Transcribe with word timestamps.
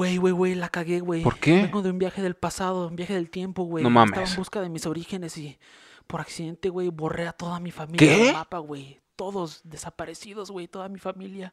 Güey, 0.00 0.16
güey, 0.16 0.32
güey, 0.32 0.54
la 0.54 0.70
cagué, 0.70 1.00
güey. 1.00 1.22
¿Por 1.22 1.38
qué? 1.38 1.60
Vengo 1.60 1.82
de 1.82 1.90
un 1.90 1.98
viaje 1.98 2.22
del 2.22 2.34
pasado, 2.34 2.88
un 2.88 2.96
viaje 2.96 3.12
del 3.12 3.28
tiempo, 3.28 3.64
güey. 3.64 3.84
No 3.84 3.90
mames. 3.90 4.12
Estaba 4.12 4.30
en 4.30 4.36
busca 4.36 4.60
de 4.62 4.70
mis 4.70 4.86
orígenes 4.86 5.36
y 5.36 5.58
por 6.06 6.22
accidente, 6.22 6.70
güey, 6.70 6.88
borré 6.88 7.28
a 7.28 7.34
toda 7.34 7.60
mi 7.60 7.70
familia 7.70 7.98
¿Qué? 8.16 8.24
del 8.24 8.32
mapa, 8.32 8.56
güey. 8.60 8.98
Todos 9.14 9.60
desaparecidos, 9.62 10.50
güey, 10.50 10.68
toda 10.68 10.88
mi 10.88 10.98
familia. 10.98 11.52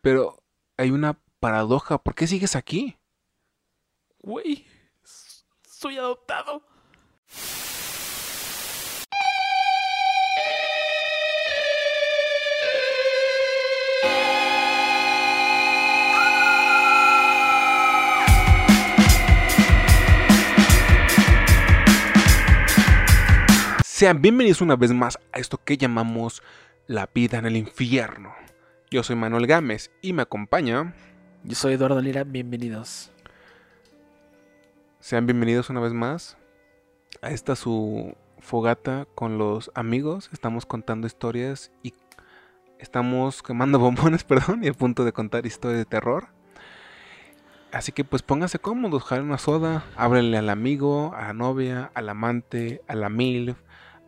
Pero 0.00 0.42
hay 0.78 0.90
una 0.90 1.20
paradoja. 1.38 1.98
¿Por 1.98 2.14
qué 2.14 2.26
sigues 2.26 2.56
aquí? 2.56 2.96
Güey, 4.20 4.64
soy 5.62 5.98
adoptado. 5.98 6.62
Sean 23.96 24.20
bienvenidos 24.20 24.60
una 24.60 24.76
vez 24.76 24.92
más 24.92 25.18
a 25.32 25.38
esto 25.38 25.56
que 25.56 25.78
llamamos 25.78 26.42
la 26.86 27.08
vida 27.14 27.38
en 27.38 27.46
el 27.46 27.56
infierno. 27.56 28.34
Yo 28.90 29.02
soy 29.02 29.16
Manuel 29.16 29.46
Gámez 29.46 29.90
y 30.02 30.12
me 30.12 30.20
acompaña. 30.20 30.92
Yo 31.44 31.54
soy 31.54 31.72
Eduardo 31.72 32.02
Lira, 32.02 32.22
bienvenidos. 32.22 33.10
Sean 35.00 35.24
bienvenidos 35.24 35.70
una 35.70 35.80
vez 35.80 35.94
más 35.94 36.36
a 37.22 37.30
esta 37.30 37.56
su 37.56 38.14
fogata 38.38 39.08
con 39.14 39.38
los 39.38 39.70
amigos. 39.74 40.28
Estamos 40.30 40.66
contando 40.66 41.06
historias 41.06 41.72
y 41.82 41.94
estamos 42.78 43.42
quemando 43.42 43.78
bombones, 43.78 44.24
perdón, 44.24 44.62
y 44.62 44.68
a 44.68 44.74
punto 44.74 45.06
de 45.06 45.14
contar 45.14 45.46
historias 45.46 45.78
de 45.78 45.86
terror. 45.86 46.28
Así 47.72 47.92
que 47.92 48.04
pues 48.04 48.20
pónganse 48.22 48.58
cómodos, 48.58 49.04
jalen 49.04 49.24
una 49.24 49.38
soda, 49.38 49.86
ábrenle 49.96 50.36
al 50.36 50.50
amigo, 50.50 51.14
a 51.16 51.28
la 51.28 51.32
novia, 51.32 51.90
al 51.94 52.10
amante, 52.10 52.82
a 52.88 52.94
la 52.94 53.08
MILF, 53.08 53.56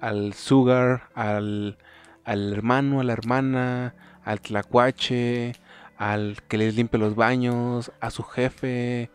al 0.01 0.35
sugar, 0.35 1.09
al, 1.15 1.79
al 2.25 2.53
hermano, 2.53 3.01
a 3.01 3.05
la 3.05 3.13
hermana, 3.13 3.95
al 4.25 4.41
tlacuache, 4.41 5.55
al 5.97 6.39
que 6.49 6.59
les 6.59 6.77
limpie 6.77 6.99
los 6.99 7.15
baños, 7.15 7.93
a 8.01 8.11
su 8.11 8.23
jefe, 8.23 9.11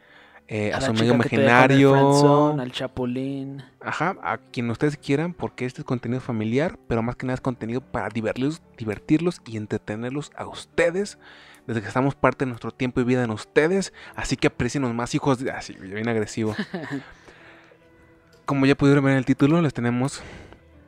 eh, 0.48 0.74
a, 0.74 0.82
su 0.82 0.92
amigo 0.92 1.16
imaginario. 1.16 2.60
al 2.60 2.72
chapulín. 2.72 3.64
Ajá, 3.80 4.18
a 4.22 4.38
quien 4.38 4.70
ustedes 4.70 4.98
quieran, 4.98 5.34
porque 5.34 5.66
este 5.66 5.82
es 5.82 5.86
contenido 5.86 6.20
familiar, 6.20 6.78
pero 6.88 7.02
más 7.02 7.16
que 7.16 7.26
nada 7.26 7.36
es 7.36 7.42
contenido 7.42 7.82
para 7.82 8.10
divertirlos, 8.10 8.62
divertirlos 8.78 9.42
y 9.46 9.58
entretenerlos 9.58 10.32
a 10.36 10.46
ustedes, 10.46 11.18
desde 11.66 11.82
que 11.82 11.88
estamos 11.88 12.16
parte 12.16 12.44
de 12.44 12.50
nuestro 12.50 12.72
tiempo 12.72 13.00
y 13.00 13.06
vida 13.06 13.24
en 13.24 13.32
ustedes, 13.32 13.94
así 14.16 14.36
que 14.36 14.48
aprecienos 14.48 14.94
más 14.94 15.16
hijos 15.16 15.40
de... 15.40 15.52
Así, 15.52 15.74
bien 15.74 16.10
agresivo. 16.10 16.56
Como 18.46 18.66
ya 18.66 18.76
pudieron 18.76 19.06
ver 19.06 19.14
en 19.14 19.20
el 19.20 19.26
título, 19.26 19.62
les 19.62 19.74
tenemos 19.74 20.22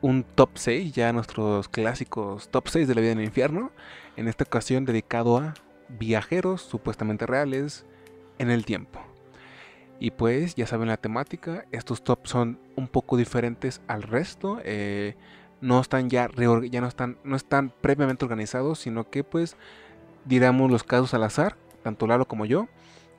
un 0.06 0.22
top 0.22 0.50
6, 0.54 0.92
ya 0.92 1.12
nuestros 1.12 1.68
clásicos 1.68 2.48
top 2.48 2.68
6 2.68 2.86
de 2.86 2.94
la 2.94 3.00
vida 3.00 3.10
en 3.10 3.18
el 3.18 3.24
infierno, 3.24 3.72
en 4.16 4.28
esta 4.28 4.44
ocasión 4.44 4.84
dedicado 4.84 5.36
a 5.36 5.54
viajeros 5.88 6.62
supuestamente 6.62 7.26
reales 7.26 7.84
en 8.38 8.50
el 8.50 8.64
tiempo. 8.64 9.00
Y 9.98 10.12
pues 10.12 10.54
ya 10.54 10.68
saben 10.68 10.86
la 10.86 10.96
temática, 10.96 11.64
estos 11.72 12.04
tops 12.04 12.30
son 12.30 12.60
un 12.76 12.86
poco 12.86 13.16
diferentes 13.16 13.80
al 13.88 14.04
resto, 14.04 14.60
eh, 14.62 15.16
no 15.60 15.80
están 15.80 16.08
ya, 16.08 16.30
ya 16.70 16.80
no 16.80 16.86
están, 16.86 17.18
no 17.24 17.34
están 17.34 17.72
previamente 17.80 18.24
organizados, 18.24 18.78
sino 18.78 19.10
que 19.10 19.24
pues 19.24 19.56
diramos 20.24 20.70
los 20.70 20.84
casos 20.84 21.14
al 21.14 21.24
azar, 21.24 21.56
tanto 21.82 22.06
Lalo 22.06 22.28
como 22.28 22.44
yo, 22.44 22.68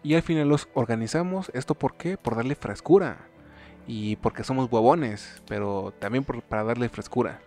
y 0.04 0.14
al 0.14 0.22
final 0.22 0.48
los 0.48 0.70
organizamos. 0.74 1.52
¿Esto 1.54 1.76
por 1.76 1.98
qué? 1.98 2.18
Por 2.18 2.38
darle 2.38 2.56
frescura. 2.56 3.28
Y 3.88 4.18
porque 4.18 4.44
somos 4.44 4.70
huevones, 4.72 5.42
pero 5.48 5.94
también 6.00 6.24
por- 6.24 6.42
para 6.42 6.64
darle 6.64 6.90
frescura. 6.90 7.40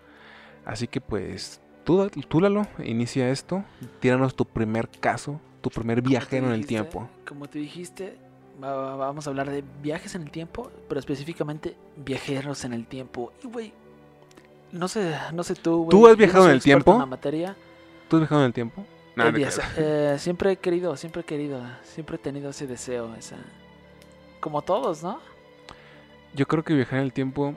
Así 0.65 0.87
que 0.89 1.01
pues, 1.01 1.61
tú, 1.85 2.09
tú 2.29 2.41
Lalo, 2.41 2.67
inicia 2.83 3.29
esto, 3.31 3.65
tíranos 4.01 4.35
tu 4.35 4.45
primer 4.47 4.89
caso, 4.89 5.41
tu 5.61 5.69
primer 5.71 6.01
viajero 6.03 6.47
en 6.47 6.53
el 6.53 6.67
tiempo. 6.67 7.09
Como 7.29 7.49
te 7.49 7.59
dijiste, 7.59 8.17
va- 8.63 8.75
va- 8.75 8.97
vamos 8.97 9.27
a 9.27 9.31
hablar 9.31 9.51
de 9.51 9.63
viajes 9.83 10.15
en 10.15 10.23
el 10.23 10.31
tiempo, 10.31 10.71
pero 10.89 10.99
específicamente 10.99 11.77
viajeros 11.97 12.65
en 12.65 12.73
el 12.73 12.87
tiempo. 12.87 13.33
Y, 13.45 13.47
güey, 13.49 13.73
no 14.73 14.89
sé, 14.89 15.15
no 15.35 15.43
sé 15.43 15.55
tú, 15.55 15.85
güey. 15.85 15.91
¿Tú 15.91 16.07
has 16.07 16.13
no 16.13 16.17
viajado 16.17 16.47
en 16.47 16.53
el 16.53 16.63
tiempo? 16.63 16.93
En 16.95 16.99
la 17.01 17.07
materia. 17.07 17.57
¿Tú 18.09 18.17
has 18.17 18.21
viajado 18.21 18.41
en 18.43 18.47
el 18.47 18.53
tiempo? 18.55 18.85
No, 19.17 19.27
Eh, 19.27 19.33
no 19.33 19.39
eh, 19.77 20.17
siempre 20.19 20.53
he 20.53 20.57
querido, 20.57 20.97
siempre 20.97 21.23
he 21.23 21.25
querido, 21.25 21.61
siempre 21.83 22.17
he 22.17 22.19
tenido 22.19 22.51
ese 22.51 22.67
deseo, 22.67 23.15
esa... 23.17 23.37
Como 24.39 24.63
todos, 24.63 25.03
¿no? 25.03 25.21
Yo 26.35 26.47
creo 26.47 26.63
que 26.65 26.75
viajar 26.75 27.01
en 27.01 27.05
el 27.07 27.13
tiempo 27.13 27.55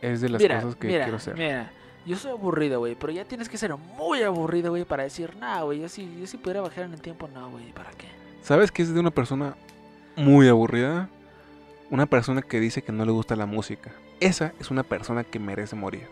es 0.00 0.20
de 0.20 0.28
las 0.28 0.40
mira, 0.40 0.60
cosas 0.60 0.76
que 0.76 0.86
mira, 0.86 1.04
quiero 1.04 1.16
hacer. 1.16 1.34
mira, 1.34 1.72
yo 2.06 2.16
soy 2.16 2.30
aburrido, 2.30 2.78
güey, 2.78 2.94
pero 2.94 3.12
ya 3.12 3.24
tienes 3.24 3.48
que 3.48 3.58
ser 3.58 3.76
muy 3.76 4.22
aburrido, 4.22 4.70
güey, 4.70 4.84
para 4.84 5.02
decir, 5.02 5.36
nah, 5.36 5.62
güey, 5.62 5.80
yo 5.80 5.88
sí, 5.88 6.16
yo 6.20 6.26
sí 6.26 6.36
pudiera 6.36 6.60
viajar 6.60 6.84
en 6.84 6.94
el 6.94 7.00
tiempo, 7.00 7.28
no, 7.28 7.50
güey, 7.50 7.72
¿para 7.72 7.90
qué? 7.90 8.06
¿Sabes 8.42 8.70
qué 8.70 8.82
es 8.82 8.94
de 8.94 9.00
una 9.00 9.10
persona 9.10 9.56
muy 10.16 10.48
aburrida? 10.48 11.08
Una 11.90 12.06
persona 12.06 12.42
que 12.42 12.60
dice 12.60 12.82
que 12.82 12.92
no 12.92 13.04
le 13.04 13.12
gusta 13.12 13.34
la 13.36 13.46
música. 13.46 13.92
Esa 14.20 14.52
es 14.60 14.70
una 14.70 14.82
persona 14.82 15.24
que 15.24 15.38
merece 15.38 15.74
morir. 15.76 16.06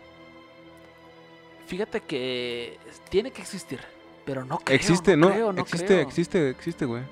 Fíjate 1.66 2.00
que 2.00 2.78
tiene 3.08 3.30
que 3.30 3.42
existir, 3.42 3.80
pero 4.24 4.44
no 4.44 4.58
creo. 4.58 4.76
existe, 4.76 5.16
no, 5.16 5.30
creo, 5.30 5.52
no 5.52 5.62
existe, 5.62 5.86
creo. 5.86 6.00
existe, 6.00 6.50
existe, 6.50 6.84
güey. 6.84 7.02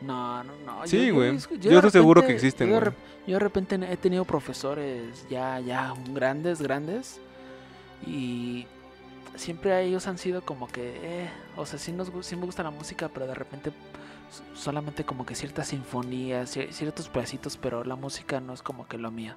No, 0.00 0.44
no, 0.44 0.52
no. 0.64 0.86
Sí, 0.86 1.10
güey. 1.10 1.36
Yo 1.60 1.72
estoy 1.76 1.90
seguro 1.90 2.24
que 2.24 2.32
existen, 2.32 2.68
Yo 2.68 2.74
de, 2.74 2.80
güey. 2.80 2.92
yo 3.26 3.34
de 3.34 3.40
repente 3.40 3.74
he 3.90 3.96
tenido 3.96 4.24
profesores 4.24 5.26
ya, 5.28 5.58
ya 5.60 5.92
grandes, 6.12 6.62
grandes. 6.62 7.20
Y 8.06 8.66
siempre 9.34 9.82
ellos 9.82 10.06
han 10.06 10.18
sido 10.18 10.42
como 10.42 10.68
que, 10.68 10.98
eh, 11.02 11.30
o 11.56 11.66
sea, 11.66 11.78
sí, 11.78 11.92
nos, 11.92 12.10
sí 12.24 12.36
me 12.36 12.46
gusta 12.46 12.62
la 12.62 12.70
música, 12.70 13.08
pero 13.12 13.26
de 13.26 13.34
repente 13.34 13.72
solamente 14.54 15.04
como 15.04 15.24
que 15.26 15.34
ciertas 15.34 15.68
sinfonías, 15.68 16.54
cier- 16.56 16.70
ciertos 16.70 17.08
pedacitos, 17.08 17.56
pero 17.56 17.82
la 17.84 17.96
música 17.96 18.40
no 18.40 18.52
es 18.52 18.62
como 18.62 18.86
que 18.86 18.98
lo 18.98 19.10
mío. 19.10 19.34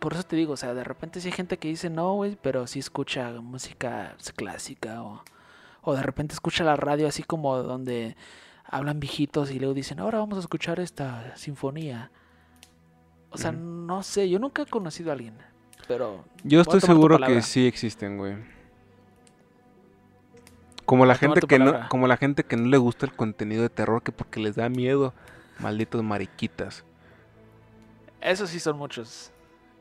Por 0.00 0.12
eso 0.14 0.24
te 0.24 0.34
digo, 0.36 0.54
o 0.54 0.56
sea, 0.56 0.74
de 0.74 0.82
repente 0.84 1.20
sí 1.20 1.28
hay 1.28 1.32
gente 1.32 1.56
que 1.58 1.68
dice 1.68 1.88
no, 1.88 2.14
güey, 2.14 2.36
pero 2.42 2.66
sí 2.66 2.80
escucha 2.80 3.30
música 3.40 4.16
clásica 4.34 5.02
o, 5.02 5.22
o 5.82 5.94
de 5.94 6.02
repente 6.02 6.34
escucha 6.34 6.64
la 6.64 6.74
radio 6.76 7.06
así 7.06 7.22
como 7.22 7.56
donde 7.62 8.16
hablan 8.72 8.98
viejitos 8.98 9.50
y 9.52 9.60
luego 9.60 9.74
dicen, 9.74 10.00
ahora 10.00 10.18
vamos 10.18 10.38
a 10.38 10.40
escuchar 10.40 10.80
esta 10.80 11.36
sinfonía. 11.36 12.10
O 13.30 13.38
sea, 13.38 13.52
no 13.52 14.02
sé, 14.02 14.28
yo 14.28 14.38
nunca 14.38 14.62
he 14.62 14.66
conocido 14.66 15.10
a 15.10 15.12
alguien, 15.12 15.36
pero... 15.86 16.24
Yo 16.42 16.60
estoy 16.60 16.80
seguro 16.80 17.18
que 17.18 17.42
sí 17.42 17.66
existen, 17.66 18.18
güey. 18.18 18.36
Como 20.84 21.06
la 21.06 21.14
gente 21.14 21.40
que 21.42 21.58
no, 21.58 21.88
como 21.88 22.06
la 22.06 22.16
gente 22.16 22.44
que 22.44 22.56
no 22.56 22.66
le 22.66 22.76
gusta 22.76 23.06
el 23.06 23.12
contenido 23.12 23.62
de 23.62 23.68
terror 23.68 24.02
que 24.02 24.10
porque 24.10 24.40
les 24.40 24.56
da 24.56 24.68
miedo, 24.68 25.14
malditos 25.60 26.02
mariquitas. 26.02 26.84
Esos 28.20 28.50
sí 28.50 28.58
son 28.58 28.76
muchos. 28.76 29.32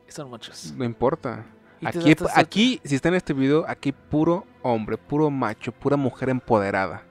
Son 0.08 0.30
muchos. 0.30 0.74
No 0.74 0.84
importa. 0.84 1.46
Aquí, 1.84 2.16
aquí, 2.36 2.82
si 2.84 2.96
está 2.96 3.10
en 3.10 3.16
este 3.16 3.34
video, 3.34 3.66
aquí 3.68 3.92
puro 3.92 4.46
hombre, 4.62 4.98
puro 4.98 5.30
macho, 5.30 5.72
pura 5.72 5.98
mujer 5.98 6.30
empoderada. 6.30 7.04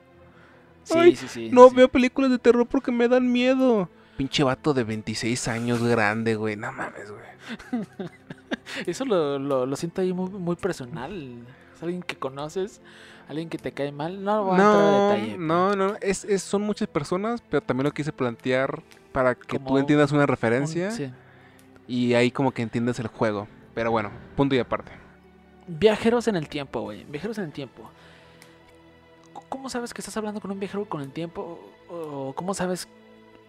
Sí, 0.84 0.98
Ay, 0.98 1.16
sí, 1.16 1.28
sí. 1.28 1.48
No 1.52 1.68
sí. 1.68 1.76
veo 1.76 1.88
películas 1.88 2.30
de 2.30 2.38
terror 2.38 2.66
porque 2.66 2.90
me 2.92 3.08
dan 3.08 3.30
miedo. 3.30 3.88
Pinche 4.16 4.42
vato 4.42 4.74
de 4.74 4.84
26 4.84 5.48
años 5.48 5.82
grande, 5.82 6.34
güey. 6.34 6.56
No 6.56 6.72
mames, 6.72 7.10
güey. 7.10 7.90
Eso 8.86 9.04
lo, 9.04 9.38
lo, 9.38 9.66
lo 9.66 9.76
siento 9.76 10.00
ahí 10.00 10.12
muy, 10.12 10.30
muy 10.30 10.56
personal. 10.56 11.34
Es 11.74 11.82
alguien 11.82 12.02
que 12.02 12.16
conoces, 12.16 12.80
alguien 13.28 13.48
que 13.48 13.58
te 13.58 13.72
cae 13.72 13.92
mal. 13.92 14.22
No 14.22 14.44
voy 14.44 14.52
a 14.52 14.54
entrar 14.56 14.72
No, 14.74 15.10
a 15.10 15.14
detalle. 15.14 15.38
no, 15.38 15.76
no. 15.76 15.94
Es, 16.00 16.24
es- 16.24 16.42
son 16.42 16.62
muchas 16.62 16.88
personas, 16.88 17.42
pero 17.48 17.62
también 17.62 17.84
lo 17.84 17.92
quise 17.92 18.12
plantear 18.12 18.82
para 19.12 19.34
que 19.34 19.58
tú 19.58 19.78
entiendas 19.78 20.12
una 20.12 20.22
Un- 20.22 20.28
referencia 20.28 20.90
sí. 20.90 21.10
y 21.88 22.14
ahí 22.14 22.30
como 22.30 22.52
que 22.52 22.62
entiendas 22.62 22.98
el 23.00 23.08
juego. 23.08 23.48
Pero 23.74 23.90
bueno, 23.90 24.10
punto 24.36 24.54
y 24.54 24.58
aparte. 24.58 24.92
Viajeros 25.66 26.26
en 26.28 26.36
el 26.36 26.48
tiempo, 26.48 26.80
güey. 26.82 27.04
Viajeros 27.04 27.38
en 27.38 27.44
el 27.44 27.52
tiempo. 27.52 27.90
¿Cómo 29.50 29.68
sabes 29.68 29.92
que 29.92 30.00
estás 30.00 30.16
hablando 30.16 30.40
con 30.40 30.52
un 30.52 30.60
viajero 30.60 30.88
con 30.88 31.02
el 31.02 31.10
tiempo? 31.10 31.58
¿O 31.88 32.32
cómo 32.34 32.54
sabes 32.54 32.86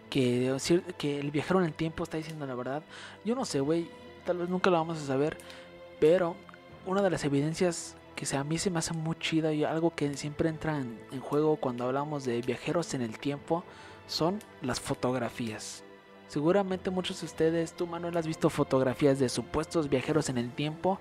que, 0.10 0.48
el 0.48 1.32
viajero 1.32 1.60
en 1.60 1.68
el 1.68 1.74
tiempo 1.74 2.04
está 2.04 2.18
diciendo 2.18 2.46
la 2.48 2.56
verdad? 2.56 2.84
Yo 3.24 3.36
no 3.36 3.46
sé, 3.46 3.60
güey. 3.60 3.88
Tal 4.26 4.40
vez 4.40 4.50
nunca 4.50 4.72
lo 4.72 4.78
vamos 4.78 4.98
a 4.98 5.06
saber. 5.06 5.38
Pero 6.00 6.36
una 6.88 7.04
de 7.04 7.12
las 7.12 7.24
evidencias 7.24 7.96
que 8.16 8.26
a 8.36 8.44
mí 8.44 8.58
se 8.58 8.72
me 8.72 8.80
hace 8.80 8.94
muy 8.94 9.16
chida 9.20 9.54
y 9.54 9.64
algo 9.64 9.94
que 9.96 10.18
siempre 10.18 10.50
entra 10.50 10.80
en, 10.80 11.00
en 11.12 11.22
juego 11.22 11.56
cuando 11.58 11.86
hablamos 11.86 12.26
de 12.26 12.42
viajeros 12.42 12.96
en 12.96 13.04
el 13.04 13.20
tiempo 13.20 13.64
son 14.08 14.40
las 14.64 14.80
fotografías. 14.80 15.84
Seguramente 16.28 16.90
muchos 16.90 17.20
de 17.22 17.28
ustedes, 17.28 17.74
tú 17.74 17.86
Manuel, 17.86 18.18
has 18.18 18.26
visto 18.26 18.50
fotografías 18.50 19.20
de 19.20 19.30
supuestos 19.30 19.88
viajeros 19.88 20.30
en 20.30 20.40
el 20.40 20.52
tiempo 20.52 21.00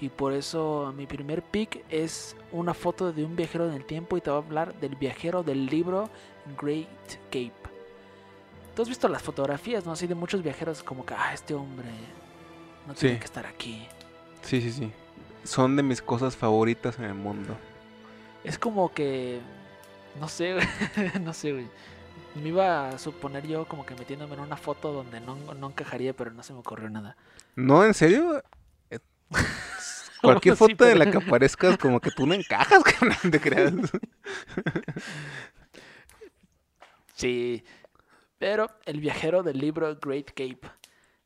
y 0.00 0.08
por 0.08 0.32
eso 0.32 0.92
mi 0.96 1.06
primer 1.06 1.42
pick 1.42 1.84
es 1.90 2.36
una 2.52 2.72
foto 2.74 3.12
de 3.12 3.24
un 3.24 3.34
viajero 3.36 3.68
en 3.68 3.74
el 3.74 3.84
tiempo 3.84 4.16
y 4.16 4.20
te 4.20 4.30
voy 4.30 4.40
a 4.40 4.44
hablar 4.44 4.74
del 4.80 4.94
viajero 4.96 5.42
del 5.42 5.66
libro 5.66 6.08
Great 6.60 6.88
Cape. 7.26 7.52
Tú 8.76 8.82
has 8.82 8.88
visto 8.88 9.08
las 9.08 9.22
fotografías, 9.22 9.84
¿no? 9.84 9.92
Así 9.92 10.06
de 10.06 10.14
muchos 10.14 10.42
viajeros 10.42 10.82
como 10.84 11.04
que, 11.04 11.14
ah, 11.14 11.34
este 11.34 11.52
hombre 11.54 11.88
no 12.86 12.94
tiene 12.94 13.16
Sí. 13.16 13.18
que 13.20 13.24
estar 13.24 13.46
aquí. 13.46 13.88
Sí, 14.42 14.60
sí, 14.62 14.70
sí. 14.72 14.92
Son 15.42 15.74
de 15.74 15.82
mis 15.82 16.00
cosas 16.00 16.36
favoritas 16.36 16.96
en 16.98 17.04
el 17.06 17.14
mundo. 17.14 17.56
Es 18.44 18.56
como 18.58 18.92
que, 18.94 19.40
no 20.20 20.28
sé, 20.28 20.54
güey, 20.54 20.66
no 21.22 21.32
sé, 21.32 21.52
güey. 21.52 21.66
Me 22.36 22.50
iba 22.50 22.90
a 22.90 22.98
suponer 22.98 23.46
yo 23.48 23.66
como 23.66 23.84
que 23.84 23.96
metiéndome 23.96 24.34
en 24.34 24.40
una 24.40 24.56
foto 24.56 24.92
donde 24.92 25.18
no, 25.20 25.34
no 25.54 25.66
encajaría, 25.68 26.12
pero 26.14 26.30
no 26.30 26.44
se 26.44 26.52
me 26.52 26.60
ocurrió 26.60 26.88
nada. 26.88 27.16
¿No? 27.56 27.84
¿En 27.84 27.94
serio? 27.94 28.42
Cualquier 30.22 30.54
Sí, 30.54 30.58
foto 30.58 30.84
de 30.84 30.92
pero- 30.94 31.04
la 31.04 31.10
que 31.10 31.18
aparezcas, 31.18 31.78
como 31.78 32.00
que 32.00 32.10
tú 32.10 32.26
no 32.26 32.34
encajas, 32.34 32.82
no 33.24 33.30
te 33.30 33.40
creas. 33.40 33.72
Sí, 37.14 37.64
pero 38.38 38.68
el 38.84 39.00
viajero 39.00 39.42
del 39.42 39.58
libro 39.58 39.96
Great 40.00 40.28
Cape. 40.28 40.60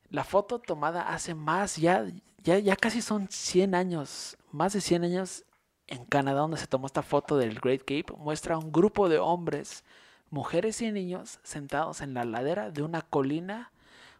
La 0.08 0.24
foto 0.24 0.58
tomada 0.58 1.02
hace 1.12 1.34
más, 1.34 1.76
ya, 1.76 2.06
ya, 2.38 2.58
ya 2.58 2.76
casi 2.76 3.02
son 3.02 3.28
100 3.30 3.74
años, 3.74 4.36
más 4.50 4.72
de 4.72 4.80
100 4.80 5.04
años 5.04 5.44
en 5.86 6.04
Canadá 6.06 6.40
donde 6.40 6.56
se 6.56 6.66
tomó 6.66 6.86
esta 6.86 7.02
foto 7.02 7.36
del 7.36 7.60
Great 7.60 7.80
Cape, 7.80 8.06
muestra 8.16 8.54
a 8.54 8.58
un 8.58 8.72
grupo 8.72 9.08
de 9.10 9.18
hombres, 9.18 9.84
mujeres 10.30 10.80
y 10.80 10.90
niños 10.92 11.40
sentados 11.42 12.00
en 12.00 12.14
la 12.14 12.24
ladera 12.24 12.70
de 12.70 12.82
una 12.82 13.02
colina, 13.02 13.70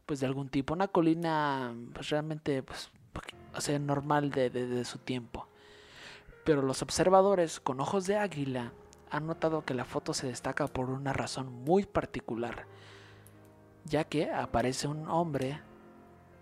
pues 0.04 0.20
de 0.20 0.26
algún 0.26 0.48
tipo, 0.50 0.74
una 0.74 0.88
colina 0.88 1.74
pues 1.94 2.10
realmente, 2.10 2.62
pues, 2.62 2.90
o 3.54 3.60
sea, 3.60 3.78
normal 3.78 4.30
de, 4.30 4.50
de- 4.50 4.84
su 4.84 4.98
tiempo. 4.98 5.48
Pero 6.44 6.62
los 6.62 6.82
observadores 6.82 7.60
con 7.60 7.80
ojos 7.80 8.06
de 8.06 8.16
águila 8.16 8.72
han 9.10 9.26
notado 9.26 9.64
que 9.64 9.74
la 9.74 9.84
foto 9.84 10.14
se 10.14 10.26
destaca 10.26 10.66
por 10.66 10.90
una 10.90 11.12
razón 11.12 11.52
muy 11.64 11.84
particular, 11.84 12.66
ya 13.84 14.04
que 14.04 14.30
aparece 14.30 14.88
un 14.88 15.08
hombre 15.08 15.60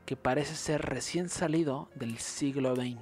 que 0.07 0.17
parece 0.17 0.55
ser 0.55 0.83
recién 0.83 1.29
salido 1.29 1.89
del 1.95 2.19
siglo 2.19 2.75
XX. 2.75 2.97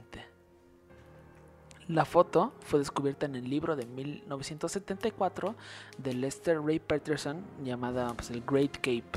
La 1.86 2.04
foto 2.04 2.52
fue 2.60 2.80
descubierta 2.80 3.24
en 3.24 3.34
el 3.34 3.48
libro 3.48 3.74
de 3.74 3.86
1974 3.86 5.54
de 5.96 6.12
Lester 6.14 6.60
Ray 6.60 6.80
Peterson 6.80 7.42
llamada 7.62 8.12
pues, 8.14 8.30
el 8.30 8.42
Great 8.42 8.76
Cape, 8.76 9.10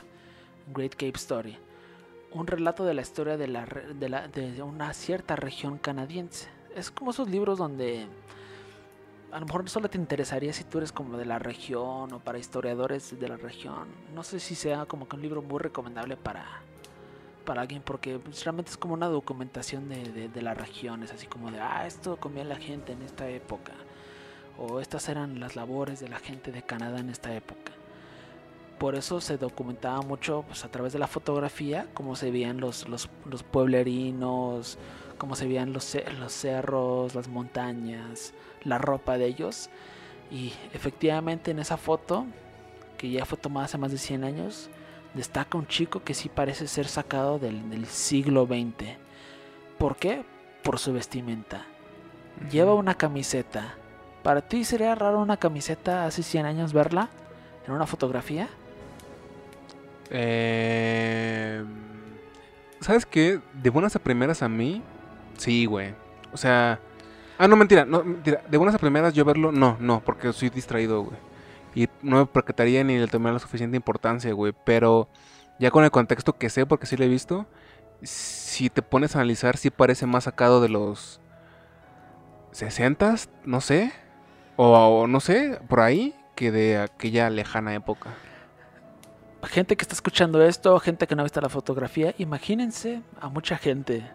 Great 0.73 0.93
Cape 0.93 1.13
Story, 1.15 1.57
un 2.33 2.47
relato 2.47 2.85
de 2.85 2.93
la 2.93 3.01
historia 3.01 3.37
de, 3.37 3.47
la 3.47 3.65
de 3.65 4.09
la- 4.09 4.27
de 4.27 4.61
una 4.63 4.93
cierta 4.93 5.35
región 5.35 5.77
canadiense. 5.77 6.47
Es 6.75 6.89
como 6.91 7.11
esos 7.11 7.29
libros 7.29 7.57
donde 7.57 8.07
a 9.31 9.39
lo 9.39 9.45
mejor 9.45 9.69
solo 9.69 9.89
te 9.89 9.97
interesaría 9.97 10.51
si 10.53 10.63
tú 10.63 10.77
eres 10.77 10.91
como 10.91 11.17
de 11.17 11.25
la 11.25 11.39
región 11.39 12.11
o 12.13 12.19
para 12.19 12.37
historiadores 12.37 13.19
de 13.19 13.27
la 13.27 13.37
región. 13.37 13.87
No 14.13 14.23
sé 14.23 14.39
si 14.39 14.55
sea 14.55 14.85
como 14.85 15.07
que 15.07 15.15
un 15.15 15.21
libro 15.21 15.41
muy 15.41 15.59
recomendable 15.59 16.15
para, 16.17 16.45
para 17.45 17.61
alguien 17.61 17.81
porque 17.81 18.19
realmente 18.43 18.71
es 18.71 18.77
como 18.77 18.93
una 18.93 19.07
documentación 19.07 19.89
de, 19.89 20.03
de, 20.11 20.27
de 20.29 20.41
las 20.41 20.57
regiones, 20.57 21.11
así 21.13 21.27
como 21.27 21.51
de, 21.51 21.59
ah, 21.59 21.85
esto 21.87 22.17
comía 22.17 22.43
la 22.43 22.57
gente 22.57 22.93
en 22.93 23.01
esta 23.01 23.29
época. 23.29 23.73
O 24.57 24.79
estas 24.79 25.07
eran 25.09 25.39
las 25.39 25.55
labores 25.55 25.99
de 26.01 26.09
la 26.09 26.19
gente 26.19 26.51
de 26.51 26.61
Canadá 26.61 26.99
en 26.99 27.09
esta 27.09 27.33
época. 27.33 27.71
Por 28.81 28.95
eso 28.95 29.21
se 29.21 29.37
documentaba 29.37 30.01
mucho 30.01 30.43
pues, 30.47 30.65
a 30.65 30.71
través 30.71 30.91
de 30.91 30.97
la 30.97 31.05
fotografía, 31.05 31.85
cómo 31.93 32.15
se 32.15 32.31
veían 32.31 32.59
los, 32.59 32.89
los, 32.89 33.11
los 33.29 33.43
pueblerinos, 33.43 34.79
cómo 35.19 35.35
se 35.35 35.45
veían 35.45 35.71
los, 35.71 35.95
los 36.17 36.33
cerros, 36.33 37.13
las 37.13 37.27
montañas, 37.27 38.33
la 38.63 38.79
ropa 38.79 39.19
de 39.19 39.27
ellos. 39.27 39.69
Y 40.31 40.51
efectivamente 40.73 41.51
en 41.51 41.59
esa 41.59 41.77
foto, 41.77 42.25
que 42.97 43.11
ya 43.11 43.23
fue 43.23 43.37
tomada 43.37 43.65
hace 43.65 43.77
más 43.77 43.91
de 43.91 43.99
100 43.99 44.23
años, 44.23 44.71
destaca 45.13 45.59
un 45.59 45.67
chico 45.67 46.03
que 46.03 46.15
sí 46.15 46.27
parece 46.27 46.67
ser 46.67 46.87
sacado 46.87 47.37
del, 47.37 47.69
del 47.69 47.85
siglo 47.85 48.47
XX. 48.47 48.97
¿Por 49.77 49.95
qué? 49.95 50.25
Por 50.63 50.79
su 50.79 50.91
vestimenta. 50.91 51.67
Lleva 52.49 52.73
una 52.73 52.95
camiseta. 52.95 53.75
¿Para 54.23 54.41
ti 54.41 54.63
sería 54.63 54.95
raro 54.95 55.21
una 55.21 55.37
camiseta 55.37 56.07
hace 56.07 56.23
100 56.23 56.47
años 56.47 56.73
verla 56.73 57.11
en 57.67 57.73
una 57.73 57.85
fotografía? 57.85 58.49
Eh, 60.11 61.63
¿Sabes 62.81 63.05
qué? 63.05 63.39
De 63.53 63.69
buenas 63.69 63.95
a 63.95 63.99
primeras 63.99 64.43
a 64.43 64.49
mí, 64.49 64.81
sí, 65.37 65.65
güey. 65.65 65.93
O 66.33 66.37
sea... 66.37 66.79
Ah, 67.37 67.47
no, 67.47 67.55
mentira, 67.55 67.85
no, 67.85 68.03
mentira. 68.03 68.43
De 68.49 68.57
buenas 68.57 68.75
a 68.75 68.77
primeras 68.77 69.13
yo 69.13 69.25
verlo, 69.25 69.51
no, 69.51 69.77
no, 69.79 70.01
porque 70.01 70.31
soy 70.33 70.49
distraído, 70.49 71.03
güey. 71.03 71.17
Y 71.73 71.87
no 72.01 72.17
me 72.17 72.25
percataría 72.25 72.83
ni 72.83 72.97
le 72.97 73.07
tomé 73.07 73.31
la 73.31 73.39
suficiente 73.39 73.77
importancia, 73.77 74.31
güey. 74.33 74.53
Pero 74.65 75.07
ya 75.57 75.71
con 75.71 75.83
el 75.83 75.91
contexto 75.91 76.37
que 76.37 76.49
sé, 76.49 76.65
porque 76.65 76.85
sí 76.85 76.97
lo 76.97 77.05
he 77.05 77.07
visto, 77.07 77.47
si 78.03 78.69
te 78.69 78.81
pones 78.81 79.15
a 79.15 79.19
analizar, 79.19 79.57
sí 79.57 79.69
parece 79.69 80.05
más 80.05 80.25
sacado 80.25 80.61
de 80.61 80.69
los 80.69 81.19
60, 82.51 83.15
no 83.45 83.61
sé. 83.61 83.91
O 84.57 85.07
no 85.07 85.19
sé, 85.19 85.59
por 85.67 85.79
ahí, 85.79 86.15
que 86.35 86.51
de 86.51 86.77
aquella 86.77 87.29
lejana 87.29 87.73
época. 87.73 88.09
Gente 89.43 89.75
que 89.75 89.81
está 89.81 89.95
escuchando 89.95 90.41
esto, 90.43 90.79
gente 90.79 91.07
que 91.07 91.15
no 91.15 91.21
ha 91.21 91.23
visto 91.23 91.41
la 91.41 91.49
fotografía, 91.49 92.13
imagínense 92.17 93.01
a 93.19 93.27
mucha 93.27 93.57
gente 93.57 94.09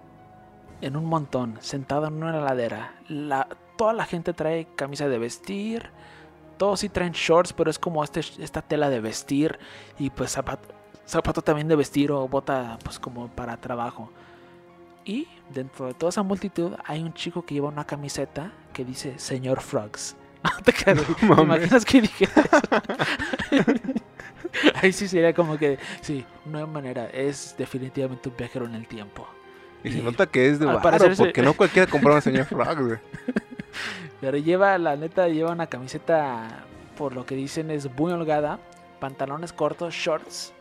en 0.81 0.97
un 0.97 1.05
montón, 1.05 1.59
sentado 1.61 2.07
en 2.07 2.15
una 2.15 2.41
ladera. 2.41 2.95
La, 3.09 3.49
toda 3.77 3.93
la 3.93 4.07
gente 4.07 4.33
trae 4.33 4.67
camisa 4.77 5.09
de 5.09 5.19
vestir, 5.19 5.91
todos 6.57 6.81
sí 6.81 6.89
traen 6.89 7.13
shorts, 7.13 7.53
pero 7.53 7.71
es 7.71 7.79
como 7.79 8.03
este, 8.03 8.21
esta 8.39 8.63
tela 8.63 8.89
de 8.89 9.01
vestir 9.01 9.59
y 9.99 10.11
pues 10.11 10.31
zapato, 10.31 10.69
zapato 11.07 11.43
también 11.43 11.69
de 11.69 11.77
vestir 11.77 12.13
o 12.13 12.29
bota 12.29 12.79
pues 12.83 12.99
como 12.99 13.29
para 13.29 13.57
trabajo. 13.57 14.11
Y 15.05 15.29
dentro 15.51 15.87
de 15.87 15.95
toda 15.95 16.11
esa 16.11 16.23
multitud 16.23 16.73
hay 16.85 17.03
un 17.03 17.15
chico 17.15 17.45
que 17.45 17.55
lleva 17.55 17.69
una 17.69 17.85
camiseta 17.85 18.53
que 18.73 18.85
dice 18.85 19.19
Señor 19.19 19.61
Frogs. 19.61 20.17
No 20.47 20.63
te 20.63 20.73
creas, 20.73 21.05
güey. 21.05 21.19
¿Te 21.19 21.27
mames. 21.27 21.73
imaginas 21.73 21.85
que 21.85 21.99
eso? 21.99 22.41
Ahí 24.83 24.93
sí 24.93 25.09
sería 25.09 25.33
como 25.35 25.59
que, 25.59 25.79
sí, 26.01 26.25
no 26.45 26.59
hay 26.59 26.67
manera, 26.67 27.07
es 27.07 27.55
definitivamente 27.59 28.29
un 28.29 28.37
viajero 28.37 28.67
en 28.67 28.75
el 28.75 28.87
tiempo. 28.87 29.27
Y 29.85 29.93
se 29.93 29.99
Y 29.99 30.03
nota 30.03 30.27
que 30.27 30.49
es 30.49 30.59
de 30.59 30.67
se- 30.67 31.17
porque 31.17 31.43
no 31.43 31.53
cualquiera 31.57 31.91
compra 31.91 32.13
una 32.13 32.21
señor 32.21 32.47
Frog, 32.47 32.87
güey. 32.87 32.99
Pero 34.21 34.39
lleva, 34.39 34.79
la 34.79 34.97
neta, 34.97 35.29
lleva 35.29 35.53
una 35.53 35.67
camiseta, 35.67 36.65
por 36.97 37.15
lo 37.15 37.27
que 37.27 37.35
dicen, 37.35 37.71
es 37.71 37.91
muy 37.95 38.13
holgada, 38.13 38.59
pantalones 39.01 39.53
cortos, 39.53 39.95
shorts. 39.95 40.53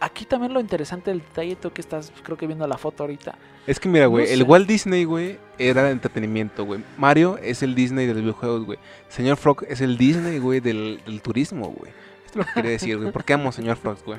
Aquí 0.00 0.26
también 0.26 0.52
lo 0.52 0.60
interesante 0.60 1.10
del 1.10 1.20
detalle, 1.20 1.56
tú 1.56 1.72
que 1.72 1.80
estás, 1.80 2.12
creo 2.22 2.36
que 2.36 2.46
viendo 2.46 2.66
la 2.66 2.76
foto 2.76 3.04
ahorita. 3.04 3.36
Es 3.66 3.78
que 3.80 3.88
mira, 3.88 4.06
güey, 4.06 4.26
No 4.26 4.30
el 4.32 4.38
sé. 4.38 4.42
Walt 4.44 4.68
Disney, 4.68 5.04
güey, 5.04 5.38
era 5.56 5.84
de 5.84 5.92
entretenimiento, 5.92 6.64
güey. 6.66 6.82
Mario 6.98 7.38
es 7.40 7.62
el 7.62 7.74
Disney 7.74 8.06
de 8.06 8.12
los 8.12 8.22
videojuegos, 8.22 8.66
güey. 8.66 8.78
Señor 9.08 9.36
Frog 9.38 9.64
es 9.68 9.80
el 9.80 9.96
Disney, 9.96 10.38
güey, 10.40 10.60
del, 10.60 11.00
del 11.06 11.22
turismo, 11.22 11.68
güey. 11.70 11.92
Esto 12.32 12.40
es 12.40 12.46
lo 12.46 12.46
que 12.46 12.52
quería 12.54 12.70
decir, 12.70 12.98
güey. 12.98 13.12
¿Por 13.12 13.24
qué 13.24 13.34
amo 13.34 13.50
a 13.50 13.52
señor 13.52 13.76
Frogs, 13.76 14.02
güey? 14.04 14.18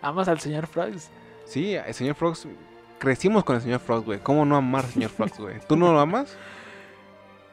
Amas 0.00 0.28
al 0.28 0.40
señor 0.40 0.66
Frogs. 0.66 1.10
Sí, 1.44 1.74
el 1.74 1.92
señor 1.94 2.14
Frogs, 2.14 2.46
crecimos 2.98 3.44
con 3.44 3.56
el 3.56 3.62
señor 3.62 3.80
Frogs, 3.80 4.04
güey. 4.06 4.18
¿Cómo 4.20 4.44
no 4.46 4.56
amar 4.56 4.84
al 4.86 4.90
señor 4.90 5.10
Frogs, 5.10 5.38
güey? 5.38 5.60
¿Tú 5.68 5.76
no 5.76 5.92
lo 5.92 6.00
amas? 6.00 6.36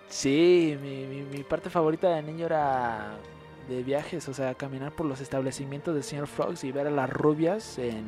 Sí, 0.07 0.77
mi, 0.81 1.05
mi, 1.05 1.21
mi 1.23 1.43
parte 1.43 1.69
favorita 1.69 2.09
de 2.09 2.21
niño 2.21 2.45
era 2.45 3.17
de 3.69 3.83
viajes, 3.83 4.27
o 4.27 4.33
sea, 4.33 4.53
caminar 4.55 4.91
por 4.91 5.05
los 5.05 5.21
establecimientos 5.21 5.93
del 5.93 6.03
señor 6.03 6.27
Frogs 6.27 6.63
y 6.63 6.71
ver 6.71 6.87
a 6.87 6.91
las 6.91 7.09
rubias 7.09 7.77
en 7.77 8.03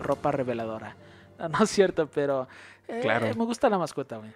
ropa 0.00 0.30
reveladora. 0.30 0.96
No, 1.38 1.48
no 1.48 1.64
es 1.64 1.70
cierto, 1.70 2.06
pero 2.08 2.48
eh, 2.86 3.00
Claro. 3.02 3.26
me 3.34 3.44
gusta 3.44 3.68
la 3.68 3.78
mascota, 3.78 4.18
güey. 4.18 4.30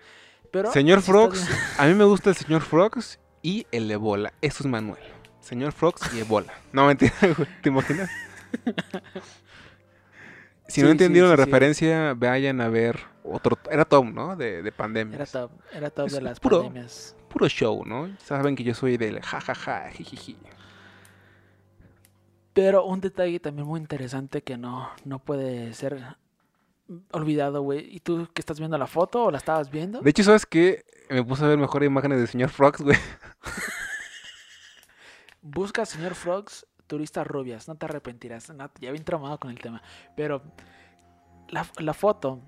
Pero 0.50 0.70
Señor 0.72 1.02
Frogs, 1.02 1.48
a 1.78 1.86
mí 1.86 1.94
me 1.94 2.04
gusta 2.04 2.30
el 2.30 2.36
señor 2.36 2.62
Frogs 2.62 3.18
y 3.42 3.66
el 3.72 3.90
Ebola. 3.90 4.32
Eso 4.40 4.62
es 4.62 4.66
Manuel. 4.66 5.02
Señor 5.44 5.72
Frogs 5.72 6.12
y 6.14 6.20
Ebola. 6.20 6.52
No, 6.72 6.86
mentira, 6.86 7.12
güey. 7.36 7.48
¿Te 7.62 7.68
imaginas? 7.68 8.10
Si 10.66 10.82
no 10.82 10.88
entendieron 10.88 11.30
sí, 11.30 11.36
la 11.36 11.44
sí, 11.44 11.50
referencia, 11.50 12.14
vayan 12.14 12.60
a 12.60 12.68
ver 12.68 12.98
otro. 13.22 13.58
Era 13.70 13.84
Tom, 13.84 14.14
¿no? 14.14 14.34
De, 14.36 14.62
de 14.62 14.72
pandemia. 14.72 15.16
Era 15.16 15.26
top, 15.26 15.50
era 15.72 15.92
Es 16.06 16.12
de 16.12 16.20
las 16.22 16.40
puro- 16.40 16.62
pandemias. 16.62 17.14
Puro 17.28 17.48
show, 17.48 17.84
¿no? 17.84 18.08
Saben 18.18 18.56
que 18.56 18.64
yo 18.64 18.74
soy 18.74 18.96
del 18.96 19.20
jajaja, 19.20 19.90
jijiji. 19.90 20.36
Pero 22.54 22.84
un 22.86 23.00
detalle 23.00 23.40
también 23.40 23.66
muy 23.66 23.80
interesante 23.80 24.42
que 24.42 24.56
no, 24.56 24.88
no 25.04 25.18
puede 25.18 25.74
ser 25.74 26.16
olvidado, 27.10 27.62
güey. 27.62 27.94
¿Y 27.94 28.00
tú 28.00 28.28
que 28.32 28.40
estás 28.40 28.58
viendo 28.58 28.78
la 28.78 28.86
foto 28.86 29.24
o 29.24 29.30
la 29.30 29.38
estabas 29.38 29.70
viendo? 29.70 30.00
De 30.00 30.10
hecho, 30.10 30.22
¿sabes 30.22 30.46
qué? 30.46 30.84
Me 31.10 31.22
puse 31.24 31.44
a 31.44 31.48
ver 31.48 31.58
mejor 31.58 31.82
imágenes 31.82 32.18
del 32.18 32.28
señor 32.28 32.50
Frogs, 32.50 32.80
güey. 32.80 32.96
Busca 35.44 35.84
señor 35.84 36.14
Frogs, 36.14 36.66
turistas 36.86 37.26
rubias, 37.26 37.68
no 37.68 37.74
te 37.76 37.84
arrepentirás. 37.84 38.48
No, 38.50 38.70
ya 38.80 38.90
bien 38.90 39.04
traumado 39.04 39.38
con 39.38 39.50
el 39.50 39.58
tema. 39.60 39.82
Pero 40.16 40.42
la, 41.48 41.66
la 41.78 41.92
foto 41.94 42.40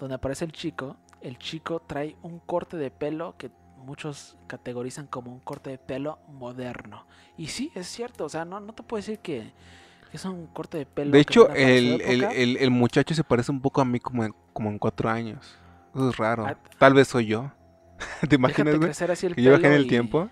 donde 0.00 0.16
aparece 0.16 0.44
el 0.44 0.52
chico, 0.52 0.96
el 1.20 1.38
chico 1.38 1.80
trae 1.86 2.16
un 2.22 2.40
corte 2.40 2.76
de 2.76 2.90
pelo 2.90 3.36
que 3.38 3.50
muchos 3.76 4.36
categorizan 4.46 5.06
como 5.06 5.32
un 5.32 5.38
corte 5.40 5.70
de 5.70 5.78
pelo 5.78 6.18
moderno. 6.28 7.06
Y 7.36 7.46
sí, 7.48 7.70
es 7.74 7.86
cierto, 7.86 8.24
o 8.24 8.28
sea, 8.28 8.44
no, 8.44 8.58
no 8.58 8.74
te 8.74 8.82
puedo 8.82 8.98
decir 8.98 9.20
que 9.20 9.52
Es 10.12 10.24
un 10.24 10.48
corte 10.48 10.78
de 10.78 10.86
pelo. 10.86 11.12
De 11.12 11.20
hecho, 11.20 11.48
el, 11.50 12.00
el, 12.00 12.24
el, 12.24 12.56
el 12.56 12.70
muchacho 12.70 13.14
se 13.14 13.22
parece 13.22 13.52
un 13.52 13.60
poco 13.60 13.80
a 13.80 13.84
mí 13.84 14.00
como 14.00 14.24
en, 14.24 14.34
como 14.52 14.70
en 14.70 14.78
cuatro 14.78 15.08
años. 15.08 15.56
Eso 15.94 16.10
es 16.10 16.16
raro. 16.16 16.46
Ah, 16.46 16.56
Tal 16.78 16.94
vez 16.94 17.08
soy 17.08 17.26
yo. 17.26 17.52
¿Te 18.28 18.34
imaginas, 18.36 18.76
güey? 18.76 18.92
Que 19.34 19.42
yo 19.42 19.52
bajé 19.52 19.66
en 19.68 19.72
el 19.74 19.84
y- 19.84 19.88
tiempo. 19.88 20.28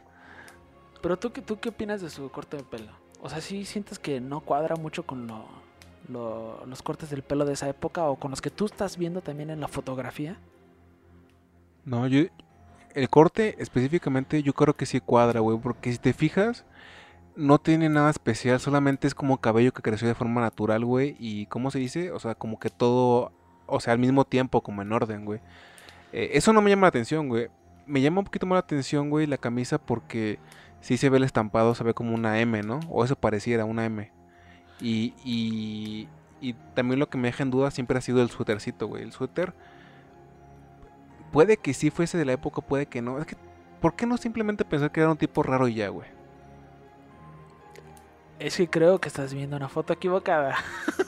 Pero 1.01 1.19
tú, 1.19 1.31
tú 1.31 1.59
qué 1.61 1.69
opinas 1.71 2.01
de 2.01 2.11
su 2.11 2.29
corte 2.31 2.57
de 2.57 2.63
pelo? 2.65 2.93
O 3.21 3.29
sea, 3.29 3.41
¿sí 3.41 3.65
sientes 3.65 3.99
que 3.99 4.21
no 4.21 4.41
cuadra 4.41 4.77
mucho 4.77 5.05
con 5.05 5.27
lo, 5.27 5.45
lo- 6.09 6.65
los 6.67 6.83
cortes 6.83 7.11
del 7.11 7.23
pelo 7.23 7.45
de 7.45 7.53
esa 7.55 7.69
época 7.69 8.05
o 8.05 8.17
con 8.17 8.31
los 8.31 8.41
que 8.41 8.51
tú 8.51 8.67
estás 8.67 8.97
viendo 8.97 9.21
también 9.21 9.51
en 9.51 9.61
la 9.61 9.69
fotografía? 9.69 10.37
No, 11.85 12.07
yo. 12.07 12.23
El 12.95 13.09
corte 13.11 13.57
específicamente 13.59 14.43
yo 14.43 14.53
creo 14.55 14.77
que 14.77 14.87
sí 14.87 15.01
cuadra, 15.01 15.41
güey. 15.41 15.59
Porque 15.59 15.93
si 15.93 15.99
te 15.99 16.13
fijas, 16.13 16.65
no 17.37 17.59
tiene 17.59 17.89
nada 17.89 18.11
especial. 18.11 18.61
Solamente 18.61 19.07
es 19.07 19.15
como 19.15 19.39
cabello 19.41 19.73
que 19.73 19.83
creció 19.83 20.09
de 20.09 20.15
forma 20.15 20.41
natural, 20.41 20.85
güey. 20.85 21.17
Y 21.19 21.47
¿cómo 21.47 21.71
se 21.71 21.79
dice? 21.79 22.11
O 22.13 22.19
sea, 22.19 22.35
como 22.35 22.59
que 22.59 22.71
todo. 22.71 23.33
O 23.67 23.81
sea, 23.81 23.93
al 23.93 23.99
mismo 23.99 24.25
tiempo, 24.25 24.63
como 24.63 24.83
en 24.83 24.93
orden, 24.93 25.25
güey. 25.25 25.41
Eh, 26.13 26.31
eso 26.35 26.53
no 26.53 26.63
me 26.63 26.71
llama 26.71 26.83
la 26.83 26.89
atención, 26.89 27.29
güey. 27.29 27.49
Me 27.87 28.01
llama 28.01 28.21
un 28.21 28.25
poquito 28.25 28.47
más 28.47 28.57
la 28.57 28.61
atención, 28.61 29.11
güey, 29.11 29.27
la 29.27 29.39
camisa 29.39 29.79
porque 29.79 30.39
sí 30.81 30.97
se 30.97 31.09
ve 31.09 31.19
el 31.19 31.25
estampado, 31.25 31.75
se 31.75 31.85
ve 31.85 31.95
como 31.95 32.15
una 32.15 32.41
M, 32.41 32.63
¿no? 32.63 32.81
O 32.89 33.05
eso 33.05 33.17
pareciera, 33.17 33.65
una 33.65 33.85
M. 33.85 34.11
Y, 34.81 35.15
y, 35.25 36.09
y 36.41 36.55
también 36.75 37.01
lo 37.01 37.09
que 37.09 37.19
me 37.19 37.29
deja 37.29 37.43
en 37.43 37.51
duda 37.51 37.71
siempre 37.71 37.99
ha 37.99 38.01
sido 38.01 38.23
el 38.23 38.31
suétercito, 38.31 38.87
güey. 38.87 39.03
El 39.03 39.13
suéter 39.13 39.55
puede 41.33 41.57
que 41.57 41.75
sí 41.75 41.91
fuese 41.91 42.19
de 42.19 42.25
la 42.25 42.33
época, 42.33 42.61
puede 42.61 42.87
que 42.87 43.03
no. 43.03 43.19
Es 43.19 43.27
que, 43.27 43.37
¿por 43.81 43.95
qué 43.95 44.07
no 44.07 44.17
simplemente 44.17 44.65
pensar 44.65 44.91
que 44.91 45.01
era 45.01 45.11
un 45.11 45.17
tipo 45.17 45.43
raro 45.43 45.69
y 45.69 45.75
ya, 45.75 45.89
güey? 45.89 46.09
Es 48.39 48.57
que 48.57 48.69
creo 48.69 49.01
que 49.01 49.09
estás 49.09 49.35
viendo 49.35 49.57
una 49.57 49.69
foto 49.69 49.93
equivocada. 49.93 50.57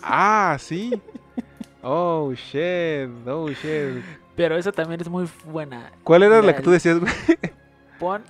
Ah, 0.02 0.56
sí. 0.58 1.00
Oh, 1.82 2.34
shit. 2.34 3.08
Oh, 3.26 3.48
shit. 3.48 4.04
Pero 4.36 4.58
esa 4.58 4.70
también 4.70 5.00
es 5.00 5.08
muy 5.08 5.26
buena. 5.46 5.90
¿Cuál 6.04 6.24
era 6.24 6.42
la 6.42 6.54
que 6.54 6.60
tú 6.60 6.70
decías, 6.70 6.98
güey? 6.98 7.10
Pon, 7.98 8.22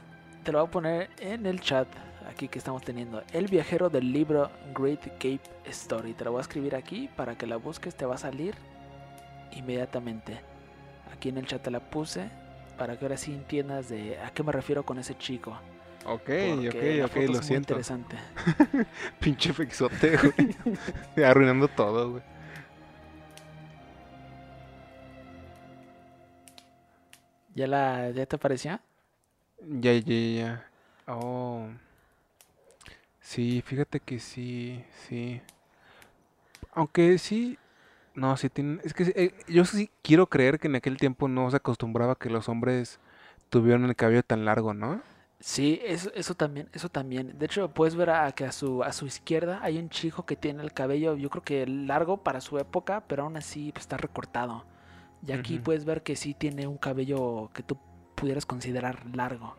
te 0.43 0.53
lo 0.53 0.61
voy 0.61 0.69
a 0.69 0.71
poner 0.71 1.11
en 1.19 1.47
el 1.47 1.61
chat 1.61 1.89
aquí 2.29 2.49
que 2.49 2.59
estamos 2.59 2.83
teniendo. 2.83 3.23
El 3.33 3.47
viajero 3.47 3.91
del 3.91 4.13
libro 4.13 4.51
Great 4.75 5.03
Cape 5.15 5.41
Story. 5.67 6.15
Te 6.15 6.25
lo 6.25 6.33
voy 6.33 6.39
a 6.39 6.43
escribir 6.43 6.75
aquí 6.75 7.09
para 7.17 7.37
que 7.37 7.47
la 7.47 7.57
busques. 7.57 7.95
Te 7.95 8.07
va 8.07 8.15
a 8.15 8.19
salir 8.19 8.55
inmediatamente. 9.53 10.41
Aquí 11.13 11.29
en 11.29 11.39
el 11.39 11.47
chat 11.47 11.63
te 11.63 11.71
la 11.71 11.81
puse 11.81 12.31
para 12.79 12.99
que 12.99 13.05
ahora 13.05 13.17
sí 13.17 13.33
entiendas 13.33 13.89
de 13.89 14.19
a 14.19 14.31
qué 14.31 14.43
me 14.43 14.53
refiero 14.53 14.85
con 14.85 14.99
ese 14.99 15.17
chico. 15.19 15.59
Ok, 16.07 16.23
porque 16.25 17.03
ok, 17.05 17.11
ok, 17.11 17.17
lo 17.29 17.43
siento. 17.43 17.75
interesante. 17.75 18.17
Pinche 19.21 19.53
fexote, 19.53 20.17
güey. 20.17 21.25
Arruinando 21.25 21.69
todo, 21.69 22.13
güey. 22.13 22.23
¿Ya, 27.55 27.67
la, 27.67 28.11
¿Ya 28.13 28.25
te 28.25 28.39
pareció? 28.39 28.81
Ya, 29.69 29.93
ya, 29.95 30.15
ya. 30.39 30.71
Oh. 31.07 31.69
Sí, 33.21 33.63
fíjate 33.63 34.01
que 34.01 34.19
sí, 34.19 34.85
sí. 35.09 35.41
Aunque 36.73 37.19
sí. 37.19 37.59
No, 38.15 38.37
sí 38.37 38.51
tienen. 38.51 38.81
Es 38.85 38.95
que 38.95 39.05
eh, 39.17 39.35
yo 39.49 39.65
sí 39.65 39.91
quiero 40.03 40.27
creer 40.29 40.59
que 40.59 40.69
en 40.69 40.77
aquel 40.77 40.99
tiempo 40.99 41.29
no 41.29 41.51
se 41.51 41.57
acostumbraba 41.59 42.17
que 42.17 42.31
los 42.31 42.49
hombres 42.49 43.01
tuvieran 43.51 43.85
el 43.85 43.97
cabello 43.97 44.23
tan 44.25 44.45
largo, 44.45 44.75
¿no? 44.75 45.03
Sí, 45.41 45.81
eso, 45.85 46.11
eso 46.15 46.35
también, 46.35 46.69
eso 46.73 46.91
también. 46.91 47.39
De 47.39 47.47
hecho, 47.47 47.71
puedes 47.73 47.95
ver 47.97 48.11
a, 48.11 48.31
que 48.33 48.45
a 48.45 48.53
su, 48.53 48.83
a 48.85 48.93
su 48.93 49.07
izquierda 49.07 49.61
hay 49.63 49.79
un 49.79 49.89
chico 49.89 50.27
que 50.27 50.37
tiene 50.37 50.63
el 50.63 50.73
cabello, 50.75 51.17
yo 51.17 51.31
creo 51.31 51.43
que 51.43 51.67
largo 51.67 52.19
para 52.19 52.41
su 52.43 52.59
época, 52.59 53.05
pero 53.07 53.23
aún 53.23 53.37
así 53.39 53.73
pues, 53.73 53.83
está 53.85 53.97
recortado. 53.97 54.67
Y 55.27 55.33
aquí 55.33 55.57
Ujú. 55.57 55.65
puedes 55.65 55.85
ver 55.87 56.03
que 56.03 56.17
sí 56.17 56.35
tiene 56.35 56.67
un 56.67 56.77
cabello 56.79 57.51
que 57.55 57.63
tú 57.63 57.79
pudieras 58.21 58.45
considerar 58.45 59.07
largo. 59.15 59.57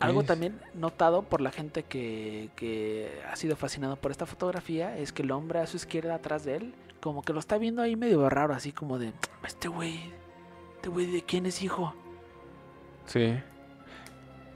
Algo 0.00 0.22
también 0.22 0.60
notado 0.74 1.22
por 1.22 1.40
la 1.40 1.50
gente 1.50 1.84
que, 1.84 2.50
que 2.56 3.22
ha 3.30 3.36
sido 3.36 3.56
fascinado 3.56 3.96
por 3.96 4.10
esta 4.10 4.26
fotografía 4.26 4.98
es 4.98 5.12
que 5.12 5.22
el 5.22 5.30
hombre 5.30 5.60
a 5.60 5.66
su 5.66 5.76
izquierda 5.76 6.16
atrás 6.16 6.44
de 6.44 6.56
él, 6.56 6.74
como 7.00 7.22
que 7.22 7.32
lo 7.32 7.38
está 7.38 7.56
viendo 7.56 7.80
ahí 7.80 7.96
medio 7.96 8.28
raro, 8.28 8.52
así 8.52 8.72
como 8.72 8.98
de, 8.98 9.14
este 9.46 9.68
güey, 9.68 10.12
este 10.76 10.90
güey 10.90 11.06
de 11.06 11.22
quién 11.22 11.46
es 11.46 11.62
hijo. 11.62 11.94
Sí. 13.06 13.34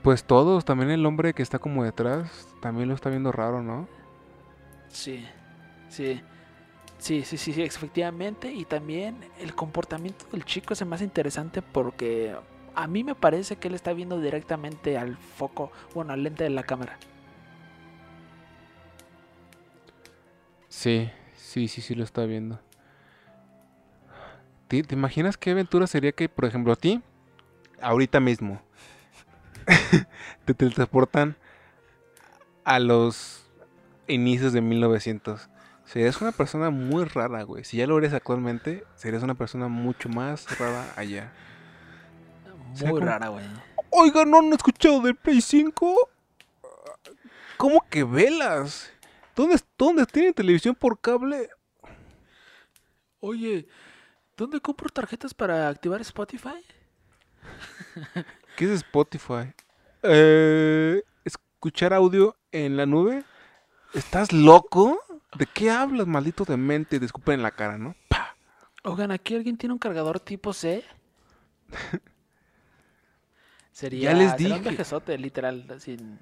Pues 0.03 0.23
todos, 0.23 0.65
también 0.65 0.91
el 0.91 1.05
hombre 1.05 1.33
que 1.33 1.41
está 1.41 1.57
como 1.57 1.83
detrás, 1.83 2.47
también 2.61 2.89
lo 2.89 2.93
está 2.93 3.09
viendo 3.09 3.31
raro, 3.31 3.63
¿no? 3.63 3.87
Sí, 4.89 5.25
sí. 5.89 6.21
Sí, 7.03 7.23
sí, 7.25 7.35
sí, 7.35 7.51
sí, 7.51 7.61
efectivamente. 7.61 8.49
Y 8.49 8.63
también 8.63 9.17
el 9.37 9.53
comportamiento 9.53 10.25
del 10.31 10.45
chico 10.45 10.71
es 10.71 10.79
el 10.79 10.87
más 10.87 11.01
interesante 11.01 11.61
porque 11.61 12.33
a 12.75 12.87
mí 12.87 13.03
me 13.03 13.13
parece 13.13 13.57
que 13.57 13.67
él 13.67 13.73
está 13.73 13.91
viendo 13.91 14.21
directamente 14.21 14.97
al 14.97 15.17
foco, 15.17 15.69
bueno, 15.93 16.13
al 16.13 16.23
lente 16.23 16.45
de 16.45 16.49
la 16.49 16.63
cámara. 16.63 16.97
Sí, 20.69 21.11
sí, 21.35 21.67
sí, 21.67 21.81
sí 21.81 21.93
lo 21.93 22.05
está 22.05 22.23
viendo. 22.23 22.61
¿Te, 24.69 24.81
te 24.83 24.95
imaginas 24.95 25.35
qué 25.35 25.51
aventura 25.51 25.87
sería 25.87 26.13
que, 26.13 26.29
por 26.29 26.45
ejemplo, 26.45 26.71
a 26.71 26.77
ti, 26.77 27.01
ahorita 27.81 28.21
mismo, 28.21 28.61
te 30.45 30.53
teletransportan 30.53 31.35
a 32.63 32.79
los 32.79 33.43
inicios 34.07 34.53
de 34.53 34.61
1900? 34.61 35.49
Serías 35.85 36.21
una 36.21 36.31
persona 36.31 36.69
muy 36.69 37.03
rara, 37.05 37.43
güey. 37.43 37.63
Si 37.63 37.77
ya 37.77 37.87
lo 37.87 37.97
eres 37.97 38.13
actualmente, 38.13 38.83
serías 38.95 39.21
una 39.23 39.35
persona 39.35 39.67
mucho 39.67 40.09
más 40.09 40.57
rara 40.57 40.91
allá. 40.95 41.31
¿Será 42.73 42.91
Muy 42.91 42.99
como- 42.99 43.11
rara, 43.11 43.27
güey. 43.27 43.45
Oiga, 43.89 44.25
¿no 44.25 44.39
han 44.39 44.53
escuchado 44.53 45.01
del 45.01 45.15
Play 45.15 45.41
5? 45.41 46.09
¿Cómo 47.57 47.85
que 47.89 48.03
velas? 48.03 48.91
¿Dónde, 49.35 49.59
¿Dónde 49.77 50.05
tienen 50.05 50.33
televisión 50.33 50.73
por 50.73 50.99
cable? 50.99 51.49
Oye, 53.19 53.67
¿dónde 54.35 54.59
compro 54.59 54.89
tarjetas 54.89 55.33
para 55.33 55.69
activar 55.69 56.01
Spotify? 56.01 56.63
¿Qué 58.57 58.65
es 58.65 58.71
Spotify? 58.71 59.53
Eh, 60.01 61.03
¿Escuchar 61.23 61.93
audio 61.93 62.35
en 62.51 62.77
la 62.77 62.85
nube? 62.85 63.23
¿Estás 63.93 64.33
loco? 64.33 64.99
¿De 65.37 65.45
qué 65.47 65.69
hablas, 65.71 66.07
maldito 66.07 66.45
demente? 66.45 66.99
Disculpen 66.99 67.35
en 67.35 67.43
la 67.43 67.51
cara, 67.51 67.77
¿no? 67.77 67.95
Pa. 68.07 68.35
Oigan, 68.83 69.11
¿aquí 69.11 69.35
alguien 69.35 69.57
tiene 69.57 69.73
un 69.73 69.79
cargador 69.79 70.19
tipo 70.19 70.53
C? 70.53 70.83
Sería, 73.71 74.13
les 74.13 74.31
sería 74.31 74.55
un 74.55 74.61
dije. 74.61 74.69
viajezote, 74.69 75.17
literal, 75.17 75.65
sin... 75.79 76.19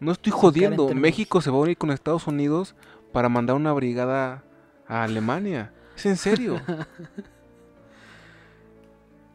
No 0.00 0.12
estoy 0.12 0.32
jodiendo. 0.32 0.88
México 0.94 1.40
se 1.42 1.50
va 1.50 1.58
a 1.58 1.60
unir 1.60 1.76
con 1.76 1.90
Estados 1.90 2.26
Unidos 2.26 2.74
para 3.12 3.28
mandar 3.28 3.56
una 3.56 3.72
brigada 3.74 4.44
a 4.86 5.02
Alemania. 5.04 5.72
¿Es 5.96 6.06
en 6.06 6.16
serio? 6.16 6.60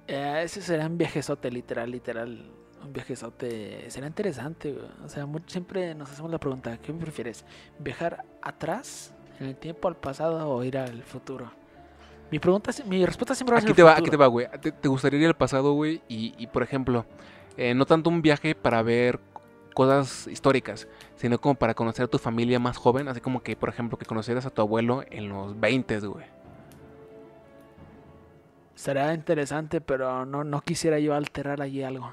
Eh, 0.08 0.42
ese 0.44 0.62
será 0.62 0.88
un 0.88 0.98
viajezote, 0.98 1.50
literal, 1.50 1.90
literal. 1.90 2.52
Un 2.84 2.94
viajezote. 2.94 3.90
Será 3.90 4.08
interesante, 4.08 4.72
güey. 4.74 4.86
O 5.06 5.10
sea, 5.10 5.26
mu- 5.26 5.40
siempre 5.46 5.94
nos 5.96 6.12
hacemos 6.12 6.32
la 6.32 6.40
pregunta, 6.40 6.78
¿qué 6.78 6.92
prefieres? 6.94 7.46
¿Viajar 7.80 8.24
atrás, 8.42 9.14
en 9.40 9.48
el 9.48 9.56
tiempo, 9.56 9.88
al 9.88 9.96
pasado 9.96 10.50
o 10.50 10.64
ir 10.64 10.78
al 10.78 11.04
futuro? 11.04 11.52
Mi 12.32 12.40
pregunta, 12.40 12.72
mi 12.88 13.06
respuesta 13.06 13.36
siempre 13.36 13.54
va 13.54 13.58
a 13.60 13.62
ser 13.62 13.70
Aquí 13.70 13.76
te 13.76 13.84
va, 13.84 13.92
futuro. 13.92 14.04
aquí 14.06 14.12
te 14.12 14.18
va, 14.18 14.28
güey. 14.28 14.48
¿Te, 14.62 14.72
te 14.72 14.88
gustaría 14.88 15.20
ir 15.20 15.28
al 15.28 15.36
pasado, 15.36 15.74
güey? 15.74 16.02
Y, 16.08 16.34
y, 16.38 16.48
por 16.48 16.64
ejemplo, 16.64 17.06
eh, 17.58 17.74
no 17.76 17.86
tanto 17.86 18.10
un 18.10 18.22
viaje 18.22 18.56
para 18.56 18.82
ver 18.82 19.20
cosas 19.76 20.28
históricas, 20.28 20.88
sino 21.16 21.40
como 21.40 21.56
para 21.56 21.74
conocer 21.74 22.06
a 22.06 22.08
tu 22.08 22.18
familia 22.18 22.58
más 22.60 22.78
joven, 22.78 23.08
así 23.10 23.22
como 23.22 23.44
que, 23.44 23.56
por 23.56 23.70
ejemplo, 23.70 23.98
que 23.98 24.06
conocieras 24.06 24.46
a 24.46 24.50
tu 24.50 24.62
abuelo 24.62 25.04
en 25.12 25.30
los 25.30 25.60
20, 25.60 26.00
güey. 26.00 26.26
Será 28.76 29.14
interesante, 29.14 29.80
pero 29.82 30.26
no, 30.26 30.44
no 30.44 30.62
quisiera 30.62 30.98
yo 31.00 31.14
alterar 31.14 31.62
allí 31.62 31.84
algo. 31.84 32.12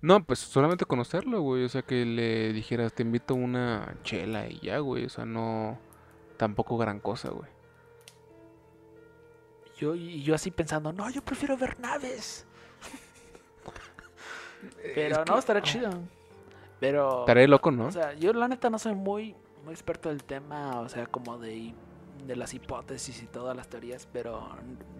No, 0.00 0.22
pues 0.24 0.38
solamente 0.38 0.84
conocerlo, 0.84 1.40
güey. 1.40 1.64
O 1.64 1.68
sea, 1.68 1.82
que 1.82 2.04
le 2.04 2.52
dijeras, 2.52 2.92
te 2.92 3.02
invito 3.02 3.34
a 3.34 3.36
una 3.36 3.96
chela 4.04 4.48
y 4.48 4.60
ya, 4.60 4.78
güey. 4.78 5.04
O 5.04 5.08
sea, 5.08 5.24
no. 5.24 5.78
Tampoco 6.36 6.78
gran 6.78 7.00
cosa, 7.00 7.30
güey. 7.30 7.50
Yo, 9.78 9.94
y 9.94 10.22
yo 10.22 10.34
así 10.34 10.50
pensando, 10.50 10.92
no, 10.92 11.08
yo 11.10 11.22
prefiero 11.24 11.56
ver 11.56 11.78
naves. 11.80 12.46
Pero 14.94 15.22
Es 15.22 15.28
no, 15.28 15.34
que- 15.34 15.38
estará 15.38 15.62
chido. 15.62 15.90
Pero... 16.80 17.20
Estaré 17.20 17.48
loco, 17.48 17.70
¿no? 17.70 17.86
O 17.86 17.92
sea, 17.92 18.14
yo 18.14 18.32
la 18.32 18.46
neta 18.48 18.70
no 18.70 18.78
soy 18.78 18.94
muy, 18.94 19.34
muy 19.64 19.72
experto 19.74 20.08
del 20.10 20.22
tema, 20.22 20.80
o 20.80 20.88
sea, 20.88 21.06
como 21.06 21.38
de, 21.38 21.74
de 22.24 22.36
las 22.36 22.54
hipótesis 22.54 23.20
y 23.22 23.26
todas 23.26 23.56
las 23.56 23.68
teorías, 23.68 24.08
pero 24.12 24.48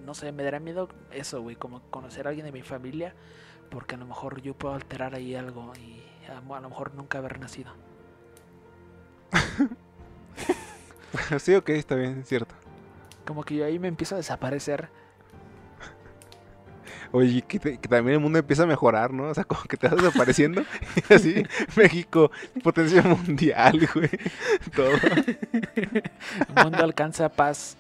no 0.05 0.15
sé, 0.15 0.33
me 0.33 0.43
dará 0.43 0.59
miedo 0.59 0.89
eso, 1.13 1.41
güey, 1.41 1.55
como 1.55 1.81
conocer 1.91 2.27
a 2.27 2.31
alguien 2.31 2.47
de 2.47 2.53
mi 2.53 2.63
familia, 2.63 3.15
porque 3.71 3.95
a 3.95 3.99
lo 3.99 4.07
mejor 4.07 4.41
yo 4.43 4.55
puedo 4.55 4.75
alterar 4.75 5.15
ahí 5.15 5.35
algo 5.35 5.73
y 5.77 6.03
a, 6.31 6.39
a 6.57 6.61
lo 6.61 6.69
mejor 6.69 6.95
nunca 6.95 7.19
haber 7.19 7.39
nacido. 7.41 7.73
sí, 11.39 11.55
ok, 11.55 11.69
está 11.71 11.95
bien, 11.95 12.21
es 12.21 12.29
cierto. 12.29 12.55
Como 13.27 13.43
que 13.45 13.57
yo 13.57 13.65
ahí 13.65 13.79
me 13.79 13.89
empiezo 13.89 14.15
a 14.15 14.19
desaparecer. 14.19 14.89
Oye, 17.11 17.41
que, 17.43 17.59
te- 17.59 17.79
que 17.79 17.89
también 17.89 18.17
el 18.17 18.21
mundo 18.21 18.39
empieza 18.39 18.65
a 18.65 18.67
mejorar, 18.67 19.13
¿no? 19.15 19.25
O 19.31 19.35
sea, 19.35 19.45
como 19.45 19.63
que 19.63 19.79
te 19.79 19.89
vas 19.89 19.97
desapareciendo. 19.97 20.63
Y 21.11 21.15
así, 21.15 21.43
México, 21.77 22.31
potencia 22.63 23.03
mundial, 23.03 23.89
güey. 23.95 24.11
Todo. 24.77 24.91
El 25.75 26.65
mundo 26.65 26.85
alcanza 26.85 27.31
paz. 27.31 27.77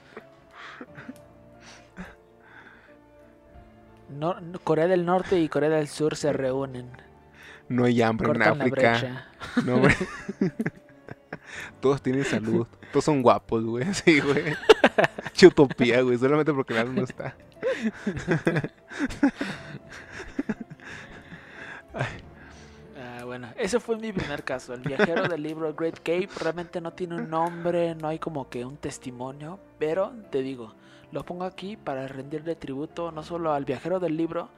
No- 4.08 4.36
Corea 4.64 4.86
del 4.86 5.04
Norte 5.04 5.38
y 5.40 5.48
Corea 5.48 5.70
del 5.70 5.88
Sur 5.88 6.16
se 6.16 6.32
reúnen. 6.32 6.90
No 7.68 7.84
hay 7.84 8.00
hambre 8.02 8.28
en 8.28 8.32
Cortan 8.34 8.58
la 8.58 8.64
África. 8.64 9.26
No. 9.64 9.82
Todos 11.80 12.02
tienen 12.02 12.24
salud. 12.24 12.66
Todos 12.92 13.04
son 13.04 13.22
guapos, 13.22 13.64
güey. 13.64 13.84
Sí, 13.94 14.20
güey. 14.20 14.54
Utopía, 15.46 16.00
güey. 16.02 16.18
Solamente 16.18 16.52
porque 16.52 16.78
el 16.78 16.94
no 16.94 17.02
está. 17.04 17.34
Ah, 23.00 23.24
bueno, 23.24 23.48
ese 23.56 23.78
fue 23.80 23.96
mi 23.96 24.12
primer 24.12 24.42
caso. 24.44 24.74
El 24.74 24.80
viajero 24.80 25.28
del 25.28 25.42
libro 25.42 25.72
Great 25.74 25.98
Cape 25.98 26.28
realmente 26.40 26.80
no 26.80 26.92
tiene 26.92 27.14
un 27.16 27.30
nombre, 27.30 27.94
no 27.94 28.08
hay 28.08 28.18
como 28.18 28.48
que 28.48 28.64
un 28.64 28.76
testimonio, 28.76 29.58
pero 29.78 30.12
te 30.30 30.42
digo, 30.42 30.74
lo 31.12 31.24
pongo 31.24 31.44
aquí 31.44 31.76
para 31.76 32.06
rendirle 32.06 32.54
tributo 32.54 33.12
no 33.12 33.22
solo 33.22 33.52
al 33.52 33.64
viajero 33.64 34.00
del 34.00 34.16
libro, 34.16 34.50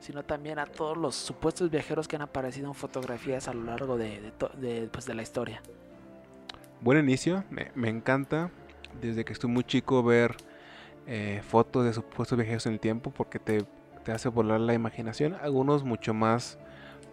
sino 0.00 0.24
también 0.24 0.58
a 0.58 0.66
todos 0.66 0.96
los 0.96 1.14
supuestos 1.14 1.70
viajeros 1.70 2.08
que 2.08 2.16
han 2.16 2.22
aparecido 2.22 2.68
en 2.68 2.74
fotografías 2.74 3.48
a 3.48 3.54
lo 3.54 3.64
largo 3.64 3.96
de, 3.96 4.32
pues, 4.90 5.06
de 5.06 5.14
la 5.14 5.22
historia. 5.22 5.60
Buen 6.80 6.98
inicio. 6.98 7.44
Me, 7.50 7.72
me 7.74 7.88
encanta. 7.88 8.50
Desde 9.00 9.24
que 9.24 9.32
estoy 9.32 9.50
muy 9.50 9.64
chico 9.64 10.02
ver 10.02 10.36
eh, 11.06 11.42
fotos 11.46 11.84
de 11.84 11.92
supuestos 11.92 12.38
viajeros 12.38 12.66
en 12.66 12.74
el 12.74 12.80
tiempo 12.80 13.10
porque 13.10 13.38
te, 13.38 13.66
te 14.04 14.12
hace 14.12 14.28
volar 14.28 14.60
la 14.60 14.74
imaginación. 14.74 15.34
Algunos 15.34 15.82
mucho 15.84 16.14
más, 16.14 16.58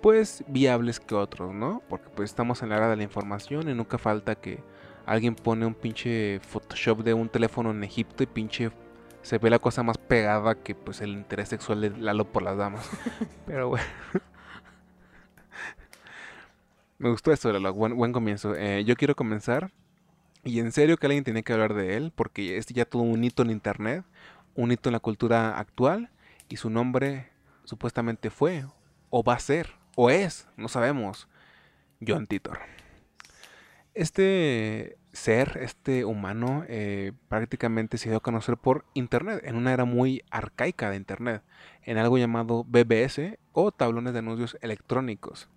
pues, 0.01 0.43
viables 0.47 0.99
que 0.99 1.15
otros, 1.15 1.53
¿no? 1.53 1.81
Porque 1.89 2.09
pues 2.15 2.29
estamos 2.29 2.61
en 2.61 2.69
la 2.69 2.77
era 2.77 2.89
de 2.89 2.95
la 2.95 3.03
información 3.03 3.67
y 3.69 3.73
nunca 3.73 3.97
falta 3.97 4.35
que 4.35 4.59
alguien 5.05 5.35
pone 5.35 5.65
un 5.65 5.73
pinche 5.73 6.39
Photoshop 6.39 7.03
de 7.03 7.13
un 7.13 7.29
teléfono 7.29 7.71
en 7.71 7.83
Egipto 7.83 8.23
y 8.23 8.27
pinche 8.27 8.71
se 9.25 9.39
ve 9.39 9.49
la 9.49 9.57
cosa 9.57 9.81
más 9.81 9.97
pegada 9.97 10.53
que 10.53 10.75
pues 10.75 11.01
el 11.01 11.09
interés 11.09 11.49
sexual 11.49 11.81
de 11.81 11.89
Lalo 11.89 12.31
por 12.31 12.43
las 12.43 12.57
damas. 12.57 12.87
Pero 13.47 13.69
bueno. 13.69 13.85
Me 16.99 17.09
gustó 17.09 17.31
esto, 17.31 17.51
Lalo. 17.51 17.73
Buen, 17.73 17.97
buen 17.97 18.13
comienzo. 18.13 18.53
Eh, 18.55 18.83
yo 18.85 18.95
quiero 18.95 19.15
comenzar. 19.15 19.71
Y 20.43 20.59
en 20.59 20.71
serio 20.71 20.97
que 20.97 21.07
alguien 21.07 21.23
tiene 21.23 21.41
que 21.41 21.53
hablar 21.53 21.73
de 21.73 21.97
él. 21.97 22.13
Porque 22.15 22.57
es 22.57 22.67
ya 22.67 22.85
todo 22.85 23.01
un 23.01 23.23
hito 23.23 23.41
en 23.41 23.49
internet. 23.49 24.05
Un 24.53 24.71
hito 24.71 24.89
en 24.89 24.93
la 24.93 24.99
cultura 24.99 25.57
actual. 25.57 26.11
Y 26.47 26.57
su 26.57 26.69
nombre 26.69 27.31
supuestamente 27.63 28.29
fue. 28.29 28.63
O 29.09 29.23
va 29.23 29.33
a 29.33 29.39
ser. 29.39 29.71
O 29.95 30.11
es. 30.11 30.47
No 30.55 30.67
sabemos. 30.67 31.27
John 32.07 32.27
Titor. 32.27 32.59
Este 33.95 34.99
ser, 35.15 35.59
este 35.61 36.05
humano, 36.05 36.63
eh, 36.67 37.13
prácticamente 37.29 37.97
se 37.97 38.09
dio 38.09 38.17
a 38.17 38.21
conocer 38.21 38.57
por 38.57 38.85
Internet, 38.93 39.41
en 39.43 39.55
una 39.55 39.73
era 39.73 39.85
muy 39.85 40.23
arcaica 40.29 40.89
de 40.89 40.97
Internet, 40.97 41.41
en 41.83 41.97
algo 41.97 42.17
llamado 42.17 42.63
BBS 42.65 43.37
o 43.53 43.71
tablones 43.71 44.13
de 44.13 44.19
anuncios 44.19 44.57
electrónicos. 44.61 45.49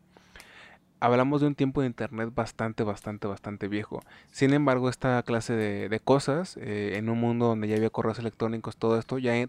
Hablamos 1.01 1.41
de 1.41 1.47
un 1.47 1.55
tiempo 1.55 1.81
de 1.81 1.87
Internet 1.87 2.31
bastante, 2.35 2.83
bastante, 2.83 3.29
bastante 3.29 3.69
viejo. 3.69 4.01
Sin 4.33 4.53
embargo, 4.53 4.89
esta 4.89 5.23
clase 5.23 5.55
de, 5.55 6.01
cosas, 6.01 6.57
eh, 6.57 6.95
en 6.97 7.09
un 7.09 7.21
mundo 7.21 7.47
donde 7.47 7.69
ya 7.69 7.77
había 7.77 7.91
correos 7.91 8.19
electrónicos, 8.19 8.77
todo 8.77 8.99
esto, 8.99 9.19
ya, 9.19 9.49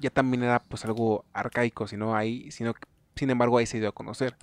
ya 0.00 0.10
también 0.10 0.42
era 0.42 0.58
pues 0.60 0.84
algo 0.84 1.24
arcaico, 1.32 1.86
sino 1.86 2.16
ahí, 2.16 2.50
sino, 2.50 2.74
sin 3.14 3.30
embargo 3.30 3.58
ahí 3.58 3.66
se 3.66 3.78
dio 3.78 3.90
a 3.90 3.92
conocer. 3.92 4.36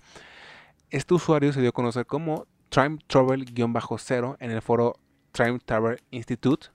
Este 0.92 1.14
usuario 1.14 1.52
se 1.52 1.60
dio 1.60 1.70
a 1.70 1.74
conocer 1.74 2.06
como 2.06 2.48
Time 2.70 3.00
Travel-0 3.08 4.38
en 4.40 4.52
el 4.52 4.62
foro 4.62 4.98
Time 5.36 5.60
Travel 5.60 6.02
Institute. 6.12 6.68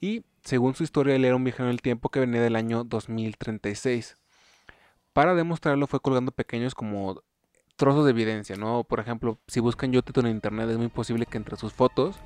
Y 0.00 0.24
según 0.42 0.74
su 0.74 0.84
historia, 0.84 1.16
él 1.16 1.24
era 1.24 1.36
un 1.36 1.44
viajero 1.44 1.64
en 1.64 1.72
el 1.72 1.82
tiempo 1.82 2.08
que 2.08 2.20
venía 2.20 2.40
del 2.40 2.56
año 2.56 2.84
2036. 2.84 4.16
Para 5.12 5.34
demostrarlo 5.34 5.86
fue 5.86 6.00
colgando 6.00 6.32
pequeños 6.32 6.74
como 6.74 7.22
trozos 7.76 8.04
de 8.04 8.12
evidencia, 8.12 8.56
¿no? 8.56 8.84
Por 8.84 9.00
ejemplo, 9.00 9.38
si 9.48 9.60
buscan 9.60 9.92
Yotito 9.92 10.20
en 10.20 10.28
internet 10.28 10.70
es 10.70 10.78
muy 10.78 10.88
posible 10.88 11.26
que 11.26 11.36
entre 11.36 11.56
sus 11.56 11.72
fotos 11.72 12.16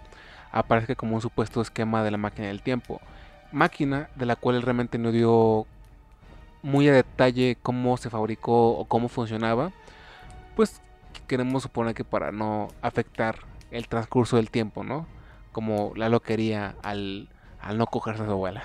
aparezca 0.52 0.94
como 0.94 1.14
un 1.16 1.22
supuesto 1.22 1.60
esquema 1.60 2.04
de 2.04 2.10
la 2.10 2.18
máquina 2.18 2.48
del 2.48 2.62
tiempo. 2.62 3.00
Máquina 3.50 4.10
de 4.16 4.26
la 4.26 4.36
cual 4.36 4.56
él 4.56 4.62
realmente 4.62 4.98
no 4.98 5.12
dio 5.12 5.66
muy 6.62 6.88
a 6.88 6.92
detalle 6.92 7.56
cómo 7.62 7.96
se 7.96 8.10
fabricó 8.10 8.78
o 8.78 8.84
cómo 8.84 9.08
funcionaba. 9.08 9.72
Pues 10.56 10.80
queremos 11.26 11.62
suponer 11.62 11.94
que 11.94 12.04
para 12.04 12.32
no 12.32 12.68
afectar 12.82 13.38
el 13.70 13.88
transcurso 13.88 14.36
del 14.36 14.50
tiempo, 14.50 14.84
¿no? 14.84 15.06
Como 15.54 15.92
Lalo 15.94 16.18
quería 16.20 16.74
al, 16.82 17.28
al 17.60 17.78
no 17.78 17.86
cogerse 17.86 18.24
a 18.24 18.26
su 18.26 18.32
abuela. 18.32 18.64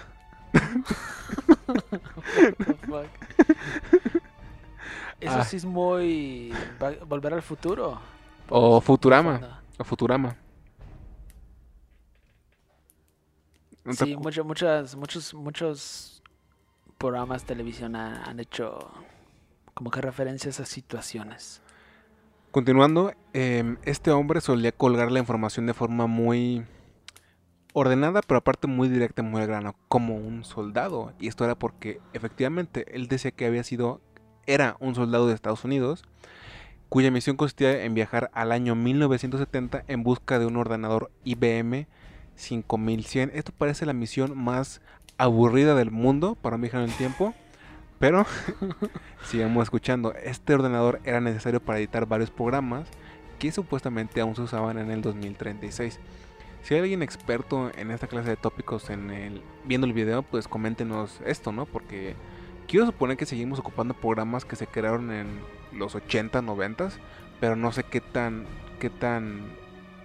What 1.67 2.55
the 2.57 2.73
fuck? 2.87 3.07
Eso 5.21 5.35
Ah. 5.39 5.45
sí 5.45 5.57
es 5.57 5.65
muy... 5.65 6.51
Volver 7.07 7.35
al 7.35 7.41
futuro. 7.43 7.99
O 8.49 8.81
Futurama. 8.81 9.61
O 9.77 9.83
Futurama. 9.83 10.35
¿No 13.85 13.93
te 13.93 14.05
Sí, 14.05 14.15
mucho- 14.17 14.43
muchas, 14.43 14.95
muchos, 14.95 15.33
muchos 15.33 16.23
programas 16.97 17.41
de 17.43 17.47
televisión 17.49 17.95
ha- 17.95 18.23
han 18.23 18.39
hecho 18.39 18.89
como 19.73 19.91
que 19.91 20.01
referencias 20.01 20.59
a 20.59 20.65
situaciones. 20.65 21.61
Continuando, 22.51 23.13
em, 23.33 23.77
este 23.83 24.11
hombre 24.11 24.41
solía 24.41 24.71
colgar 24.71 25.11
la 25.11 25.19
información 25.19 25.65
de 25.67 25.73
forma 25.73 26.07
muy 26.07 26.65
ordenada, 27.79 28.21
pero 28.21 28.39
aparte 28.39 28.67
muy 28.67 28.89
directa, 28.89 29.23
muy 29.23 29.41
al 29.41 29.47
grano, 29.47 29.75
como 29.87 30.15
un 30.15 30.43
soldado. 30.43 31.13
Y 31.19 31.27
esto 31.27 31.45
era 31.45 31.55
porque 31.55 31.99
efectivamente 32.13 32.85
él 32.95 33.07
decía 33.07 33.31
que 33.31 33.45
había 33.45 33.63
sido, 33.63 34.01
era 34.45 34.77
un 34.79 34.95
soldado 34.95 35.27
de 35.27 35.33
Estados 35.33 35.63
Unidos, 35.63 36.03
cuya 36.89 37.11
misión 37.11 37.37
consistía 37.37 37.83
en 37.83 37.93
viajar 37.93 38.31
al 38.33 38.51
año 38.51 38.75
1970 38.75 39.83
en 39.87 40.03
busca 40.03 40.39
de 40.39 40.45
un 40.45 40.57
ordenador 40.57 41.11
IBM 41.23 41.87
5100. 42.35 43.31
Esto 43.33 43.51
parece 43.57 43.85
la 43.85 43.93
misión 43.93 44.37
más 44.37 44.81
aburrida 45.17 45.75
del 45.75 45.91
mundo 45.91 46.35
para 46.35 46.55
un 46.55 46.61
viajero 46.61 46.83
en 46.83 46.89
el 46.89 46.97
tiempo. 46.97 47.33
Pero 47.99 48.25
sigamos 49.25 49.63
escuchando. 49.63 50.13
Este 50.13 50.53
ordenador 50.53 51.01
era 51.03 51.19
necesario 51.19 51.61
para 51.61 51.79
editar 51.79 52.05
varios 52.05 52.31
programas 52.31 52.87
que 53.37 53.51
supuestamente 53.51 54.21
aún 54.21 54.35
se 54.35 54.41
usaban 54.41 54.77
en 54.77 54.89
el 54.89 55.01
2036. 55.01 55.99
Si 56.63 56.73
hay 56.73 56.81
alguien 56.81 57.01
experto 57.03 57.71
en 57.75 57.91
esta 57.91 58.07
clase 58.07 58.29
de 58.29 58.35
tópicos 58.37 58.89
en 58.89 59.09
el, 59.11 59.41
viendo 59.65 59.87
el 59.87 59.93
video, 59.93 60.23
pues 60.23 60.47
coméntenos 60.47 61.19
esto, 61.25 61.51
¿no? 61.51 61.65
Porque 61.65 62.15
quiero 62.67 62.85
suponer 62.85 63.17
que 63.17 63.25
seguimos 63.25 63.59
ocupando 63.59 63.93
programas 63.93 64.45
que 64.45 64.55
se 64.55 64.67
crearon 64.67 65.11
en 65.11 65.39
los 65.71 65.95
80, 65.95 66.41
90, 66.41 66.89
pero 67.39 67.55
no 67.55 67.71
sé 67.71 67.83
qué 67.83 68.01
tan, 68.01 68.45
qué 68.79 68.89
tan 68.89 69.51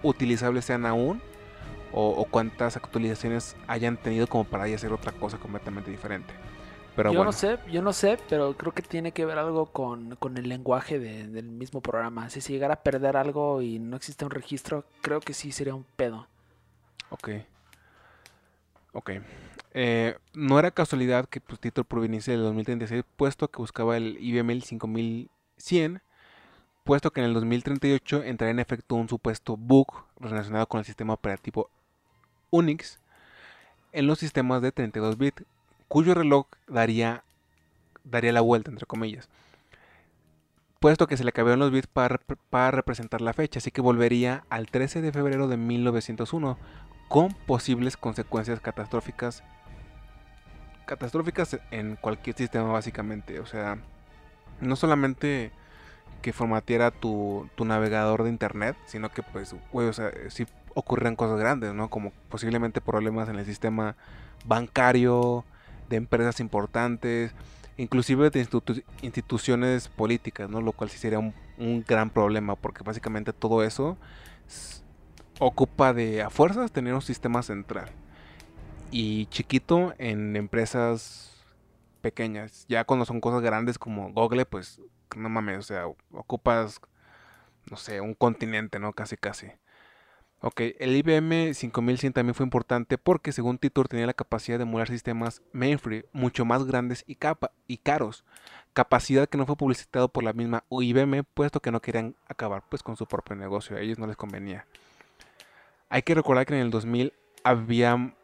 utilizables 0.03 0.65
sean 0.65 0.85
aún 0.85 1.21
o, 1.91 2.09
o 2.09 2.25
cuántas 2.25 2.77
actualizaciones 2.77 3.55
hayan 3.67 3.97
tenido 3.97 4.27
como 4.27 4.43
para 4.45 4.63
hacer 4.65 4.93
otra 4.93 5.11
cosa 5.11 5.37
completamente 5.37 5.91
diferente. 5.91 6.33
Pero 6.95 7.11
yo 7.11 7.19
bueno, 7.19 7.31
no 7.31 7.37
sé, 7.37 7.57
yo 7.69 7.81
no 7.81 7.91
sé, 7.91 8.17
pero 8.29 8.55
creo 8.55 8.71
que 8.73 8.81
tiene 8.81 9.11
que 9.11 9.25
ver 9.25 9.37
algo 9.37 9.65
con, 9.65 10.15
con 10.15 10.37
el 10.37 10.47
lenguaje 10.47 10.97
de- 10.97 11.27
del 11.27 11.45
mismo 11.49 11.81
programa. 11.81 12.29
Si 12.29 12.39
se 12.39 12.53
llegara 12.53 12.75
a 12.75 12.83
perder 12.83 13.17
algo 13.17 13.61
y 13.61 13.79
no 13.79 13.97
existe 13.97 14.23
un 14.23 14.31
registro, 14.31 14.85
creo 15.01 15.19
que 15.19 15.33
sí 15.33 15.51
sería 15.51 15.75
un 15.75 15.85
pedo. 15.97 16.27
Ok. 17.09 17.29
Ok. 18.93 19.11
Eh, 19.73 20.17
no 20.33 20.57
era 20.57 20.71
casualidad 20.71 21.27
que 21.27 21.41
pues, 21.41 21.59
Tito 21.59 21.83
proveniese 21.83 22.31
del 22.31 22.43
2036, 22.43 23.03
puesto 23.17 23.49
que 23.49 23.57
buscaba 23.57 23.97
el 23.97 24.17
IBM 24.21 24.61
5100, 24.61 26.01
puesto 26.85 27.11
que 27.11 27.19
en 27.19 27.27
el 27.27 27.33
2038 27.33 28.23
entraría 28.23 28.51
en 28.51 28.59
efecto 28.59 28.95
un 28.95 29.09
supuesto 29.09 29.57
bug 29.57 29.87
relacionado 30.17 30.67
con 30.67 30.79
el 30.79 30.85
sistema 30.85 31.13
operativo 31.13 31.69
Unix 32.51 32.99
en 33.91 34.07
los 34.07 34.19
sistemas 34.19 34.61
de 34.61 34.71
32 34.71 35.17
bits, 35.17 35.43
cuyo 35.89 36.13
reloj 36.13 36.47
daría, 36.67 37.25
daría 38.05 38.31
la 38.31 38.41
vuelta, 38.41 38.71
entre 38.71 38.85
comillas. 38.85 39.27
Puesto 40.79 41.07
que 41.07 41.17
se 41.17 41.25
le 41.25 41.33
cambiaron 41.33 41.59
los 41.59 41.71
bits 41.71 41.87
para, 41.87 42.19
para 42.49 42.71
representar 42.71 43.19
la 43.19 43.33
fecha, 43.33 43.59
así 43.59 43.71
que 43.71 43.81
volvería 43.81 44.45
al 44.49 44.67
13 44.67 45.01
de 45.01 45.11
febrero 45.11 45.49
de 45.49 45.57
1901 45.57 46.57
con 47.07 47.33
posibles 47.45 47.97
consecuencias 47.97 48.59
catastróficas 48.59 49.43
catastróficas 50.85 51.59
en 51.71 51.95
cualquier 51.95 52.35
sistema 52.35 52.71
básicamente 52.71 53.39
o 53.39 53.45
sea 53.45 53.77
no 54.61 54.75
solamente 54.75 55.51
que 56.21 56.33
formateara 56.33 56.91
tu, 56.91 57.49
tu 57.55 57.65
navegador 57.65 58.23
de 58.23 58.29
internet 58.29 58.75
sino 58.85 59.09
que 59.09 59.23
pues 59.23 59.55
güey, 59.71 59.87
o 59.87 59.93
sea 59.93 60.11
si 60.29 60.45
ocurrieran 60.75 61.15
cosas 61.15 61.39
grandes, 61.39 61.73
¿no? 61.73 61.89
Como 61.89 62.11
posiblemente 62.29 62.81
problemas 62.81 63.29
en 63.29 63.37
el 63.37 63.45
sistema 63.45 63.95
bancario, 64.45 65.45
de 65.89 65.97
empresas 65.97 66.39
importantes, 66.39 67.33
inclusive 67.77 68.29
de 68.29 68.47
instituciones 69.01 69.87
políticas, 69.87 70.49
¿no? 70.49 70.61
Lo 70.61 70.73
cual 70.73 70.89
sí 70.89 70.97
sería 70.97 71.19
un, 71.19 71.33
gran 71.87 72.09
problema, 72.09 72.55
porque 72.55 72.83
básicamente 72.83 73.31
todo 73.31 73.63
eso 73.63 73.97
ocupa 75.39 75.93
de 75.93 76.21
a 76.21 76.29
fuerzas 76.29 76.71
tener 76.71 76.93
un 76.93 77.01
sistema 77.01 77.43
central. 77.43 77.89
Y 78.91 79.25
chiquito 79.27 79.93
en 79.97 80.35
empresas 80.35 81.43
pequeñas. 82.01 82.65
Ya 82.69 82.83
cuando 82.83 83.05
son 83.05 83.19
cosas 83.19 83.41
grandes 83.41 83.77
como 83.79 84.13
Google, 84.13 84.45
pues 84.45 84.79
no 85.15 85.29
mames, 85.29 85.57
o 85.57 85.63
sea, 85.63 85.87
ocupas, 86.11 86.79
no 87.69 87.77
sé, 87.77 88.01
un 88.01 88.13
continente, 88.13 88.79
¿no? 88.79 88.93
Casi, 88.93 89.17
casi. 89.17 89.47
Ok, 90.41 90.61
el 90.79 90.95
IBM 90.95 91.53
5100 91.55 92.13
también 92.13 92.35
fue 92.35 92.45
importante 92.45 92.99
porque 92.99 93.31
según 93.31 93.57
Titor 93.57 93.87
tenía 93.87 94.05
la 94.05 94.13
capacidad 94.13 94.59
de 94.59 94.63
emular 94.63 94.87
sistemas 94.87 95.41
mainframe 95.53 96.05
mucho 96.11 96.45
más 96.45 96.65
grandes 96.65 97.03
y, 97.07 97.15
capa 97.15 97.51
y 97.67 97.77
caros, 97.77 98.23
capacidad 98.73 99.27
que 99.27 99.39
no 99.39 99.47
fue 99.47 99.55
publicitado 99.55 100.09
por 100.09 100.23
la 100.23 100.33
misma 100.33 100.63
IBM 100.69 101.23
puesto 101.23 101.61
que 101.61 101.71
no 101.71 101.81
querían 101.81 102.15
acabar 102.27 102.63
pues 102.69 102.83
con 102.83 102.95
su 102.95 103.07
propio 103.07 103.35
negocio, 103.35 103.77
a 103.77 103.79
ellos 103.79 103.97
no 103.97 104.05
les 104.05 104.17
convenía. 104.17 104.67
Hay 105.89 106.01
que 106.01 106.15
recordar 106.15 106.45
que 106.45 106.55
en 106.55 106.61
el 106.61 106.71
2000 106.71 107.13
había, 107.43 108.15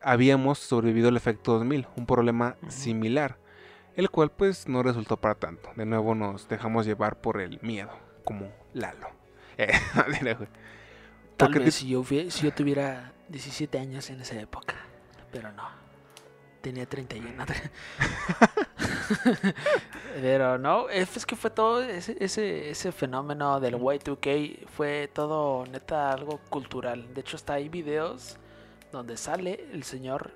habíamos 0.00 0.58
sobrevivido 0.58 1.08
el 1.08 1.16
efecto 1.16 1.52
2000, 1.52 1.86
un 1.96 2.06
problema 2.06 2.56
similar, 2.68 3.38
el 3.96 4.10
cual 4.10 4.30
pues 4.30 4.68
no 4.68 4.82
resultó 4.82 5.16
para 5.16 5.34
tanto. 5.34 5.70
De 5.76 5.84
nuevo 5.84 6.14
nos 6.14 6.48
dejamos 6.48 6.86
llevar 6.86 7.20
por 7.20 7.40
el 7.40 7.60
miedo, 7.62 7.90
como 8.24 8.50
Lalo. 8.74 9.08
Eh, 9.58 9.70
Tal 11.36 11.52
vez 11.52 11.74
si 11.74 11.88
yo, 11.88 12.02
si 12.04 12.30
yo 12.30 12.52
tuviera 12.52 13.12
17 13.28 13.78
años 13.78 14.08
en 14.08 14.20
esa 14.20 14.40
época. 14.40 14.76
Pero 15.30 15.52
no. 15.52 15.81
Tenía 16.62 16.86
31. 16.86 17.44
Pero 20.20 20.58
no, 20.58 20.88
es 20.88 21.26
que 21.26 21.36
fue 21.36 21.50
todo 21.50 21.82
ese, 21.82 22.16
ese, 22.20 22.70
ese 22.70 22.92
fenómeno 22.92 23.60
del 23.60 23.74
Y2K. 23.74 24.66
Fue 24.68 25.10
todo 25.12 25.66
neta 25.66 26.12
algo 26.12 26.38
cultural. 26.48 27.12
De 27.12 27.20
hecho, 27.20 27.36
está 27.36 27.54
ahí 27.54 27.68
videos 27.68 28.38
donde 28.92 29.16
sale 29.16 29.66
el 29.72 29.82
señor 29.82 30.30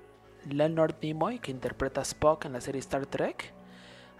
Leonard 0.49 0.95
Nimoy 1.01 1.39
que 1.39 1.51
interpreta 1.51 2.01
a 2.01 2.03
Spock 2.03 2.45
en 2.45 2.53
la 2.53 2.61
serie 2.61 2.79
Star 2.79 3.05
Trek. 3.05 3.53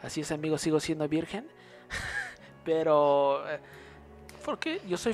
Así 0.02 0.22
es, 0.22 0.32
amigo, 0.32 0.58
sigo 0.58 0.80
siendo 0.80 1.08
virgen. 1.08 1.48
Pero... 2.64 3.48
Eh, 3.50 3.60
porque 4.46 4.80
yo 4.88 4.96
soy 4.96 5.14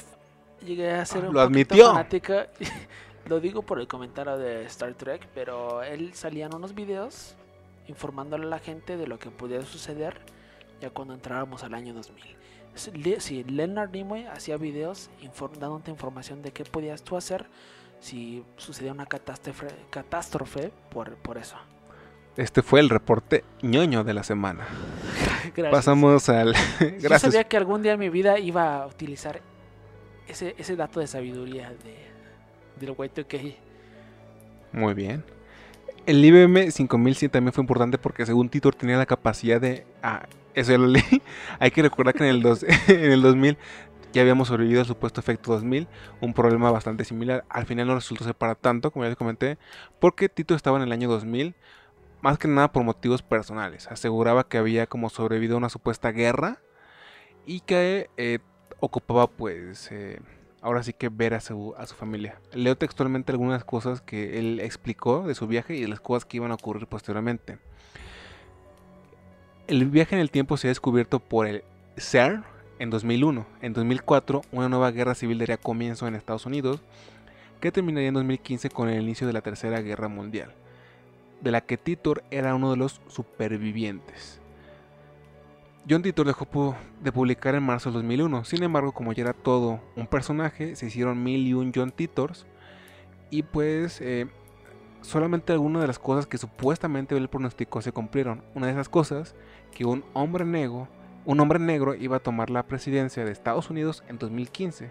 llegué 0.64 0.92
a 0.92 1.06
ser 1.06 1.26
un 1.26 1.34
lo 1.34 1.42
admitió. 1.42 1.88
fanática. 1.88 2.50
lo 3.26 3.40
digo 3.40 3.62
por 3.62 3.80
el 3.80 3.88
comentario 3.88 4.38
de 4.38 4.66
Star 4.66 4.94
Trek, 4.96 5.28
pero 5.34 5.84
él 5.84 6.14
salía 6.14 6.46
en 6.46 6.56
unos 6.56 6.74
videos 6.76 7.36
informándole 7.88 8.46
a 8.46 8.50
la 8.50 8.60
gente 8.60 8.98
de 8.98 9.08
lo 9.08 9.20
que 9.20 9.30
podía 9.30 9.62
suceder 9.64 10.20
ya 10.82 10.90
cuando 10.90 11.14
entrábamos 11.14 11.64
al 11.64 11.74
año 11.74 11.94
2000. 11.94 12.36
Si 13.20 13.44
Leonard 13.44 13.92
Nimoy 13.92 14.26
hacía 14.26 14.58
videos 14.58 15.10
dándote 15.60 15.92
información 15.92 16.42
de 16.42 16.52
qué 16.52 16.64
podías 16.66 17.04
tú 17.04 17.16
hacer 17.16 17.46
si 18.00 18.44
sucedía 18.58 18.92
una 18.92 19.06
catástrofe, 19.06 19.68
catástrofe 19.90 20.72
por, 20.90 21.16
por 21.18 21.38
eso. 21.38 21.56
Este 22.36 22.62
fue 22.64 22.80
el 22.80 22.90
reporte 22.90 23.46
ñoño 23.62 24.04
de 24.04 24.14
la 24.14 24.24
semana. 24.24 24.66
Pasamos 25.72 26.28
al. 26.30 26.54
Gracias. 26.80 27.02
Yo 27.02 27.20
sabía 27.20 27.44
que 27.46 27.56
algún 27.58 27.84
día 27.84 27.94
en 27.94 28.00
mi 28.00 28.10
vida 28.10 28.40
iba 28.40 28.82
a 28.84 28.88
utilizar 28.88 29.40
ese, 30.28 30.56
ese 30.58 30.76
dato 30.76 31.00
de 31.00 31.08
sabiduría 31.08 31.70
de, 31.70 32.13
Muy 34.72 34.94
bien. 34.94 35.24
El 36.06 36.24
IBM 36.24 36.72
5100 36.72 37.32
también 37.32 37.54
fue 37.54 37.62
importante 37.62 37.98
porque 37.98 38.26
según 38.26 38.50
Titor 38.50 38.76
tenía 38.76 38.98
la 38.98 39.06
capacidad 39.06 39.62
de... 39.62 39.86
Ah, 40.02 40.26
eso 40.54 40.72
ya 40.72 40.78
lo 40.78 40.88
leí. 40.88 41.04
Hay 41.60 41.72
que 41.72 41.82
recordar 41.82 42.14
que 42.14 42.24
en 42.24 42.30
el, 42.30 42.42
dos, 42.42 42.64
en 42.88 43.12
el 43.12 43.22
2000 43.22 43.58
ya 44.14 44.22
habíamos 44.22 44.48
sobrevivido 44.48 44.82
al 44.82 44.86
supuesto 44.86 45.20
efecto 45.20 45.52
2000, 45.52 45.88
un 46.22 46.34
problema 46.34 46.72
bastante 46.72 47.04
similar. 47.04 47.44
Al 47.50 47.66
final 47.66 47.88
no 47.88 47.96
resultó 47.96 48.24
ser 48.24 48.36
para 48.36 48.56
tanto, 48.56 48.92
como 48.92 49.06
ya 49.06 49.10
les 49.10 49.18
comenté, 49.18 49.58
porque 50.00 50.30
Tito 50.30 50.54
estaba 50.54 50.78
en 50.78 50.84
el 50.84 50.92
año 50.92 51.10
2000, 51.10 51.56
más 52.22 52.38
que 52.38 52.48
nada 52.48 52.72
por 52.72 52.84
motivos 52.84 53.24
personales. 53.24 53.88
Aseguraba 53.88 54.48
que 54.48 54.60
había 54.60 54.86
como 54.86 55.10
sobrevivido 55.10 55.56
a 55.56 55.58
una 55.58 55.70
supuesta 55.70 56.12
guerra 56.12 56.60
y 57.46 57.62
que 57.62 58.10
eh, 58.18 58.40
ocupaba 58.80 59.28
pues 59.28 59.90
eh, 59.92 60.20
ahora 60.64 60.82
sí 60.82 60.94
que 60.94 61.10
ver 61.10 61.34
a 61.34 61.42
su, 61.42 61.76
familia. 61.98 62.40
Leo 62.54 62.76
textualmente 62.78 63.34
algunas 63.34 63.64
cosas 63.66 64.02
que 64.02 64.40
él 64.40 64.62
explicó 64.62 65.28
de 65.28 65.36
su 65.36 65.46
viaje 65.46 65.76
y 65.76 65.82
de 65.82 65.90
las 65.90 66.00
cosas 66.00 66.26
que 66.26 66.38
iban 66.38 66.52
a 66.52 66.56
ocurrir 66.56 66.88
posteriormente. 66.88 67.60
El 69.68 69.86
viaje 69.86 70.16
en 70.16 70.22
el 70.22 70.32
tiempo 70.32 70.58
se 70.58 70.68
ha 70.68 70.72
descubierto 70.72 71.20
por 71.20 71.48
el 71.48 71.64
CERN 71.98 72.46
en 72.80 72.90
2001. 72.90 73.46
En 73.62 73.74
2004 73.74 74.42
una 74.52 74.70
nueva 74.70 74.92
guerra 74.92 75.16
civil 75.16 75.38
daría 75.38 75.58
comienzo 75.58 76.08
en 76.08 76.16
Estados 76.16 76.46
Unidos 76.46 76.82
que 77.60 77.72
terminaría 77.72 78.08
en 78.08 78.16
2015 78.16 78.70
con 78.70 78.90
el 78.90 79.02
inicio 79.02 79.28
de 79.28 79.34
la 79.34 79.42
Tercera 79.42 79.82
Guerra 79.82 80.08
Mundial, 80.08 80.54
de 81.42 81.52
la 81.52 81.62
que 81.62 81.78
Titor 81.78 82.24
era 82.32 82.56
uno 82.56 82.72
de 82.72 82.78
los 82.78 83.02
supervivientes. 83.08 84.42
John 85.90 86.02
Titor 86.02 86.26
dejó 86.26 86.76
de 87.02 87.12
publicar 87.12 87.56
en 87.56 87.64
marzo 87.64 87.90
de 87.90 87.96
2001. 87.96 88.46
Sin 88.46 88.64
embargo, 88.64 88.94
como 88.94 89.12
ya 89.12 89.24
era 89.24 89.34
todo 89.34 89.82
un 89.98 90.08
personaje, 90.08 90.78
se 90.78 90.86
hicieron 90.86 91.22
mil 91.22 91.46
y 91.46 91.54
un 91.54 91.74
John 91.76 91.92
Titors. 91.92 92.46
Y 93.30 93.44
pues 93.44 94.00
eh, 94.00 94.28
solamente 95.02 95.52
algunas 95.52 95.82
de 95.82 95.88
las 95.88 96.00
cosas 96.00 96.26
que 96.26 96.38
supuestamente 96.38 97.18
él 97.18 97.28
pronosticó 97.28 97.82
se 97.82 97.92
cumplieron. 97.92 98.44
Una 98.56 98.68
de 98.68 98.74
esas 98.74 98.88
cosas, 98.88 99.36
que 99.74 99.84
un 99.84 100.06
hombre 100.14 100.46
negro, 100.46 100.88
un 101.26 101.42
hombre 101.42 101.60
negro 101.60 101.96
iba 101.96 102.18
a 102.18 102.22
tomar 102.22 102.50
la 102.50 102.64
presidencia 102.64 103.26
de 103.26 103.32
Estados 103.32 103.70
Unidos 103.70 104.04
en 104.08 104.18
2015. 104.18 104.90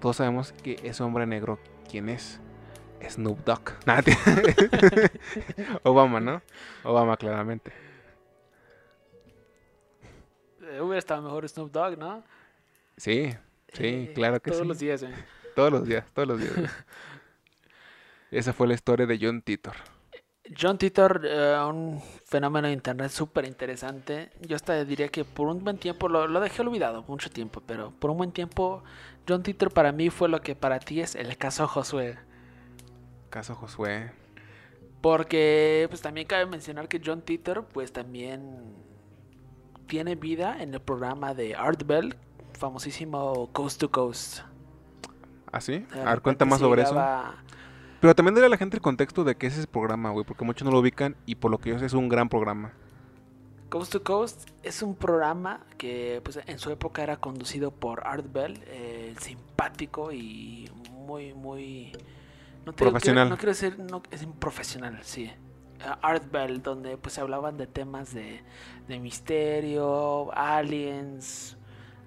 Todos 0.00 0.16
sabemos 0.16 0.52
que 0.62 0.80
ese 0.82 1.02
hombre 1.02 1.26
negro, 1.26 1.58
¿quién 1.90 2.08
es? 2.08 2.40
Snoop 3.06 3.44
Dogg. 3.44 3.74
Obama, 5.82 6.20
¿no? 6.20 6.40
Obama, 6.84 7.18
claramente. 7.18 7.83
Eh, 10.74 10.80
hubiera 10.80 10.98
estado 10.98 11.22
mejor 11.22 11.48
Snoop 11.48 11.70
Dogg, 11.70 11.96
¿no? 11.96 12.24
Sí, 12.96 13.32
sí, 13.72 13.86
eh, 13.86 14.12
claro 14.12 14.40
que 14.40 14.50
sí. 14.50 14.56
Todos 14.56 14.66
los 14.66 14.78
días, 14.78 15.02
¿eh? 15.04 15.14
Todos 15.54 15.70
los 15.70 15.86
días, 15.86 16.04
todos 16.12 16.26
los 16.26 16.40
días. 16.40 16.52
Esa 18.32 18.52
fue 18.52 18.66
la 18.66 18.74
historia 18.74 19.06
de 19.06 19.16
John 19.20 19.40
Titor. 19.40 19.74
John 20.60 20.76
Titor, 20.76 21.24
un 21.68 22.02
fenómeno 22.24 22.66
de 22.66 22.74
internet 22.74 23.10
súper 23.10 23.46
interesante. 23.46 24.30
Yo 24.40 24.56
hasta 24.56 24.84
diría 24.84 25.08
que 25.08 25.24
por 25.24 25.46
un 25.46 25.62
buen 25.62 25.78
tiempo, 25.78 26.08
lo, 26.08 26.26
lo, 26.26 26.40
dejé 26.40 26.62
olvidado, 26.62 27.04
mucho 27.06 27.30
tiempo, 27.30 27.62
pero 27.64 27.92
por 27.92 28.10
un 28.10 28.18
buen 28.18 28.32
tiempo, 28.32 28.82
John 29.28 29.44
Titor 29.44 29.72
para 29.72 29.92
mí 29.92 30.10
fue 30.10 30.28
lo 30.28 30.40
que 30.40 30.56
para 30.56 30.80
ti 30.80 31.00
es 31.00 31.14
el 31.14 31.36
caso 31.38 31.68
Josué. 31.68 32.18
Caso 33.30 33.54
Josué. 33.54 34.10
Porque, 35.00 35.86
pues 35.88 36.02
también 36.02 36.26
cabe 36.26 36.46
mencionar 36.46 36.88
que 36.88 37.00
John 37.02 37.22
Titor, 37.22 37.64
pues 37.66 37.92
también 37.92 38.74
tiene 39.86 40.14
vida 40.14 40.62
en 40.62 40.74
el 40.74 40.80
programa 40.80 41.34
de 41.34 41.54
Art 41.54 41.84
Bell, 41.84 42.16
famosísimo 42.52 43.50
Coast 43.52 43.80
to 43.80 43.90
Coast. 43.90 44.40
¿Ah, 45.52 45.60
sí? 45.60 45.86
A 45.94 46.10
ver, 46.10 46.20
cuenta 46.20 46.44
más 46.44 46.58
sobre 46.58 46.82
eso. 46.82 46.94
Pero 48.00 48.14
también 48.14 48.34
dale 48.34 48.46
a 48.46 48.50
la 48.50 48.56
gente 48.56 48.76
el 48.76 48.82
contexto 48.82 49.24
de 49.24 49.36
qué 49.36 49.46
es 49.46 49.56
ese 49.56 49.66
programa, 49.66 50.10
güey, 50.10 50.26
porque 50.26 50.44
muchos 50.44 50.64
no 50.66 50.72
lo 50.72 50.80
ubican 50.80 51.16
y 51.26 51.36
por 51.36 51.50
lo 51.50 51.58
que 51.58 51.70
yo 51.70 51.78
sé 51.78 51.86
es 51.86 51.94
un 51.94 52.08
gran 52.08 52.28
programa. 52.28 52.72
Coast 53.70 53.92
to 53.92 54.04
Coast 54.04 54.50
es 54.62 54.82
un 54.82 54.94
programa 54.94 55.60
que 55.78 56.20
pues, 56.22 56.38
en 56.46 56.58
su 56.58 56.70
época 56.70 57.02
era 57.02 57.16
conducido 57.16 57.70
por 57.70 58.06
Art 58.06 58.26
Bell, 58.32 58.62
eh, 58.66 59.14
simpático 59.18 60.12
y 60.12 60.70
muy, 60.92 61.34
muy... 61.34 61.92
No 62.66 62.72
profesional. 62.72 63.28
no 63.28 63.36
quiero 63.36 63.52
decir, 63.52 63.78
no, 63.78 64.02
es 64.10 64.26
profesional, 64.38 64.98
sí. 65.02 65.30
Art 66.02 66.30
Bell, 66.30 66.62
donde 66.62 66.96
pues 66.96 67.18
hablaban 67.18 67.56
de 67.56 67.66
temas 67.66 68.14
de, 68.14 68.42
misterio, 68.88 70.32
aliens, 70.32 71.56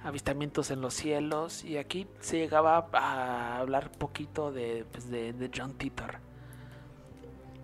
avistamientos 0.04 0.72
en 0.72 0.82
los 0.82 0.94
cielos, 0.94 1.64
y 1.64 1.78
aquí 1.78 2.08
se 2.20 2.38
llegaba 2.38 2.88
a 2.94 3.58
hablar 3.60 3.92
poquito 3.92 4.52
de, 4.52 4.86
pues, 4.92 5.10
de, 5.10 5.52
John 5.56 5.74
Titor. 5.74 6.20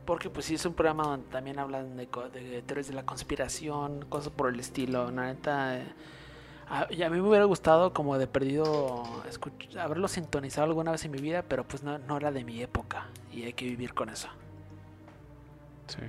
Porque 0.06 0.30
pues 0.30 0.48
sí 0.48 0.56
es 0.56 0.66
un 0.66 0.74
programa 0.74 1.04
donde 1.04 1.30
también 1.30 1.60
hablan 1.60 1.96
de, 1.96 2.08
de 2.34 2.62
de 2.62 2.94
la 2.94 3.06
conspiración, 3.06 4.06
cosas 4.10 4.34
por 4.34 4.50
el 4.50 4.60
estilo. 4.60 5.10
La 5.12 5.28
neta, 5.28 5.78
eh, 5.78 5.86
y 6.90 7.04
a 7.04 7.10
mí 7.10 7.22
me 7.22 7.28
hubiera 7.28 7.46
gustado 7.46 7.94
como 7.94 8.18
de 8.18 8.28
perdido 8.28 9.04
haberlo 9.80 10.08
sintonizado 10.08 10.68
alguna 10.68 10.92
vez 10.92 11.06
en 11.06 11.12
mi 11.12 11.20
vida, 11.20 11.44
pero 11.48 11.66
pues 11.66 11.84
no, 11.84 11.98
no 12.00 12.18
era 12.18 12.32
de 12.32 12.44
mi 12.44 12.62
época 12.62 13.08
y 13.32 13.44
hay 13.44 13.54
que 13.54 13.66
vivir 13.66 13.94
con 13.94 14.10
eso. 14.10 14.28
Sí. 15.94 16.04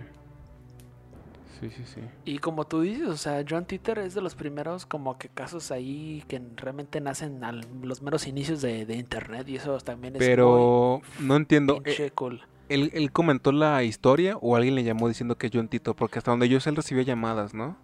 Sí, 1.60 1.70
sí, 1.70 1.84
sí. 1.86 2.00
Y 2.24 2.38
como 2.38 2.66
tú 2.66 2.80
dices, 2.80 3.08
o 3.08 3.16
sea, 3.16 3.44
John 3.48 3.64
Titor 3.64 3.98
es 4.00 4.14
de 4.14 4.20
los 4.20 4.34
primeros 4.34 4.86
como 4.86 5.16
que 5.18 5.28
casos 5.28 5.70
ahí 5.70 6.24
que 6.28 6.42
realmente 6.56 7.00
nacen 7.00 7.44
a 7.44 7.52
los 7.52 8.02
meros 8.02 8.26
inicios 8.26 8.60
de, 8.60 8.84
de 8.86 8.96
internet 8.96 9.48
y 9.48 9.56
eso 9.56 9.78
también 9.78 10.16
es 10.16 10.20
Pero 10.20 11.00
no 11.20 11.36
entiendo. 11.36 11.80
eh, 11.84 12.10
cool. 12.14 12.42
¿Él, 12.68 12.90
él 12.94 13.12
comentó 13.12 13.52
la 13.52 13.82
historia 13.84 14.36
o 14.38 14.56
alguien 14.56 14.74
le 14.74 14.84
llamó 14.84 15.08
diciendo 15.08 15.36
que 15.38 15.46
es 15.46 15.52
John 15.54 15.68
Tito? 15.68 15.94
Porque 15.94 16.18
hasta 16.18 16.30
donde 16.32 16.48
yo 16.48 16.60
sé 16.60 16.70
él 16.70 16.76
recibía 16.76 17.04
llamadas, 17.04 17.54
¿no? 17.54 17.76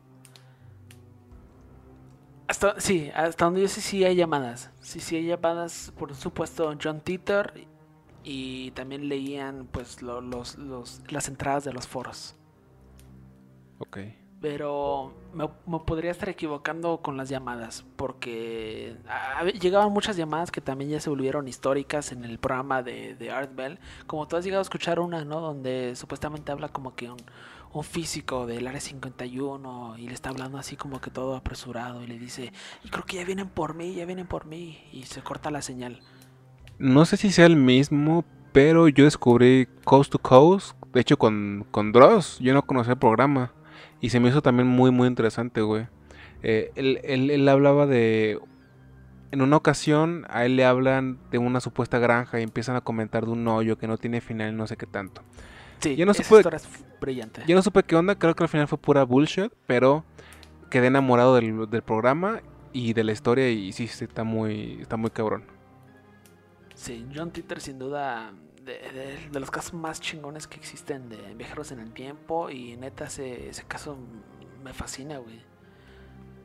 Hasta, 2.48 2.80
sí, 2.80 3.10
hasta 3.14 3.44
donde 3.44 3.60
yo 3.62 3.68
sé 3.68 3.80
sí 3.80 4.04
hay 4.04 4.16
llamadas. 4.16 4.70
Sí, 4.80 4.98
sí 5.00 5.16
hay 5.16 5.26
llamadas, 5.26 5.92
por 5.96 6.14
supuesto, 6.16 6.76
John 6.82 7.00
Titor 7.00 7.52
y 8.24 8.70
también 8.72 9.08
leían 9.08 9.68
pues 9.70 10.02
lo- 10.02 10.20
los, 10.20 10.56
los, 10.58 11.02
las 11.10 11.28
entradas 11.28 11.64
de 11.64 11.72
los 11.72 11.86
foros. 11.88 12.36
Ok. 13.78 13.98
Pero 14.40 15.12
me, 15.34 15.46
me 15.66 15.80
podría 15.80 16.10
estar 16.10 16.30
equivocando 16.30 17.02
con 17.02 17.18
las 17.18 17.28
llamadas, 17.28 17.84
porque 17.96 18.96
a- 19.06 19.44
llegaban 19.44 19.92
muchas 19.92 20.16
llamadas 20.16 20.50
que 20.50 20.62
también 20.62 20.90
ya 20.90 21.00
se 21.00 21.10
volvieron 21.10 21.46
históricas 21.46 22.10
en 22.12 22.24
el 22.24 22.38
programa 22.38 22.82
de, 22.82 23.14
de 23.16 23.30
Art 23.30 23.54
Bell. 23.54 23.78
Como 24.06 24.26
tú 24.28 24.36
has 24.36 24.44
llegado 24.44 24.60
a 24.60 24.62
escuchar 24.62 24.98
una, 24.98 25.24
¿no? 25.26 25.40
Donde 25.40 25.94
supuestamente 25.94 26.52
habla 26.52 26.70
como 26.70 26.94
que 26.94 27.10
un, 27.10 27.18
un 27.74 27.84
físico 27.84 28.46
del 28.46 28.66
área 28.66 28.80
51 28.80 29.98
y 29.98 30.08
le 30.08 30.14
está 30.14 30.30
hablando 30.30 30.56
así 30.56 30.74
como 30.76 31.00
que 31.02 31.10
todo 31.10 31.36
apresurado 31.36 32.02
y 32.02 32.06
le 32.06 32.18
dice, 32.18 32.50
y 32.82 32.88
creo 32.88 33.04
que 33.04 33.16
ya 33.16 33.24
vienen 33.26 33.48
por 33.50 33.74
mí, 33.74 33.94
ya 33.94 34.06
vienen 34.06 34.26
por 34.26 34.46
mí, 34.46 34.78
y 34.92 35.02
se 35.04 35.22
corta 35.22 35.50
la 35.50 35.60
señal. 35.60 36.00
No 36.80 37.04
sé 37.04 37.16
si 37.18 37.30
sea 37.30 37.44
el 37.44 37.56
mismo, 37.56 38.24
pero 38.52 38.88
yo 38.88 39.04
descubrí 39.04 39.68
Coast 39.84 40.10
to 40.12 40.18
Coast, 40.18 40.74
de 40.94 41.00
hecho 41.02 41.18
con, 41.18 41.66
con 41.70 41.92
Dross, 41.92 42.38
yo 42.40 42.54
no 42.54 42.62
conocía 42.62 42.94
el 42.94 42.98
programa 42.98 43.52
y 44.00 44.08
se 44.08 44.18
me 44.18 44.30
hizo 44.30 44.40
también 44.40 44.66
muy 44.66 44.90
muy 44.90 45.06
interesante, 45.06 45.60
güey. 45.60 45.86
Eh, 46.42 46.72
él, 46.76 46.98
él- 47.04 47.30
él 47.30 47.46
hablaba 47.48 47.86
de... 47.86 48.40
En 49.30 49.42
una 49.42 49.56
ocasión 49.56 50.24
a 50.30 50.46
él 50.46 50.56
le 50.56 50.64
hablan 50.64 51.18
de 51.30 51.36
una 51.36 51.60
supuesta 51.60 51.98
granja 51.98 52.40
y 52.40 52.44
empiezan 52.44 52.76
a 52.76 52.80
comentar 52.80 53.26
de 53.26 53.30
un 53.32 53.46
hoyo 53.46 53.76
que 53.76 53.86
no 53.86 53.98
tiene 53.98 54.22
final 54.22 54.52
y 54.54 54.56
no 54.56 54.66
sé 54.66 54.76
qué 54.78 54.86
tanto. 54.86 55.22
Sí, 55.80 55.96
Ya 55.96 56.06
no 56.06 56.12
esa 56.12 56.22
historia 56.22 56.56
es 56.56 56.66
brillante. 57.00 57.42
Yo 57.46 57.54
no 57.54 57.62
supe 57.62 57.82
qué 57.82 57.94
onda, 57.94 58.14
creo 58.16 58.34
que 58.34 58.42
al 58.42 58.48
final 58.48 58.66
fue 58.68 58.78
pura 58.78 59.04
bullshit, 59.04 59.52
pero 59.66 60.04
quedé 60.70 60.86
enamorado 60.88 61.34
del, 61.36 61.68
del 61.68 61.82
programa 61.82 62.40
y 62.72 62.94
de 62.94 63.04
la 63.04 63.12
historia 63.12 63.50
y 63.50 63.70
sí, 63.72 63.86
sí, 63.86 64.04
está 64.06 64.24
muy, 64.24 64.78
está 64.80 64.96
muy 64.96 65.10
cabrón. 65.10 65.44
Sí, 66.80 67.06
John 67.14 67.30
Titor 67.30 67.60
sin 67.60 67.78
duda 67.78 68.32
de, 68.64 68.72
de- 68.72 69.28
de 69.30 69.40
los 69.40 69.50
casos 69.50 69.74
más 69.74 70.00
chingones 70.00 70.46
que 70.46 70.56
existen 70.56 71.10
de 71.10 71.34
viajeros 71.34 71.72
en 71.72 71.80
el 71.80 71.92
tiempo 71.92 72.48
y 72.48 72.74
neta 72.78 73.04
ese, 73.04 73.50
ese 73.50 73.64
caso 73.64 73.98
me 74.64 74.72
fascina, 74.72 75.18
güey. 75.18 75.42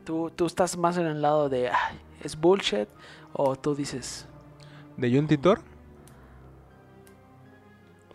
¿Tú, 0.04 0.30
tú 0.36 0.44
estás 0.44 0.76
más 0.76 0.98
en 0.98 1.06
el 1.06 1.22
lado 1.22 1.48
de 1.48 1.70
"Ay, 1.70 1.98
es 2.22 2.36
bullshit 2.38 2.86
o 3.32 3.56
tú 3.56 3.74
dices, 3.74 4.28
¿De 4.98 5.10
John 5.14 5.26
Titor? 5.26 5.60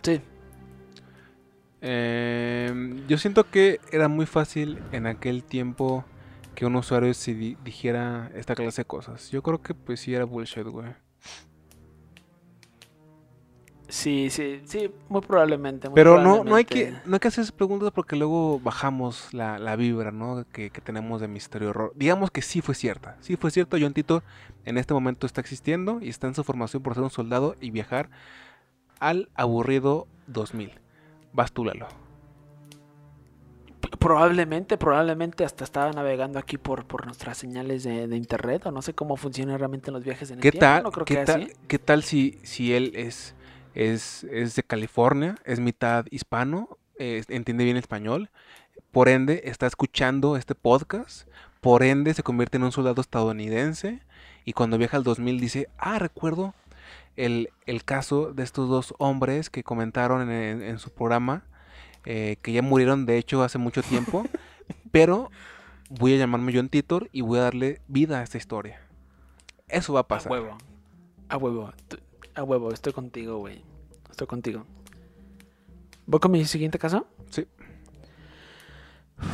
sí, 0.02 0.20
Eh, 1.84 3.02
yo 3.08 3.18
siento 3.18 3.50
que 3.50 3.80
era 3.90 4.06
muy 4.06 4.26
fácil 4.26 4.80
en 4.92 5.06
aquel 5.08 5.42
tiempo 5.42 6.04
que 6.54 6.64
un 6.66 6.76
usuario 6.76 7.12
se 7.14 7.34
di- 7.34 7.56
dijera 7.64 8.30
esta 8.36 8.54
clase 8.54 8.82
de 8.82 8.86
cosas. 8.86 9.30
Yo 9.32 9.42
creo 9.42 9.60
que 9.62 9.74
pues 9.74 9.98
sí 10.00 10.14
era 10.14 10.24
bullshit, 10.24 10.64
güey. 10.66 10.94
Sí, 13.92 14.30
sí, 14.30 14.62
sí, 14.64 14.90
muy 15.08 15.20
probablemente. 15.20 15.88
muy 15.88 15.94
Pero 15.94 16.18
no, 16.18 16.44
no 16.44 16.56
hay 16.56 16.64
que 16.64 16.94
no 17.04 17.14
hay 17.14 17.20
que 17.20 17.28
hacer 17.28 17.42
esas 17.42 17.52
preguntas 17.52 17.90
porque 17.92 18.16
luego 18.16 18.58
bajamos 18.60 19.32
la, 19.34 19.58
la 19.58 19.76
vibra, 19.76 20.10
¿no? 20.12 20.44
Que, 20.52 20.70
que 20.70 20.80
tenemos 20.80 21.20
de 21.20 21.28
misterio 21.28 21.70
horror. 21.70 21.92
Digamos 21.94 22.30
que 22.30 22.42
sí 22.42 22.60
fue 22.62 22.74
cierta. 22.74 23.16
Sí 23.20 23.36
fue 23.36 23.50
cierto, 23.50 23.76
John 23.80 23.92
Tito 23.94 24.22
en 24.64 24.78
este 24.78 24.94
momento 24.94 25.26
está 25.26 25.40
existiendo 25.40 25.98
y 26.00 26.08
está 26.08 26.26
en 26.26 26.34
su 26.34 26.44
formación 26.44 26.82
por 26.82 26.94
ser 26.94 27.02
un 27.04 27.10
soldado 27.10 27.56
y 27.60 27.70
viajar 27.70 28.10
al 29.00 29.28
aburrido 29.34 30.06
2000. 30.26 30.72
Vas 31.32 31.52
tú, 31.52 31.64
Lalo. 31.64 31.88
Probablemente, 33.98 34.78
probablemente 34.78 35.44
hasta 35.44 35.64
estaba 35.64 35.92
navegando 35.92 36.38
aquí 36.38 36.56
por, 36.58 36.86
por 36.86 37.04
nuestras 37.06 37.36
señales 37.38 37.84
de, 37.84 38.08
de 38.08 38.16
internet 38.16 38.66
o 38.66 38.70
no 38.72 38.80
sé 38.82 38.94
cómo 38.94 39.16
funcionan 39.16 39.58
realmente 39.58 39.90
los 39.90 40.02
viajes 40.02 40.30
en 40.30 40.40
el 40.40 40.40
¿Qué 40.40 40.50
tiempo. 40.50 40.66
tal, 40.66 40.82
No 40.82 40.92
creo 40.92 41.06
qué 41.06 41.16
que 41.16 41.24
tal, 41.24 41.42
así. 41.42 41.52
qué 41.68 41.78
tal 41.78 42.02
si, 42.02 42.38
si 42.42 42.72
él 42.74 42.92
es, 42.94 43.34
es, 43.74 44.24
es 44.24 44.54
de 44.56 44.62
California, 44.62 45.36
es 45.44 45.60
mitad 45.60 46.06
hispano, 46.10 46.78
eh, 46.98 47.22
entiende 47.28 47.64
bien 47.64 47.76
español, 47.76 48.30
por 48.90 49.08
ende 49.08 49.42
está 49.44 49.66
escuchando 49.66 50.36
este 50.36 50.54
podcast, 50.54 51.28
por 51.60 51.82
ende 51.82 52.14
se 52.14 52.22
convierte 52.22 52.56
en 52.58 52.64
un 52.64 52.72
soldado 52.72 53.00
estadounidense 53.00 54.00
y 54.44 54.52
cuando 54.52 54.78
viaja 54.78 54.96
al 54.96 55.04
2000 55.04 55.40
dice, 55.40 55.68
ah, 55.78 55.98
recuerdo 55.98 56.54
el, 57.16 57.50
el 57.66 57.84
caso 57.84 58.32
de 58.32 58.42
estos 58.42 58.68
dos 58.68 58.94
hombres 58.98 59.50
que 59.50 59.62
comentaron 59.62 60.30
en, 60.30 60.62
en- 60.62 60.78
su 60.78 60.90
programa, 60.90 61.44
eh, 62.04 62.36
que 62.42 62.52
ya 62.52 62.62
murieron 62.62 63.06
de 63.06 63.18
hecho 63.18 63.42
hace 63.42 63.58
mucho 63.58 63.82
tiempo, 63.82 64.24
pero 64.90 65.30
voy 65.88 66.14
a 66.14 66.18
llamarme 66.18 66.52
John 66.54 66.68
Titor 66.68 67.08
y 67.12 67.20
voy 67.20 67.38
a 67.38 67.42
darle 67.42 67.80
vida 67.86 68.18
a 68.20 68.22
esta 68.22 68.38
historia. 68.38 68.80
Eso 69.68 69.92
va 69.92 70.00
a 70.00 70.02
A 70.02 70.08
pasar. 70.08 70.32
huevo. 70.32 70.58
A 71.28 71.36
huevo. 71.36 71.72
A 72.34 72.42
huevo, 72.42 72.72
estoy 72.72 72.92
contigo, 72.92 73.38
güey. 73.38 73.62
Estoy 74.10 74.26
contigo. 74.26 74.64
¿Voy 76.06 76.20
con 76.20 76.30
mi 76.30 76.44
siguiente 76.44 76.78
caso? 76.78 77.06
Sí. 77.30 77.46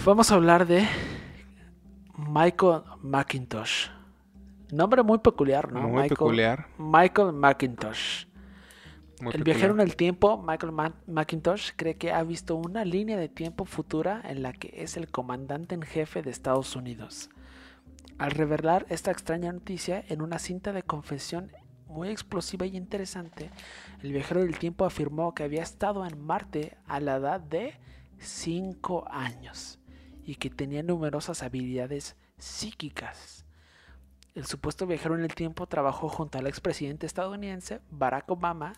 Vamos 0.05 0.31
a 0.31 0.35
hablar 0.35 0.67
de 0.67 0.87
Michael 2.17 2.83
McIntosh. 3.03 3.89
Nombre 4.71 5.03
muy 5.03 5.19
peculiar, 5.19 5.73
¿no? 5.73 5.81
Muy 5.83 5.91
Michael, 5.93 6.09
peculiar. 6.11 6.67
Michael 6.77 7.33
McIntosh. 7.33 8.27
muy 8.27 9.29
el 9.33 9.39
peculiar. 9.39 9.45
viajero 9.45 9.75
en 9.75 9.81
el 9.81 9.97
tiempo, 9.97 10.43
Michael 10.43 10.73
Ma- 10.73 10.95
McIntosh, 11.07 11.71
cree 11.77 11.97
que 11.97 12.13
ha 12.13 12.23
visto 12.23 12.55
una 12.57 12.85
línea 12.85 13.17
de 13.17 13.29
tiempo 13.29 13.65
futura 13.65 14.21
en 14.25 14.43
la 14.43 14.53
que 14.53 14.73
es 14.83 14.97
el 14.97 15.09
comandante 15.11 15.75
en 15.75 15.83
jefe 15.83 16.21
de 16.23 16.31
Estados 16.31 16.77
Unidos. 16.77 17.31
Al 18.19 18.33
revelar 18.33 18.85
esta 18.91 19.11
extraña 19.11 19.53
noticia 19.53 20.05
en 20.09 20.21
una 20.21 20.39
cinta 20.39 20.73
de 20.73 20.83
confesión 20.83 21.51
muy 21.89 22.11
explosiva 22.11 22.67
y 22.67 22.77
interesante, 22.77 23.51
el 24.03 24.13
viajero 24.13 24.41
del 24.41 24.59
tiempo 24.59 24.85
afirmó 24.85 25.35
que 25.35 25.43
había 25.43 25.63
estado 25.63 26.07
en 26.07 26.25
Marte 26.25 26.77
a 26.87 27.01
la 27.01 27.17
edad 27.17 27.41
de 27.41 27.75
5 28.19 29.07
años 29.11 29.79
y 30.25 30.37
que 30.37 30.51
tenía 30.51 30.83
numerosas 30.83 31.43
habilidades 31.43 32.17
psíquicas. 32.39 33.45
El 34.35 34.47
supuesto 34.47 34.87
viajero 34.87 35.17
en 35.17 35.25
el 35.25 35.35
tiempo 35.35 35.67
trabajó 35.67 36.09
junto 36.09 36.39
al 36.39 36.47
expresidente 36.47 37.07
estadounidense 37.07 37.81
Barack 37.91 38.31
Obama. 38.31 38.75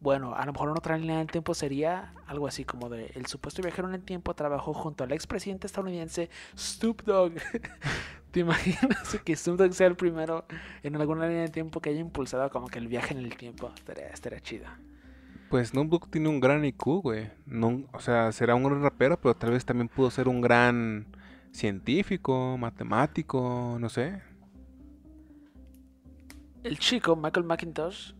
Bueno, 0.00 0.34
a 0.34 0.44
lo 0.44 0.52
mejor 0.52 0.70
en 0.70 0.76
otra 0.76 0.98
línea 0.98 1.18
del 1.18 1.28
tiempo 1.28 1.54
sería 1.54 2.12
algo 2.26 2.48
así 2.48 2.64
como 2.64 2.88
de 2.88 3.12
el 3.14 3.26
supuesto 3.26 3.62
viajero 3.62 3.88
en 3.88 3.94
el 3.94 4.02
tiempo 4.02 4.34
trabajó 4.34 4.74
junto 4.74 5.04
al 5.04 5.12
expresidente 5.12 5.68
estadounidense 5.68 6.28
Snoop 6.56 7.02
Dogg. 7.02 7.34
¿Te 8.32 8.40
imaginas 8.40 9.20
que 9.24 9.36
Snoop 9.36 9.72
sea 9.72 9.86
el 9.86 9.94
primero 9.94 10.46
en 10.82 10.96
alguna 10.96 11.26
línea 11.26 11.42
del 11.42 11.52
tiempo 11.52 11.80
que 11.80 11.90
haya 11.90 12.00
impulsado 12.00 12.50
como 12.50 12.66
que 12.66 12.78
el 12.78 12.88
viaje 12.88 13.12
en 13.14 13.20
el 13.20 13.36
tiempo? 13.36 13.70
Estaría, 13.74 14.08
estaría 14.08 14.40
chido. 14.40 14.66
Pues 15.50 15.68
Snoop 15.68 15.90
Dogg 15.90 16.10
tiene 16.10 16.30
un 16.30 16.40
gran 16.40 16.64
IQ, 16.64 17.02
güey. 17.02 17.30
No, 17.44 17.84
o 17.92 18.00
sea, 18.00 18.32
será 18.32 18.54
un 18.54 18.64
gran 18.64 18.82
rapero, 18.82 19.20
pero 19.20 19.36
tal 19.36 19.50
vez 19.50 19.66
también 19.66 19.88
pudo 19.88 20.10
ser 20.10 20.28
un 20.28 20.40
gran 20.40 21.06
científico, 21.52 22.56
matemático, 22.56 23.76
no 23.78 23.90
sé. 23.90 24.22
El 26.64 26.78
chico, 26.78 27.14
Michael 27.16 27.44
McIntosh, 27.44 28.14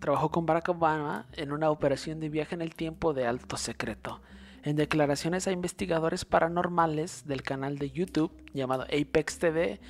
trabajó 0.00 0.30
con 0.30 0.44
Barack 0.44 0.68
Obama 0.68 1.26
en 1.32 1.52
una 1.52 1.70
operación 1.70 2.20
de 2.20 2.28
viaje 2.28 2.54
en 2.54 2.60
el 2.60 2.74
tiempo 2.74 3.14
de 3.14 3.26
alto 3.26 3.56
secreto. 3.56 4.20
En 4.66 4.74
declaraciones 4.74 5.46
a 5.46 5.52
investigadores 5.52 6.24
paranormales 6.24 7.24
del 7.24 7.42
canal 7.42 7.78
de 7.78 7.92
YouTube 7.92 8.32
llamado 8.52 8.82
Apex 8.82 9.38
TV, 9.38 9.80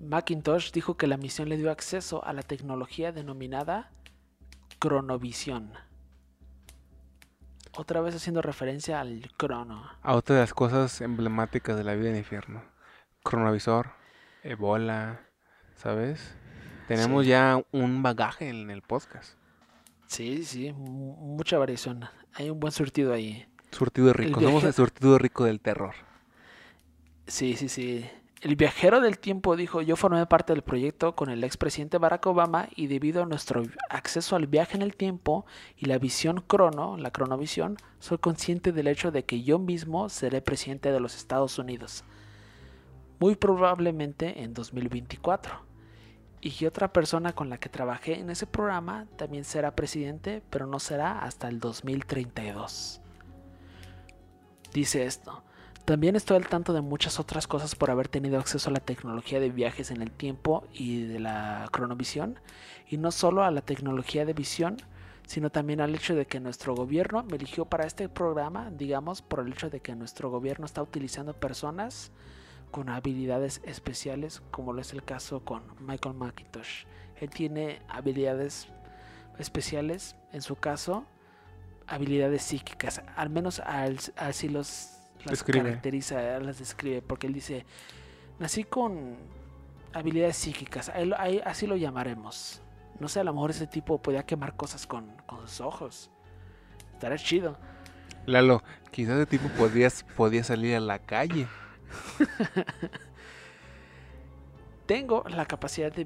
McIntosh 0.00 0.72
dijo 0.72 0.96
que 0.96 1.06
la 1.06 1.16
misión 1.16 1.48
le 1.48 1.56
dio 1.56 1.70
acceso 1.70 2.24
a 2.24 2.32
la 2.32 2.42
tecnología 2.42 3.12
denominada 3.12 3.92
cronovisión. 4.80 5.70
Otra 7.76 8.00
vez 8.00 8.16
haciendo 8.16 8.42
referencia 8.42 8.98
al 9.00 9.30
crono. 9.36 9.88
A 10.02 10.16
otra 10.16 10.34
de 10.34 10.40
las 10.40 10.52
cosas 10.54 11.00
emblemáticas 11.02 11.76
de 11.76 11.84
la 11.84 11.94
vida 11.94 12.10
en 12.10 12.16
infierno. 12.16 12.64
Cronovisor, 13.22 13.92
Ebola, 14.42 15.20
¿sabes? 15.76 16.34
Tenemos 16.88 17.22
Sí. 17.22 17.30
ya 17.30 17.62
un 17.70 18.02
bagaje 18.02 18.48
en 18.48 18.70
el 18.72 18.82
podcast. 18.82 19.38
Sí, 20.08 20.42
sí, 20.42 20.72
mu- 20.72 21.14
mucha 21.36 21.58
variación. 21.58 22.06
Hay 22.34 22.50
un 22.50 22.58
buen 22.58 22.72
surtido 22.72 23.12
ahí. 23.12 23.46
Surtido 23.76 24.14
rico. 24.14 24.40
Somos 24.40 24.64
el 24.64 24.72
surtido 24.72 25.18
rico 25.18 25.44
del 25.44 25.60
terror. 25.60 25.94
Sí, 27.26 27.56
sí, 27.56 27.68
sí. 27.68 28.06
El 28.40 28.56
viajero 28.56 29.02
del 29.02 29.18
tiempo 29.18 29.54
dijo, 29.54 29.82
yo 29.82 29.96
formé 29.96 30.24
parte 30.24 30.54
del 30.54 30.62
proyecto 30.62 31.14
con 31.14 31.28
el 31.28 31.44
expresidente 31.44 31.98
Barack 31.98 32.24
Obama 32.24 32.70
y 32.74 32.86
debido 32.86 33.22
a 33.22 33.26
nuestro 33.26 33.64
acceso 33.90 34.34
al 34.34 34.46
viaje 34.46 34.76
en 34.76 34.82
el 34.82 34.96
tiempo 34.96 35.44
y 35.76 35.84
la 35.84 35.98
visión 35.98 36.42
crono, 36.46 36.96
la 36.96 37.10
cronovisión, 37.10 37.76
soy 37.98 38.16
consciente 38.16 38.72
del 38.72 38.88
hecho 38.88 39.10
de 39.10 39.26
que 39.26 39.42
yo 39.42 39.58
mismo 39.58 40.08
seré 40.08 40.40
presidente 40.40 40.90
de 40.90 41.00
los 41.00 41.14
Estados 41.14 41.58
Unidos. 41.58 42.02
Muy 43.18 43.36
probablemente 43.36 44.42
en 44.42 44.54
2024. 44.54 45.52
Y 46.40 46.50
que 46.50 46.66
otra 46.66 46.94
persona 46.94 47.34
con 47.34 47.50
la 47.50 47.58
que 47.58 47.68
trabajé 47.68 48.20
en 48.20 48.30
ese 48.30 48.46
programa 48.46 49.06
también 49.16 49.44
será 49.44 49.76
presidente, 49.76 50.42
pero 50.48 50.66
no 50.66 50.78
será 50.78 51.18
hasta 51.18 51.48
el 51.48 51.60
2032. 51.60 53.02
Dice 54.76 55.06
esto. 55.06 55.42
También 55.86 56.16
estoy 56.16 56.36
al 56.36 56.48
tanto 56.48 56.74
de 56.74 56.82
muchas 56.82 57.18
otras 57.18 57.46
cosas 57.46 57.74
por 57.74 57.90
haber 57.90 58.08
tenido 58.08 58.38
acceso 58.38 58.68
a 58.68 58.74
la 58.74 58.80
tecnología 58.80 59.40
de 59.40 59.48
viajes 59.48 59.90
en 59.90 60.02
el 60.02 60.10
tiempo 60.10 60.64
y 60.70 61.04
de 61.04 61.18
la 61.18 61.66
cronovisión, 61.72 62.38
y 62.86 62.98
no 62.98 63.10
solo 63.10 63.42
a 63.42 63.50
la 63.50 63.62
tecnología 63.62 64.26
de 64.26 64.34
visión, 64.34 64.76
sino 65.26 65.48
también 65.48 65.80
al 65.80 65.94
hecho 65.94 66.14
de 66.14 66.26
que 66.26 66.40
nuestro 66.40 66.74
gobierno 66.74 67.22
me 67.22 67.38
eligió 67.38 67.64
para 67.64 67.86
este 67.86 68.10
programa, 68.10 68.70
digamos, 68.70 69.22
por 69.22 69.40
el 69.40 69.50
hecho 69.50 69.70
de 69.70 69.80
que 69.80 69.96
nuestro 69.96 70.28
gobierno 70.28 70.66
está 70.66 70.82
utilizando 70.82 71.32
personas 71.32 72.12
con 72.70 72.90
habilidades 72.90 73.62
especiales, 73.64 74.42
como 74.50 74.74
lo 74.74 74.82
es 74.82 74.92
el 74.92 75.04
caso 75.04 75.40
con 75.40 75.62
Michael 75.80 76.16
McIntosh. 76.16 76.84
Él 77.18 77.30
tiene 77.30 77.80
habilidades 77.88 78.68
especiales, 79.38 80.16
en 80.32 80.42
su 80.42 80.56
caso, 80.56 81.06
habilidades 81.86 82.42
psíquicas, 82.42 83.02
al 83.16 83.30
menos 83.30 83.60
así 84.16 84.48
los 84.48 84.96
las 85.24 85.42
caracteriza, 85.42 86.38
las 86.40 86.58
describe, 86.58 87.02
porque 87.02 87.26
él 87.26 87.32
dice, 87.32 87.66
nací 88.38 88.64
con 88.64 89.16
habilidades 89.92 90.36
psíquicas, 90.36 90.92
así 91.44 91.66
lo 91.66 91.76
llamaremos. 91.76 92.62
No 93.00 93.08
sé, 93.08 93.20
a 93.20 93.24
lo 93.24 93.34
mejor 93.34 93.50
ese 93.50 93.66
tipo 93.66 94.00
podía 94.00 94.24
quemar 94.24 94.56
cosas 94.56 94.86
con, 94.86 95.16
sus 95.42 95.60
ojos. 95.60 96.10
Estaría 96.94 97.18
chido. 97.18 97.58
Lalo, 98.24 98.62
quizás 98.90 99.16
ese 99.16 99.26
tipo 99.26 99.48
podías, 99.50 100.04
podía 100.16 100.42
salir 100.44 100.76
a 100.76 100.80
la 100.80 100.98
calle. 100.98 101.46
Tengo 104.86 105.24
la 105.28 105.46
capacidad 105.46 105.92
de 105.92 106.04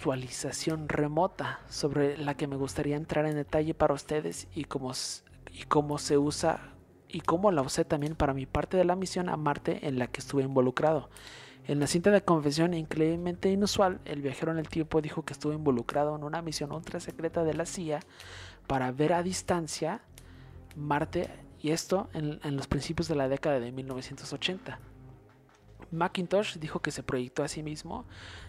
visualización 0.00 0.88
remota 0.88 1.60
sobre 1.68 2.16
la 2.16 2.34
que 2.34 2.46
me 2.46 2.56
gustaría 2.56 2.96
entrar 2.96 3.26
en 3.26 3.34
detalle 3.34 3.74
para 3.74 3.92
ustedes 3.92 4.48
y 4.54 4.64
cómo, 4.64 4.92
y 5.52 5.64
cómo 5.64 5.98
se 5.98 6.16
usa 6.16 6.72
y 7.06 7.20
cómo 7.20 7.50
la 7.50 7.60
usé 7.60 7.84
también 7.84 8.14
para 8.14 8.32
mi 8.32 8.46
parte 8.46 8.78
de 8.78 8.86
la 8.86 8.96
misión 8.96 9.28
a 9.28 9.36
Marte 9.36 9.86
en 9.86 9.98
la 9.98 10.06
que 10.06 10.20
estuve 10.20 10.42
involucrado. 10.42 11.10
En 11.66 11.80
la 11.80 11.86
cinta 11.86 12.10
de 12.10 12.22
confesión 12.22 12.72
increíblemente 12.72 13.50
inusual, 13.50 14.00
el 14.06 14.22
viajero 14.22 14.52
en 14.52 14.58
el 14.58 14.70
tiempo 14.70 15.02
dijo 15.02 15.22
que 15.22 15.34
estuvo 15.34 15.52
involucrado 15.52 16.16
en 16.16 16.24
una 16.24 16.40
misión 16.40 16.72
ultra 16.72 16.98
secreta 16.98 17.44
de 17.44 17.52
la 17.52 17.66
CIA 17.66 18.00
para 18.66 18.92
ver 18.92 19.12
a 19.12 19.22
distancia 19.22 20.00
Marte 20.76 21.28
y 21.60 21.72
esto 21.72 22.08
en, 22.14 22.40
en 22.42 22.56
los 22.56 22.68
principios 22.68 23.06
de 23.06 23.16
la 23.16 23.28
década 23.28 23.60
de 23.60 23.70
1980. 23.70 24.78
Macintosh 25.92 26.56
dijo 26.56 26.80
que 26.80 26.90
se 26.90 27.02
proyectó 27.02 27.42
a 27.42 27.48
sí 27.48 27.62
mismo 27.62 28.04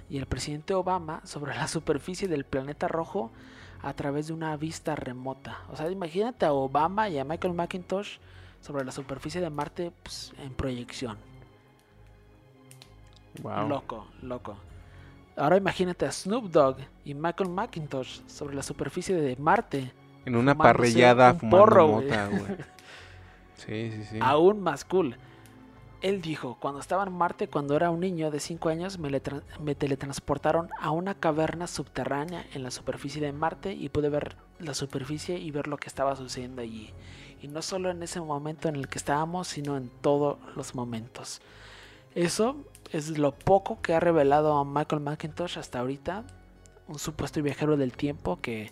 y 0.09 0.17
el 0.17 0.25
presidente 0.25 0.73
Obama 0.73 1.21
sobre 1.25 1.55
la 1.55 1.67
superficie 1.67 2.27
del 2.27 2.45
planeta 2.45 2.87
rojo 2.87 3.31
a 3.81 3.93
través 3.93 4.27
de 4.27 4.33
una 4.33 4.55
vista 4.57 4.95
remota. 4.95 5.59
O 5.71 5.75
sea, 5.75 5.89
imagínate 5.89 6.45
a 6.45 6.53
Obama 6.53 7.09
y 7.09 7.17
a 7.17 7.25
Michael 7.25 7.53
Macintosh 7.53 8.17
sobre 8.61 8.85
la 8.85 8.91
superficie 8.91 9.41
de 9.41 9.49
Marte 9.49 9.91
pues, 10.03 10.33
en 10.39 10.53
proyección. 10.53 11.17
Loco, 13.43 14.07
loco. 14.21 14.57
Ahora 15.37 15.57
imagínate 15.57 16.05
a 16.05 16.11
Snoop 16.11 16.51
Dogg 16.51 16.77
y 17.05 17.13
Michael 17.13 17.49
McIntosh 17.49 18.21
sobre 18.27 18.55
la 18.55 18.63
superficie 18.63 19.15
de 19.15 19.35
Marte. 19.37 19.91
En 20.25 20.35
una 20.35 20.55
parrillada 20.55 21.33
fumando 21.33 21.87
mota, 21.87 22.27
güey. 22.27 22.43
Sí, 23.55 23.91
sí, 23.91 24.03
sí. 24.05 24.17
Aún 24.19 24.59
más 24.59 24.83
cool. 24.83 25.15
Él 26.01 26.19
dijo, 26.19 26.57
cuando 26.59 26.79
estaba 26.79 27.03
en 27.03 27.13
Marte, 27.13 27.47
cuando 27.47 27.75
era 27.75 27.91
un 27.91 27.99
niño 27.99 28.31
de 28.31 28.39
5 28.39 28.69
años, 28.69 28.97
me, 28.97 29.21
me, 29.59 29.75
teletransportaron 29.75 30.69
a 30.79 30.89
una 30.89 31.13
caverna 31.13 31.67
subterránea 31.67 32.43
en 32.53 32.63
la 32.63 32.71
superficie 32.71 33.21
de 33.21 33.31
Marte 33.31 33.73
y 33.73 33.89
pude 33.89 34.09
ver 34.09 34.35
la 34.59 34.73
superficie 34.73 35.37
y 35.37 35.51
ver 35.51 35.67
lo 35.67 35.77
que 35.77 35.87
estaba 35.87 36.15
sucediendo 36.15 36.63
allí. 36.63 36.91
Y 37.43 37.49
no 37.49 37.61
solo 37.61 37.91
en 37.91 38.01
ese 38.01 38.19
momento 38.19 38.67
en 38.67 38.77
el 38.77 38.87
que 38.87 38.97
estábamos, 38.97 39.47
sino 39.47 39.77
en 39.77 39.89
todos 40.01 40.39
los 40.55 40.73
momentos. 40.73 41.39
Eso 42.15 42.55
es 42.91 43.19
lo 43.19 43.33
poco 43.33 43.79
que 43.81 43.93
ha 43.93 43.99
revelado 43.99 44.57
a 44.57 44.65
Michael 44.65 45.03
McIntosh 45.03 45.59
hasta 45.59 45.79
ahorita, 45.79 46.23
un 46.87 46.97
supuesto 46.97 47.43
viajero 47.43 47.77
del 47.77 47.93
tiempo 47.93 48.39
que, 48.41 48.71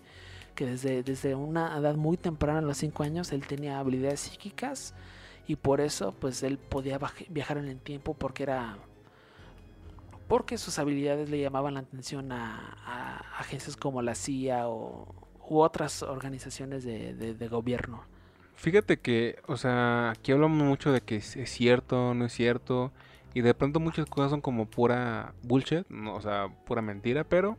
desde, 0.58 1.04
desde 1.04 1.36
una 1.36 1.78
edad 1.78 1.94
muy 1.96 2.18
temprana, 2.18 2.58
a 2.58 2.64
los 2.64 2.78
5 2.78 3.04
años, 3.04 3.32
él 3.32 3.46
tenía 3.46 3.78
habilidades 3.78 4.22
psíquicas 4.22 4.96
y 5.50 5.56
por 5.56 5.82
eso 5.82 6.14
pues 6.14 6.44
él 6.44 6.60
podía 6.60 7.00
viajar 7.30 7.58
en 7.58 7.68
el 7.68 7.80
tiempo 7.80 8.14
porque 8.14 8.44
era 8.44 8.78
porque 10.28 10.60
sus 10.60 10.78
habilidades 10.78 11.30
le 11.30 11.42
llamaban 11.42 11.74
la 11.74 11.80
atención 11.80 12.32
a, 12.32 12.78
agencias 13.40 13.76
como 13.76 14.04
la 14.04 14.14
CIA 14.14 14.68
o, 14.68 15.08
u 15.50 15.60
otras 15.60 16.04
organizaciones 16.04 16.84
de 16.84 17.48
gobierno. 17.50 18.04
Fíjate 18.54 19.00
que, 19.00 19.40
o 19.48 19.58
sea, 19.58 20.12
aquí 20.12 20.32
hablamos 20.32 20.62
mucho 20.62 20.92
de 20.92 21.02
que 21.02 21.16
es 21.16 21.50
cierto, 21.50 22.14
no 22.14 22.26
es 22.26 22.34
cierto, 22.34 22.92
y 23.34 23.42
de 23.42 23.56
pronto 23.56 23.80
muchas 23.80 24.06
cosas 24.06 24.30
son 24.30 24.42
como 24.42 24.70
pura 24.70 25.34
bullshit, 25.42 25.86
o 25.90 26.22
sea, 26.22 26.50
pura 26.66 26.84
mentira, 26.84 27.24
pero 27.24 27.58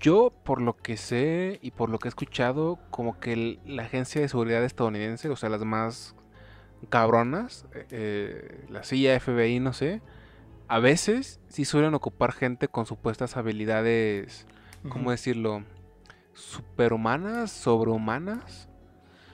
yo 0.00 0.32
por 0.42 0.60
lo 0.60 0.76
que 0.76 0.96
sé 0.96 1.60
y 1.62 1.70
por 1.70 1.90
lo 1.90 2.00
que 2.00 2.08
he 2.08 2.10
escuchado, 2.10 2.80
como 2.90 3.20
que 3.20 3.60
la 3.64 3.84
agencia 3.84 4.20
de 4.20 4.28
seguridad 4.28 4.64
estadounidense, 4.64 5.28
o 5.28 5.36
sea, 5.36 5.50
las 5.50 5.62
más 5.64 6.16
cabronas, 6.88 7.66
eh, 7.74 7.86
eh, 7.90 8.66
la 8.68 8.82
CIA, 8.82 9.18
FBI, 9.20 9.60
no 9.60 9.72
sé, 9.72 10.00
a 10.68 10.78
veces 10.78 11.40
sí 11.48 11.64
suelen 11.64 11.94
ocupar 11.94 12.32
gente 12.32 12.68
con 12.68 12.86
supuestas 12.86 13.36
habilidades, 13.36 14.46
¿cómo 14.88 15.10
decirlo? 15.10 15.64
Superhumanas, 16.34 17.50
sobrehumanas 17.50 18.68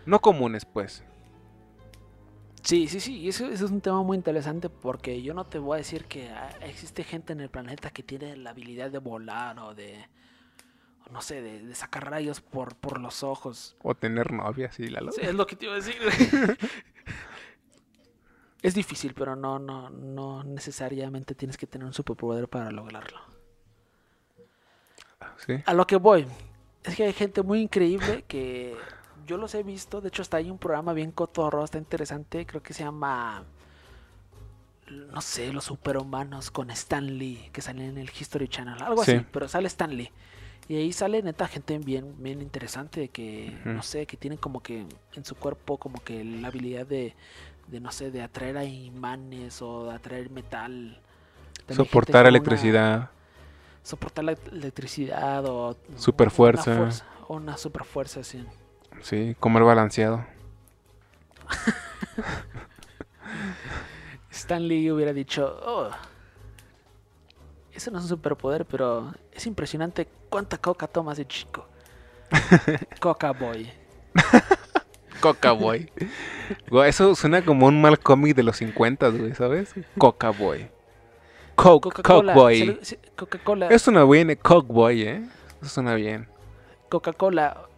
no 0.07 0.21
comunes, 0.21 0.65
pues. 0.65 1.03
Sí, 2.63 2.89
sí, 2.89 3.01
sí, 3.01 3.19
y 3.19 3.29
eso, 3.29 3.47
es 3.47 3.61
un 3.63 3.81
tema 3.81 4.03
muy 4.03 4.17
interesante 4.17 4.71
porque 4.71 5.23
yo 5.23 5.35
no 5.35 5.45
te 5.45 5.59
voy 5.59 5.75
a 5.75 5.79
decir 5.79 6.07
que 6.07 6.31
ah, 6.31 6.51
existe 6.63 7.05
gente 7.05 7.35
en 7.35 7.41
el 7.41 7.51
planeta 7.51 7.91
que 7.91 8.03
tiene 8.03 8.37
la 8.37 8.51
habilidad 8.51 8.91
de 8.91 8.99
volar 8.99 9.59
o 9.59 9.75
de, 9.75 10.07
no 11.11 11.21
sé, 11.21 11.43
de, 11.43 11.75
sacar 11.75 12.11
rayos 12.11 12.41
por, 12.41 12.75
por 12.77 13.01
los 13.01 13.23
ojos. 13.23 13.77
O 13.83 13.95
tener 13.95 14.33
novia, 14.33 14.73
sí, 14.73 14.89
la 14.89 15.01
sí, 15.13 15.21
es 15.23 15.35
lo 15.35 15.47
que 15.47 15.57
te 15.57 15.67
iba 15.67 15.75
a 15.75 15.77
decir. 15.77 15.97
es 18.65 18.75
difícil, 18.75 19.13
pero 19.13 19.37
no, 19.37 19.59
no, 19.59 19.91
no 19.91 20.43
necesariamente 20.43 21.35
tienes 21.35 21.59
que 21.59 21.67
tener 21.67 21.87
un 21.87 21.93
superpoder 21.93 22.49
para 22.49 22.71
lograrlo. 22.71 23.21
¿Sí? 25.47 25.63
A 25.67 25.75
lo 25.75 25.87
que 25.87 25.97
voy, 25.97 26.27
es 26.83 26.97
que 26.97 27.05
hay 27.05 27.13
gente 27.13 27.43
muy 27.43 27.61
increíble 27.61 28.25
que 28.27 28.75
yo 29.27 29.37
los 29.37 29.55
he 29.55 29.63
visto. 29.63 30.01
De 30.01 30.09
hecho, 30.09 30.23
está 30.23 30.39
ahí 30.39 30.51
un 30.51 30.57
programa 30.57 30.95
bien 30.95 31.11
cotorro, 31.11 31.63
está 31.63 31.77
interesante. 31.77 32.47
Creo 32.47 32.63
que 32.63 32.73
se 32.73 32.85
llama. 32.85 33.45
No 34.89 35.21
sé, 35.21 35.53
los 35.53 35.65
superhumanos 35.65 36.51
con 36.51 36.71
Stan 36.71 37.19
Lee, 37.19 37.51
que 37.53 37.61
sale 37.61 37.87
en 37.87 37.99
el 37.99 38.11
History 38.19 38.49
Channel. 38.49 38.83
Algo 38.83 39.03
así, 39.03 39.21
pero 39.31 39.47
sale 39.47 39.67
Stan 39.67 39.95
Lee. 39.95 40.11
Y 40.69 40.77
ahí 40.77 40.91
sale 40.95 41.23
neta 41.23 41.47
gente 41.49 41.77
bien, 41.77 42.15
bien 42.23 42.41
interesante 42.41 43.09
que, 43.09 43.55
no 43.67 43.83
sé, 43.83 44.07
que 44.07 44.17
tienen 44.17 44.39
como 44.39 44.63
que 44.63 44.87
en 45.13 45.25
su 45.25 45.35
cuerpo 45.35 45.77
como 45.77 46.03
que 46.03 46.25
la 46.25 46.49
habilidad 46.49 46.87
de, 46.87 47.15
de 47.67 47.81
no 47.81 47.91
sé, 47.91 48.11
de 48.11 48.23
atraer 48.23 48.57
a 48.57 48.65
imanes 48.65 49.61
o 49.63 49.87
de 49.87 49.95
atraer 49.95 50.31
metal. 50.31 51.01
soportar 51.69 52.27
electricidad. 52.27 53.11
soportar 53.83 54.25
la 54.25 54.37
electricidad 54.53 55.45
o... 55.47 55.77
Super 55.97 56.31
fuerza. 56.31 56.91
o 57.27 57.37
una 57.37 57.57
super 57.57 57.85
fuerza, 57.85 58.23
sí. 58.23 58.45
Sí, 59.03 59.37
comer 59.39 59.65
balanceado. 59.65 60.25
Stanley 64.31 64.91
hubiera 64.91 65.13
dicho, 65.13 65.61
oh, 65.65 65.91
eso 67.73 67.91
no 67.91 67.99
es 67.99 68.05
un 68.05 68.09
superpoder, 68.09 68.67
pero 68.67 69.13
es 69.33 69.47
impresionante 69.47 70.09
cuánta 70.29 70.59
coca 70.59 70.87
tomas 70.87 71.17
de 71.17 71.27
chico. 71.27 71.67
coca 73.01 73.33
Boy. 73.33 73.73
coca 75.25 75.53
Boy. 75.53 75.91
eso 76.87 77.15
suena 77.15 77.45
como 77.45 77.67
un 77.67 77.81
mal 77.81 77.99
cómic 77.99 78.37
de 78.37 78.43
los 78.43 78.57
50, 78.59 79.09
güey, 79.09 79.35
¿sabes? 79.35 79.75
Coca 79.97 80.31
Boy. 80.31 80.69
Coke, 81.55 82.03
Coke 82.03 82.33
Boy. 82.35 82.79
Coca-Cola. 83.17 83.69
Eso 83.69 83.85
suena 83.87 84.05
bien, 84.05 84.37
Coke 84.43 84.73
Boy, 84.73 85.03
¿eh? 85.03 85.25
Eso 85.63 85.71
suena 85.71 85.95
bien. 85.95 86.29
Coca-Cola 86.89 87.69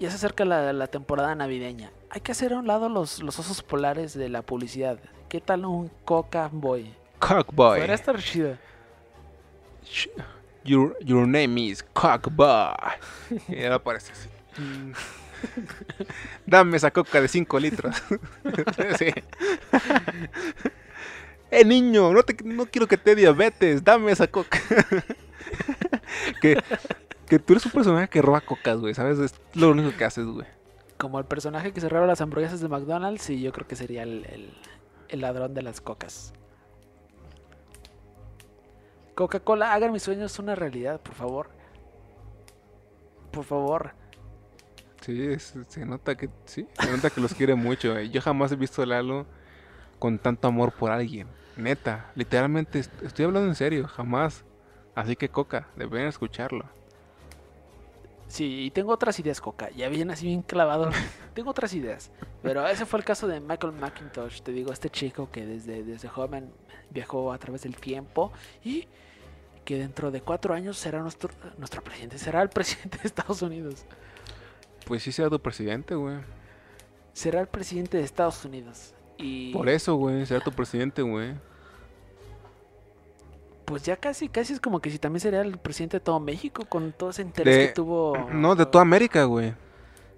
ya 0.00 0.10
se 0.10 0.16
acerca 0.16 0.44
la, 0.44 0.86
temporada 0.88 1.34
navideña. 1.34 1.90
Hay 2.10 2.20
que 2.20 2.32
hacer 2.32 2.52
a 2.52 2.58
un 2.58 2.66
lado 2.66 2.88
los, 2.88 3.22
los 3.22 3.38
osos 3.38 3.62
polares 3.62 4.14
de 4.14 4.28
la 4.28 4.42
publicidad. 4.42 4.98
¿Qué 5.28 5.40
tal 5.40 5.66
un 5.66 5.90
Coca 6.04 6.48
Boy? 6.50 6.94
Cockboy. 7.18 7.78
Podría 7.78 7.94
estar 7.94 8.18
chida. 8.20 8.58
Sh- 9.84 10.08
Your, 10.64 10.96
your 11.00 11.26
name 11.26 11.60
is 11.60 11.82
Cockboy. 11.92 12.74
Y 13.48 13.62
ahora 13.62 13.76
aparece 13.76 14.12
así. 14.12 14.28
Dame 16.46 16.76
esa 16.76 16.90
coca 16.90 17.20
de 17.20 17.28
5 17.28 17.58
litros. 17.60 18.02
Sí. 18.98 19.12
Eh, 21.50 21.64
niño, 21.64 22.12
no, 22.12 22.22
te, 22.22 22.36
no 22.44 22.66
quiero 22.66 22.86
que 22.86 22.96
te 22.98 23.14
diabetes. 23.14 23.82
Dame 23.82 24.12
esa 24.12 24.26
coca. 24.26 24.58
que, 26.42 26.62
que 27.26 27.38
tú 27.38 27.54
eres 27.54 27.64
un 27.66 27.72
personaje 27.72 28.08
que 28.08 28.20
roba 28.20 28.40
cocas, 28.42 28.78
güey. 28.78 28.92
¿Sabes? 28.94 29.18
Es 29.18 29.34
lo 29.54 29.70
único 29.70 29.96
que 29.96 30.04
haces, 30.04 30.26
güey. 30.26 30.46
Como 30.98 31.18
el 31.18 31.24
personaje 31.24 31.72
que 31.72 31.80
se 31.80 31.88
roba 31.88 32.06
las 32.06 32.20
hamburguesas 32.20 32.60
de 32.60 32.68
McDonald's, 32.68 33.22
sí, 33.22 33.40
yo 33.40 33.52
creo 33.52 33.66
que 33.66 33.76
sería 33.76 34.02
el, 34.02 34.24
el- 34.26 34.52
el 35.08 35.20
ladrón 35.22 35.54
de 35.54 35.62
las 35.62 35.80
cocas. 35.80 36.34
Coca-Cola, 39.14 39.72
hagan 39.72 39.92
mis 39.92 40.02
sueños 40.02 40.38
una 40.38 40.54
realidad, 40.54 41.00
por 41.00 41.14
favor. 41.14 41.48
Por 43.32 43.44
favor. 43.44 43.92
Sí, 45.08 45.22
es- 45.26 45.54
se 45.68 45.86
nota 45.86 46.14
que 46.18 46.28
sí, 46.44 46.66
se 46.78 46.90
nota 46.92 47.08
que 47.08 47.22
los 47.22 47.32
quiere 47.32 47.54
mucho. 47.54 47.96
eh. 47.96 48.10
Yo 48.10 48.20
jamás 48.20 48.52
he 48.52 48.56
visto 48.56 48.82
a 48.82 48.86
Lalo 48.86 49.24
con 49.98 50.18
tanto 50.18 50.48
amor 50.48 50.70
por 50.72 50.90
alguien. 50.90 51.26
Neta, 51.56 52.12
literalmente 52.14 52.78
est- 52.80 53.02
estoy 53.02 53.24
hablando 53.24 53.48
en 53.48 53.54
serio, 53.54 53.88
jamás. 53.88 54.44
Así 54.94 55.16
que 55.16 55.30
Coca, 55.30 55.66
deben 55.76 56.06
escucharlo. 56.08 56.66
Sí, 58.26 58.64
y 58.66 58.70
tengo 58.70 58.92
otras 58.92 59.18
ideas, 59.18 59.40
Coca. 59.40 59.70
Ya 59.70 59.88
viene 59.88 60.12
así 60.12 60.26
bien 60.26 60.42
clavado. 60.42 60.90
tengo 61.34 61.52
otras 61.52 61.72
ideas. 61.72 62.10
Pero 62.42 62.68
ese 62.68 62.84
fue 62.84 62.98
el 62.98 63.04
caso 63.06 63.26
de 63.26 63.40
Michael 63.40 63.72
McIntosh. 63.72 64.42
Te 64.42 64.52
digo, 64.52 64.72
este 64.74 64.90
chico 64.90 65.30
que 65.30 65.46
desde, 65.46 65.84
desde 65.84 66.08
joven 66.08 66.52
viajó 66.90 67.32
a 67.32 67.38
través 67.38 67.62
del 67.62 67.76
tiempo 67.76 68.30
y 68.62 68.86
que 69.64 69.78
dentro 69.78 70.10
de 70.10 70.20
cuatro 70.20 70.52
años 70.52 70.76
será 70.76 71.00
nuestro, 71.00 71.30
nuestro 71.56 71.82
presidente. 71.82 72.18
Será 72.18 72.42
el 72.42 72.50
presidente 72.50 72.98
de 72.98 73.08
Estados 73.08 73.40
Unidos. 73.40 73.86
Pues 74.88 75.02
sí 75.04 75.12
sea 75.12 75.28
tu 75.30 75.38
presidente, 75.40 75.94
güey. 75.94 76.16
Será 77.12 77.40
el 77.40 77.46
presidente 77.46 77.98
de 77.98 78.02
Estados 78.04 78.44
Unidos. 78.44 78.94
Y 79.18 79.52
Por 79.52 79.68
eso, 79.68 79.94
güey, 79.96 80.24
sea 80.26 80.40
tu 80.40 80.50
presidente, 80.50 81.02
güey. 81.02 81.34
pues 83.64 83.82
ya 83.82 83.96
casi, 83.96 84.28
casi 84.30 84.54
es 84.54 84.60
como 84.60 84.80
que 84.80 84.90
si 84.90 84.98
también 84.98 85.20
sería 85.20 85.42
el 85.42 85.58
presidente 85.58 85.98
de 85.98 86.00
todo 86.00 86.18
México 86.20 86.64
con 86.64 86.92
todo 86.92 87.10
ese 87.10 87.20
interés 87.22 87.54
De- 87.56 87.66
que 87.66 87.72
tuvo. 87.74 88.16
No, 88.32 88.54
de 88.54 88.64
toda 88.64 88.80
América, 88.82 89.24
güey. 89.24 89.50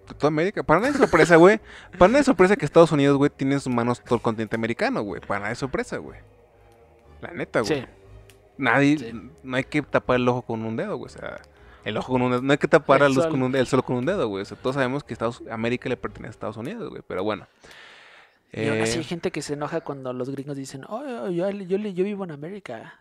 De 0.08 0.14
toda 0.16 0.28
América. 0.28 0.62
Para 0.62 0.78
nadie 0.80 0.92
es 0.92 0.98
sorpresa, 0.98 1.34
güey. 1.36 1.60
Para 1.98 2.08
nadie 2.08 2.20
es 2.20 2.26
sorpresa 2.26 2.54
que 2.54 2.64
Estados 2.64 2.92
Unidos, 2.92 3.16
güey, 3.16 3.28
tiene 3.30 3.54
en 3.54 3.60
sus 3.60 3.72
manos 3.74 4.00
todo 4.04 4.16
el 4.16 4.22
continente 4.22 4.54
americano, 4.54 5.02
güey. 5.02 5.20
Para 5.20 5.40
nadie 5.40 5.54
es 5.54 5.58
sorpresa, 5.58 5.96
güey. 5.96 6.20
La 7.20 7.32
neta, 7.32 7.60
güey. 7.62 7.80
Sí, 7.80 7.86
Nadie, 8.56 8.98
Sí. 8.98 9.30
no 9.42 9.56
hay 9.56 9.64
que 9.64 9.80
tapar 9.82 10.16
el 10.16 10.28
ojo 10.28 10.42
con 10.42 10.62
un 10.64 10.76
dedo, 10.76 10.96
güey. 10.96 11.06
O 11.06 11.08
sea, 11.08 11.40
el 11.84 11.96
ojo 11.96 12.12
con 12.12 12.22
un 12.22 12.30
dedo. 12.32 12.42
No 12.42 12.52
hay 12.52 12.58
que 12.58 12.68
tapar 12.68 13.02
El 13.02 13.14
luz 13.14 13.24
sol. 13.24 13.28
con 13.28 13.42
un 13.42 13.52
dedo, 13.52 13.62
el 13.62 13.66
sol 13.68 13.84
con 13.84 13.96
un 13.96 14.06
dedo, 14.06 14.28
güey. 14.28 14.42
O 14.42 14.44
sea, 14.44 14.56
todos 14.56 14.74
sabemos 14.74 15.04
que 15.04 15.12
Estados 15.14 15.42
América 15.50 15.88
le 15.88 15.96
pertenece 15.96 16.30
a 16.30 16.32
Estados 16.32 16.56
Unidos, 16.56 16.90
güey. 16.90 17.02
Pero 17.06 17.24
bueno. 17.24 17.48
Y 18.52 18.68
aún 18.68 18.80
así 18.82 18.98
Eh, 18.98 18.98
hay 18.98 19.04
gente 19.04 19.30
que 19.30 19.42
se 19.42 19.54
enoja 19.54 19.80
cuando 19.82 20.12
los 20.12 20.30
gringos 20.30 20.56
dicen, 20.56 20.84
oh, 20.88 21.28
yo, 21.30 21.50
yo, 21.50 21.50
yo, 21.50 21.78
yo 21.78 22.04
vivo 22.04 22.24
en 22.24 22.32
América. 22.32 23.00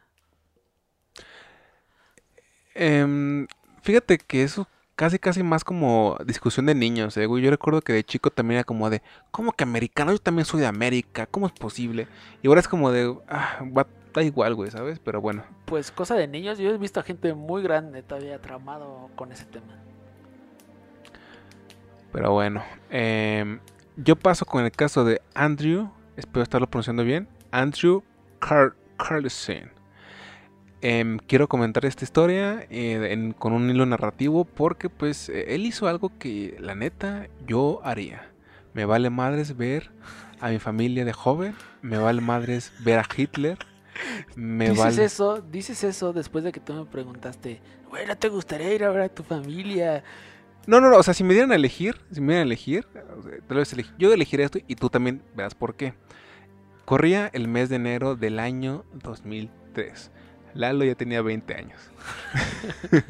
em, 2.74 3.48
fíjate 3.82 4.18
que 4.18 4.44
eso 4.44 4.68
casi, 5.00 5.18
casi 5.18 5.44
más 5.44 5.64
como 5.64 6.18
discusión 6.26 6.66
de 6.66 6.76
niños, 6.76 7.16
eh, 7.16 7.26
güey. 7.26 7.42
Yo 7.42 7.50
recuerdo 7.50 7.80
que 7.80 7.94
de 7.94 8.04
chico 8.04 8.32
también 8.32 8.58
era 8.58 8.64
como 8.66 8.90
de, 8.90 9.02
¿cómo 9.32 9.54
que 9.54 9.64
americano? 9.64 10.12
Yo 10.12 10.20
también 10.20 10.44
soy 10.44 10.60
de 10.60 10.68
América. 10.68 11.26
¿Cómo 11.26 11.48
es 11.48 11.54
posible? 11.54 12.10
Y 12.42 12.50
ahora 12.50 12.60
es 12.60 12.68
como 12.68 12.92
de, 12.92 13.18
ah, 13.30 13.60
va- 13.76 13.88
da 14.14 14.24
igual, 14.24 14.56
güey, 14.56 14.70
¿sabes? 14.72 15.00
Pero 15.00 15.22
bueno. 15.22 15.46
Pues 15.64 15.90
cosa 15.92 16.16
de 16.16 16.28
niños, 16.28 16.58
yo 16.58 16.70
he 16.72 16.78
visto 16.78 17.00
a 17.00 17.04
gente 17.04 17.34
muy 17.34 17.64
grande 17.64 18.04
todavía 18.04 18.42
traumado 18.42 19.10
con 19.16 19.32
ese 19.32 19.46
tema. 19.46 19.74
Pero 22.12 22.34
bueno, 22.34 22.62
em, 22.90 23.60
yo 23.96 24.18
paso 24.18 24.46
con 24.46 24.66
el 24.66 24.72
caso 24.72 25.06
de 25.06 25.22
Andrew, 25.34 25.90
espero 26.18 26.44
estarlo 26.44 26.68
pronunciando 26.70 27.06
bien, 27.06 27.30
Andrew 27.52 28.04
Car 28.40 28.74
Carlson. 28.98 29.72
Em, 30.82 31.18
quiero 31.20 31.50
comentar 31.50 31.86
esta 31.86 32.06
historia 32.06 32.66
eh, 32.70 33.10
en- 33.12 33.34
con 33.34 33.52
un 33.54 33.70
hilo 33.70 33.86
narrativo 33.86 34.46
porque 34.46 34.90
pues 34.90 35.28
eh, 35.30 35.54
él 35.56 35.66
hizo 35.66 35.88
algo 35.88 36.18
que 36.18 36.56
la 36.60 36.74
neta 36.76 37.28
yo 37.46 37.82
haría. 37.84 38.32
Me 38.74 38.86
vale 38.86 39.10
madres 39.10 39.58
ver 39.58 39.92
a 40.40 40.50
mi 40.50 40.60
familia 40.60 41.04
de 41.04 41.12
joven, 41.14 41.56
me 41.82 41.98
vale 41.98 42.22
madres 42.22 42.72
ver 42.80 43.00
a 43.00 43.06
Hitler, 43.18 43.58
me 44.36 44.70
dices 44.70 44.78
vale... 44.78 45.04
eso, 45.06 45.42
dices 45.42 45.84
eso 45.84 46.14
después 46.14 46.44
de 46.46 46.52
que 46.54 46.62
tú 46.62 46.74
me 46.74 46.86
preguntaste, 46.86 47.62
güey, 47.90 48.06
¿no 48.08 48.18
te 48.18 48.30
gustaría 48.30 48.74
ir 48.74 48.86
a 48.86 48.90
ver 48.92 49.02
a 49.02 49.10
tu 49.10 49.24
familia? 49.24 50.04
No, 50.68 50.80
no, 50.80 50.90
no, 50.90 50.98
o 50.98 51.04
sea, 51.04 51.14
si 51.14 51.24
me 51.24 51.34
dieran 51.34 51.52
a 51.52 51.56
elegir, 51.56 51.98
si 52.12 52.22
me 52.22 52.28
dieran 52.34 52.42
a 52.44 52.46
elegir, 52.48 52.88
o 53.18 53.24
sea, 53.24 53.32
tal 53.48 53.58
vez 53.58 53.76
eleg- 53.76 53.94
yo 53.98 54.14
elegiría 54.14 54.46
esto 54.46 54.60
y 54.68 54.76
tú 54.76 54.90
también 54.90 55.24
verás 55.36 55.56
por 55.56 55.76
qué. 55.76 55.94
Corría 56.86 57.30
el 57.34 57.48
mes 57.48 57.70
de 57.70 57.78
enero 57.78 58.16
del 58.16 58.40
año 58.40 58.86
2003. 58.94 60.12
Lalo 60.54 60.86
ya 60.86 60.96
tenía 60.96 61.22
20 61.22 61.54
años. 61.54 61.92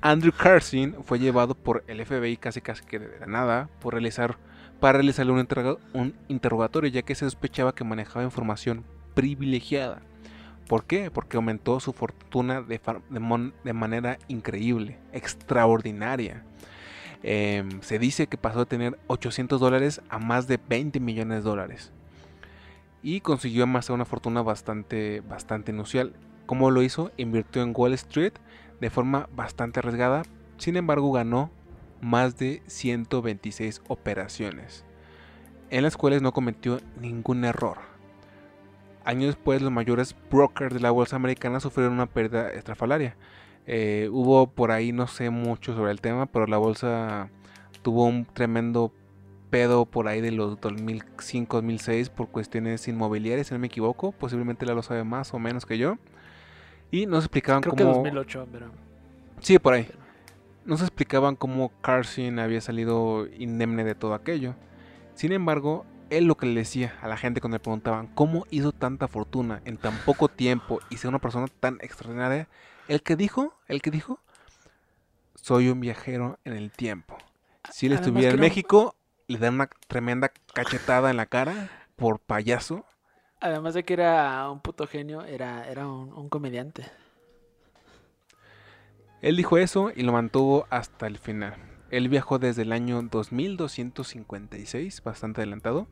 Andrew 0.00 0.32
Carson 0.32 0.96
fue 1.04 1.18
llevado 1.18 1.54
por 1.54 1.84
el 1.86 2.04
FBI 2.04 2.36
casi 2.36 2.60
casi 2.60 2.84
que 2.84 2.98
de 2.98 3.20
la 3.20 3.26
nada 3.26 3.68
por 3.80 3.92
realizar, 3.94 4.38
para 4.80 4.94
realizarle 4.94 5.32
un, 5.32 5.46
un 5.92 6.14
interrogatorio 6.28 6.90
ya 6.90 7.02
que 7.02 7.14
se 7.14 7.26
sospechaba 7.26 7.74
que 7.74 7.84
manejaba 7.84 8.24
información 8.24 8.84
privilegiada. 9.14 10.00
¿Por 10.68 10.84
qué? 10.84 11.10
Porque 11.10 11.36
aumentó 11.36 11.80
su 11.80 11.92
fortuna 11.92 12.62
de, 12.62 12.80
de 13.10 13.72
manera 13.72 14.18
increíble, 14.28 14.98
extraordinaria. 15.12 16.44
Em, 17.22 17.80
se 17.82 17.98
dice 17.98 18.26
que 18.26 18.36
pasó 18.36 18.60
de 18.60 18.66
tener 18.66 18.98
800 19.06 19.60
dólares 19.60 20.00
a 20.08 20.18
más 20.18 20.48
de 20.48 20.58
20 20.68 20.98
millones 21.00 21.38
de 21.38 21.50
dólares. 21.50 21.92
Y 23.02 23.20
consiguió 23.20 23.64
amasar 23.64 23.94
una 23.94 24.04
fortuna 24.04 24.42
bastante, 24.42 25.20
bastante 25.20 25.72
inusual. 25.72 26.14
¿Cómo 26.46 26.70
lo 26.70 26.82
hizo? 26.82 27.10
Invirtió 27.16 27.62
en 27.62 27.72
Wall 27.76 27.94
Street 27.94 28.34
de 28.80 28.90
forma 28.90 29.28
bastante 29.34 29.80
arriesgada. 29.80 30.22
Sin 30.58 30.76
embargo, 30.76 31.12
ganó 31.12 31.50
más 32.00 32.36
de 32.36 32.62
126 32.66 33.82
operaciones, 33.88 34.84
en 35.70 35.84
las 35.84 35.96
cuales 35.96 36.20
no 36.20 36.32
cometió 36.32 36.80
ningún 37.00 37.44
error. 37.44 37.78
Años 39.04 39.26
después, 39.26 39.62
los 39.62 39.72
mayores 39.72 40.14
brokers 40.30 40.74
de 40.74 40.80
la 40.80 40.90
bolsa 40.90 41.16
americana 41.16 41.60
sufrieron 41.60 41.94
una 41.94 42.06
pérdida 42.06 42.50
estrafalaria. 42.50 43.16
Eh, 43.66 44.08
hubo 44.12 44.48
por 44.48 44.72
ahí, 44.72 44.92
no 44.92 45.06
sé 45.06 45.30
mucho 45.30 45.74
sobre 45.74 45.92
el 45.92 46.00
tema, 46.00 46.26
pero 46.26 46.46
la 46.46 46.58
bolsa 46.58 47.30
tuvo 47.82 48.04
un 48.04 48.24
tremendo 48.24 48.92
pedo 49.50 49.84
por 49.84 50.08
ahí 50.08 50.20
de 50.20 50.32
los 50.32 50.58
2005-2006 50.60 52.10
por 52.10 52.28
cuestiones 52.28 52.88
inmobiliarias, 52.88 53.48
si 53.48 53.54
no 53.54 53.60
me 53.60 53.66
equivoco. 53.66 54.12
Posiblemente 54.12 54.66
la 54.66 54.74
lo 54.74 54.82
sabe 54.82 55.04
más 55.04 55.34
o 55.34 55.38
menos 55.38 55.66
que 55.66 55.78
yo. 55.78 55.98
Y 56.92 57.06
nos 57.06 57.24
explicaban 57.24 57.62
Creo 57.62 57.74
que 57.74 57.82
cómo... 57.82 57.94
2008, 57.96 58.46
pero... 58.52 58.70
Sí, 59.40 59.58
por 59.58 59.74
ahí. 59.74 59.84
pero- 59.84 59.98
Nos 60.64 60.80
explicaban 60.82 61.34
cómo 61.34 61.72
Carson 61.80 62.38
había 62.38 62.60
salido 62.60 63.26
indemne 63.26 63.82
de 63.82 63.96
todo 63.96 64.14
aquello. 64.14 64.54
Sin 65.14 65.32
embargo, 65.32 65.84
él 66.10 66.26
lo 66.26 66.36
que 66.36 66.46
le 66.46 66.60
decía 66.60 66.94
a 67.02 67.08
la 67.08 67.16
gente 67.16 67.40
cuando 67.40 67.56
le 67.56 67.60
preguntaban 67.60 68.06
cómo 68.08 68.46
hizo 68.50 68.70
tanta 68.72 69.08
fortuna 69.08 69.60
en 69.64 69.78
tan 69.78 69.96
poco 70.04 70.28
tiempo 70.28 70.78
y 70.90 70.98
ser 70.98 71.08
una 71.08 71.18
persona 71.18 71.46
tan 71.60 71.78
extraordinaria, 71.80 72.46
el 72.88 73.02
que 73.02 73.16
dijo, 73.16 73.54
el 73.66 73.82
que 73.82 73.90
dijo, 73.90 74.20
soy 75.34 75.68
un 75.68 75.80
viajero 75.80 76.38
en 76.44 76.52
el 76.52 76.70
tiempo. 76.70 77.16
Si 77.70 77.86
él 77.86 77.92
estuviera 77.94 78.34
en 78.34 78.40
México, 78.40 78.94
le 79.28 79.38
dan 79.38 79.54
una 79.54 79.68
tremenda 79.88 80.30
cachetada 80.52 81.10
en 81.10 81.16
la 81.16 81.26
cara 81.26 81.70
por 81.96 82.18
payaso. 82.20 82.84
Además 83.42 83.74
de 83.74 83.84
que 83.84 83.94
era 83.94 84.48
un 84.48 84.60
puto 84.60 84.86
genio, 84.86 85.24
era, 85.24 85.68
era 85.68 85.88
un, 85.88 86.28
comediante. 86.28 86.84
Él 89.20 89.36
dijo 89.36 89.58
eso 89.58 89.90
y 89.94 90.02
lo 90.02 90.12
mantuvo 90.12 90.66
hasta 90.70 91.08
el 91.08 91.18
final. 91.18 91.56
Él 91.90 92.08
viajó 92.08 92.38
desde 92.38 92.62
el 92.62 92.70
año 92.70 93.02
2256, 93.02 95.02
bastante 95.02 95.40
adelantado. 95.40 95.88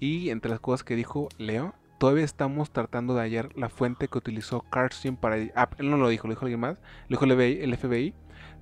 Y 0.00 0.30
entre 0.30 0.50
las 0.50 0.58
cosas 0.58 0.82
que 0.82 0.96
dijo 0.96 1.28
Leo, 1.38 1.72
todavía 1.98 2.24
estamos 2.24 2.72
tratando 2.72 3.14
de 3.14 3.20
hallar 3.22 3.56
la 3.56 3.68
fuente 3.68 4.08
que 4.08 4.18
utilizó 4.18 4.62
Carson 4.62 5.16
para... 5.16 5.36
Ah, 5.54 5.68
él 5.78 5.90
no 5.90 5.98
lo 5.98 6.08
dijo, 6.08 6.26
lo 6.26 6.32
dijo 6.34 6.46
alguien 6.46 6.60
más. 6.60 6.78
Lo 7.08 7.16
dijo 7.18 7.24
el 7.26 7.32
FBI. 7.32 7.62
el 7.62 7.76
FBI. 7.76 8.14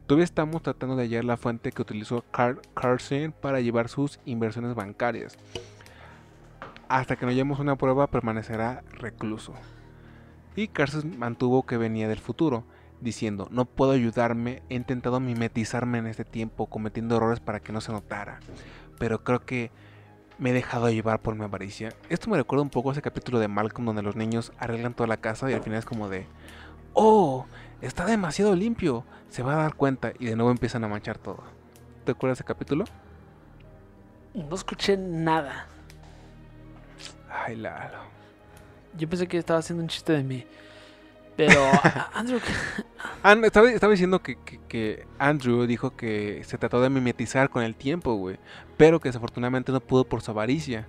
Todavía 0.07 0.25
estamos 0.25 0.63
tratando 0.63 0.95
de 0.95 1.05
hallar 1.05 1.25
la 1.25 1.39
fuente 1.39 1.73
que 1.73 1.81
utilizó 1.81 2.23
Car- 2.33 2.61
Carson 2.75 3.33
para 3.41 3.63
llevar 3.63 3.89
sus 3.89 4.21
inversiones 4.27 4.75
bancarias. 4.75 5.39
Hasta 6.89 7.17
que 7.17 7.27
no 7.27 7.33
hallemos 7.33 7.59
una 7.59 7.77
prueba 7.77 8.07
permanecerá 8.07 8.85
recluso. 8.93 9.55
Y 10.55 10.69
Carson 10.69 11.19
mantuvo 11.19 11.65
que 11.65 11.77
venía 11.77 12.09
del 12.09 12.19
futuro 12.19 12.65
diciendo, 13.01 13.49
no 13.51 13.65
puedo 13.65 13.93
ayudarme, 13.93 14.63
he 14.69 14.75
intentado 14.75 15.21
mimetizarme 15.21 15.99
en 15.99 16.07
este 16.07 16.25
tiempo 16.25 16.67
cometiendo 16.67 17.17
errores 17.17 17.41
para 17.41 17.61
que 17.61 17.73
no 17.73 17.81
se 17.81 17.93
notara, 17.93 18.41
pero 18.99 19.23
creo 19.23 19.45
que 19.45 19.71
me 20.39 20.51
he 20.51 20.55
dejado 20.55 20.91
llevar 20.91 21.21
por 21.21 21.35
mi 21.35 21.45
avaricia. 21.45 21.93
Esto 22.09 22.31
me 22.31 22.37
recuerda 22.37 22.63
un 22.63 22.71
poco 22.71 22.89
a 22.89 22.93
ese 22.93 23.03
capítulo 23.03 23.39
de 23.39 23.49
Malcolm 23.49 23.87
donde 23.87 24.03
los 24.03 24.17
niños 24.17 24.53
arreglan 24.59 24.95
toda 24.95 25.07
la 25.07 25.19
casa 25.19 25.51
y 25.51 25.55
al 25.55 25.63
final 25.63 25.79
es 25.79 25.85
como 25.85 26.09
de, 26.09 26.27
oh, 26.95 27.47
está 27.81 28.07
demasiado 28.07 28.55
limpio, 28.55 29.05
se 29.29 29.43
va 29.43 29.55
a 29.55 29.63
dar 29.63 29.75
cuenta 29.75 30.13
y 30.19 30.27
de 30.27 30.37
nuevo 30.37 30.51
empiezan 30.51 30.85
a 30.85 30.89
manchar 30.89 31.19
todo. 31.19 31.43
¿Te 32.05 32.13
acuerdas 32.13 32.39
de 32.39 32.43
ese 32.43 32.49
capítulo? 32.49 32.85
No 34.35 34.55
escuché 34.55 34.97
nada. 34.97 35.67
Ay, 37.31 37.57
Lalo. 37.57 37.99
Yo 38.97 39.09
pensé 39.09 39.27
que 39.27 39.39
estaba 39.39 39.61
haciendo 39.61 39.83
un 39.83 39.89
chiste 39.89 40.13
de 40.13 40.23
mí. 40.23 40.47
Pero, 41.37 41.61
Andrew. 42.15 42.41
Estaba, 43.45 43.71
estaba, 43.71 43.91
diciendo 43.91 44.23
que, 44.23 44.37
que, 44.37 44.61
que, 44.69 45.07
Andrew 45.19 45.67
dijo 45.67 45.97
que 45.97 46.43
se 46.45 46.59
trató 46.59 46.81
de 46.81 46.89
mimetizar 46.89 47.51
con 47.51 47.65
el 47.65 47.75
tiempo, 47.75 48.15
güey. 48.15 48.39
Pero 48.77 49.01
que 49.01 49.09
desafortunadamente 49.09 49.73
no 49.73 49.81
pudo 49.81 50.05
por 50.05 50.23
su 50.23 50.31
avaricia. 50.31 50.87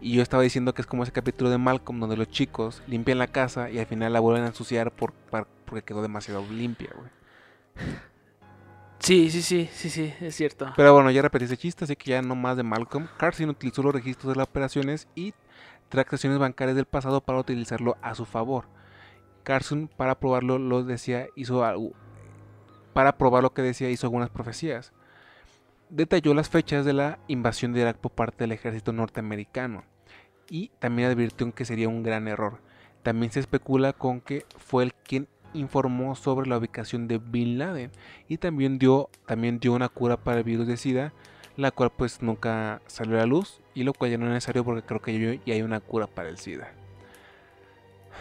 Y 0.00 0.14
yo 0.14 0.22
estaba 0.22 0.42
diciendo 0.42 0.72
que 0.74 0.82
es 0.82 0.86
como 0.86 1.02
ese 1.02 1.12
capítulo 1.12 1.50
de 1.50 1.58
Malcolm 1.58 2.00
donde 2.00 2.16
los 2.16 2.28
chicos 2.28 2.82
limpian 2.86 3.18
la 3.18 3.26
casa 3.26 3.70
y 3.70 3.78
al 3.78 3.86
final 3.86 4.12
la 4.12 4.20
vuelven 4.20 4.44
a 4.44 4.48
ensuciar 4.48 4.90
por, 4.90 5.12
por 5.12 5.46
porque 5.66 5.82
quedó 5.82 6.00
demasiado 6.00 6.44
limpia, 6.50 6.90
güey. 6.96 7.10
Sí, 8.98 9.30
sí, 9.30 9.42
sí, 9.42 9.68
sí, 9.72 9.90
sí, 9.90 10.14
es 10.20 10.34
cierto. 10.34 10.72
Pero 10.74 10.94
bueno, 10.94 11.10
ya 11.10 11.20
repetí 11.20 11.44
ese 11.44 11.56
chiste, 11.56 11.84
así 11.84 11.94
que 11.96 12.10
ya 12.10 12.22
no 12.22 12.34
más 12.34 12.56
de 12.56 12.62
Malcolm. 12.62 13.06
Carson 13.18 13.50
utilizó 13.50 13.82
los 13.82 13.94
registros 13.94 14.32
de 14.32 14.38
las 14.38 14.48
operaciones 14.48 15.06
y 15.14 15.34
transacciones 15.88 16.38
bancarias 16.38 16.76
del 16.76 16.86
pasado 16.86 17.20
para 17.20 17.38
utilizarlo 17.38 17.96
a 18.02 18.14
su 18.14 18.24
favor. 18.24 18.66
Carson, 19.42 19.88
para 19.88 20.18
probarlo, 20.18 20.58
lo 20.58 20.82
decía, 20.82 21.28
hizo. 21.36 21.62
Para 22.92 23.16
probar 23.18 23.42
lo 23.42 23.52
que 23.52 23.62
decía, 23.62 23.90
hizo 23.90 24.06
algunas 24.06 24.30
profecías. 24.30 24.92
Detalló 25.88 26.34
las 26.34 26.48
fechas 26.48 26.84
de 26.84 26.92
la 26.92 27.18
invasión 27.28 27.72
de 27.72 27.80
Irak 27.80 27.98
por 27.98 28.10
parte 28.10 28.38
del 28.38 28.52
ejército 28.52 28.92
norteamericano 28.92 29.84
y 30.50 30.70
también 30.78 31.10
advirtió 31.10 31.52
que 31.54 31.64
sería 31.64 31.88
un 31.88 32.02
gran 32.02 32.26
error. 32.26 32.58
También 33.02 33.30
se 33.30 33.40
especula 33.40 33.92
con 33.92 34.20
que 34.20 34.44
fue 34.58 34.84
el 34.84 34.94
quien 34.94 35.28
informó 35.54 36.16
sobre 36.16 36.48
la 36.48 36.58
ubicación 36.58 37.06
de 37.08 37.18
Bin 37.18 37.58
Laden 37.58 37.90
y 38.28 38.38
también 38.38 38.78
dio, 38.78 39.10
también 39.26 39.58
dio 39.58 39.72
una 39.72 39.88
cura 39.88 40.16
para 40.16 40.38
el 40.38 40.44
virus 40.44 40.66
de 40.66 40.76
SIDA, 40.76 41.12
la 41.56 41.70
cual 41.70 41.90
pues 41.90 42.22
nunca 42.22 42.80
salió 42.86 43.16
a 43.16 43.20
la 43.20 43.26
luz 43.26 43.60
y 43.74 43.84
lo 43.84 43.92
cual 43.94 44.10
ya 44.10 44.18
no 44.18 44.26
es 44.26 44.32
necesario 44.32 44.64
porque 44.64 44.82
creo 44.82 45.00
que 45.00 45.40
ya 45.44 45.54
hay 45.54 45.62
una 45.62 45.80
cura 45.80 46.06
para 46.06 46.28
el 46.28 46.38
SIDA. 46.38 46.70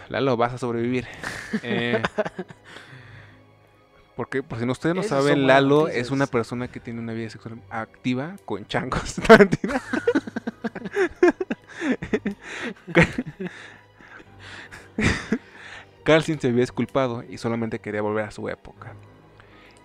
Lalo, 0.09 0.37
vas 0.37 0.53
a 0.53 0.57
sobrevivir. 0.57 1.07
Eh, 1.63 2.01
porque, 4.15 4.43
por 4.43 4.59
si 4.59 4.65
no 4.65 4.73
ustedes 4.73 4.93
no 4.95 5.03
saben, 5.03 5.47
Lalo 5.47 5.87
es 5.87 6.11
una 6.11 6.27
persona 6.27 6.67
que 6.67 6.81
tiene 6.81 6.99
una 6.99 7.13
vida 7.13 7.29
sexual 7.29 7.61
activa 7.69 8.35
con 8.43 8.65
changos. 8.65 9.15
Carlsin 16.03 16.39
se 16.39 16.47
había 16.47 16.61
disculpado 16.61 17.23
y 17.27 17.37
solamente 17.37 17.79
quería 17.79 18.01
volver 18.01 18.25
a 18.25 18.31
su 18.31 18.49
época. 18.49 18.93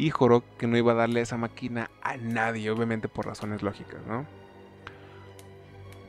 Y 0.01 0.09
juró 0.09 0.43
que 0.57 0.67
no 0.67 0.79
iba 0.79 0.93
a 0.93 0.95
darle 0.95 1.21
esa 1.21 1.37
máquina 1.37 1.91
a 2.01 2.17
nadie, 2.17 2.71
obviamente 2.71 3.07
por 3.07 3.27
razones 3.27 3.63
lógicas, 3.63 4.01
¿no? 4.07 4.27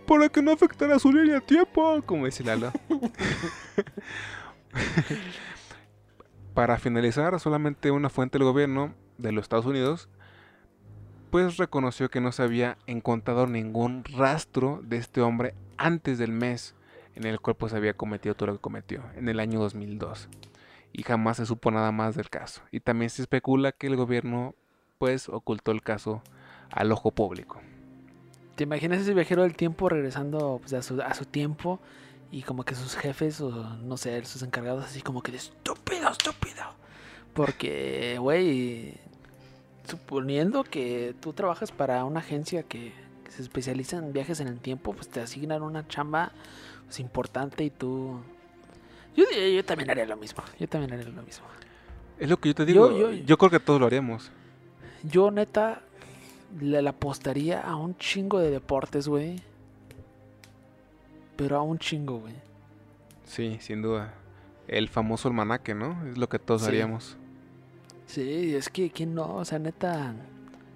Para 0.08 0.30
que 0.30 0.42
no 0.42 0.54
afectara 0.54 0.98
su 0.98 1.12
línea 1.12 1.36
de 1.36 1.42
tiempo, 1.42 2.02
como 2.06 2.26
dice 2.26 2.42
Lalo. 2.42 2.72
Para 6.54 6.78
finalizar, 6.78 7.38
solamente 7.42 7.92
una 7.92 8.10
fuente 8.10 8.38
del 8.38 8.48
gobierno 8.48 8.94
de 9.18 9.34
los 9.34 9.44
Estados 9.44 9.66
Unidos 9.66 10.08
pues 11.30 11.58
reconoció 11.58 12.10
que 12.10 12.22
no 12.22 12.32
se 12.32 12.44
había 12.44 12.78
encontrado 12.88 13.46
ningún 13.46 14.06
rastro 14.06 14.80
de 14.84 14.98
este 14.98 15.20
hombre 15.20 15.54
antes 15.78 16.18
del 16.18 16.32
mes 16.32 16.76
en 17.16 17.26
el 17.26 17.42
cual 17.42 17.58
pues 17.58 17.74
había 17.74 17.94
cometido 17.94 18.36
todo 18.36 18.48
lo 18.48 18.54
que 18.54 18.62
cometió, 18.62 19.04
en 19.18 19.28
el 19.28 19.42
año 19.42 19.60
2002. 19.60 20.30
Y 20.94 21.04
jamás 21.04 21.38
se 21.38 21.46
supo 21.46 21.72
nada 21.72 21.92
más 21.92 22.16
del 22.16 22.30
caso. 22.30 22.62
Y 22.72 22.80
también 22.80 23.10
se 23.10 23.22
especula 23.22 23.72
que 23.72 23.88
el 23.88 23.96
gobierno 23.96 24.56
pues 24.98 25.30
ocultó 25.30 25.72
el 25.72 25.82
caso 25.82 26.22
al 26.70 26.92
ojo 26.92 27.12
público. 27.12 27.62
¿Te 28.56 28.64
imaginas 28.64 29.00
ese 29.00 29.14
viajero 29.14 29.44
del 29.44 29.56
tiempo 29.56 29.90
regresando 29.90 30.60
pues, 30.62 30.74
a, 30.74 30.84
su, 30.84 31.02
a 31.02 31.14
su 31.14 31.26
tiempo 31.26 31.80
y 32.32 32.44
como 32.44 32.64
que 32.64 32.76
sus 32.76 32.96
jefes 32.96 33.42
o 33.42 33.52
no 33.52 33.98
sé, 33.98 34.24
sus 34.26 34.44
encargados 34.44 34.86
así 34.86 35.02
como 35.02 35.22
que 35.24 35.32
de 35.32 35.38
estúpido, 35.38 36.10
estúpido? 36.10 36.64
Porque, 37.34 38.18
güey, 38.20 38.96
suponiendo 39.88 40.64
que 40.64 41.16
tú 41.20 41.34
trabajas 41.34 41.72
para 41.72 42.04
una 42.04 42.20
agencia 42.20 42.64
que, 42.64 42.94
que 43.24 43.32
se 43.32 43.42
especializa 43.42 43.98
en 43.98 44.14
viajes 44.14 44.40
en 44.42 44.50
el 44.50 44.60
tiempo, 44.60 44.94
pues 44.94 45.08
te 45.08 45.22
asignan 45.22 45.64
una 45.64 45.88
chamba 45.88 46.34
es 46.92 47.00
importante 47.00 47.64
y 47.64 47.70
tú... 47.70 48.20
Yo, 49.16 49.26
yo, 49.30 49.66
también 49.66 49.90
haría 49.90 50.06
lo 50.06 50.18
mismo, 50.18 50.44
yo 50.60 50.68
también 50.68 50.94
haría 50.94 51.10
lo 51.10 51.22
mismo. 51.22 51.46
Es 52.18 52.30
lo 52.30 52.38
que 52.40 52.50
yo 52.50 52.56
te 52.56 52.66
digo, 52.66 52.98
yo, 52.98 53.12
yo 53.12 53.38
creo 53.38 53.52
que 53.52 53.60
todos 53.60 53.80
lo 53.80 53.88
haríamos. 53.88 54.32
Yo 55.04 55.32
neta 55.32 55.82
le 56.60 56.88
apostaría 56.88 57.62
a 57.62 57.76
un 57.76 57.98
chingo 57.98 58.40
de 58.40 58.52
deportes, 58.52 59.08
güey. 59.08 59.42
Pero 61.36 61.58
a 61.58 61.62
un 61.62 61.80
chingo, 61.80 62.20
güey. 62.20 62.36
Sí, 63.26 63.58
sin 63.62 63.82
duda. 63.82 64.14
El 64.68 64.90
famoso 64.90 65.28
almanaque, 65.28 65.74
¿no? 65.74 66.06
Es 66.08 66.18
lo 66.18 66.30
que 66.30 66.40
todos 66.40 66.64
haríamos. 66.64 67.18
Sí, 68.06 68.56
es 68.56 68.70
que, 68.70 68.90
¿quién 68.90 69.16
no? 69.16 69.36
O 69.36 69.46
sea, 69.46 69.58
neta, 69.58 70.14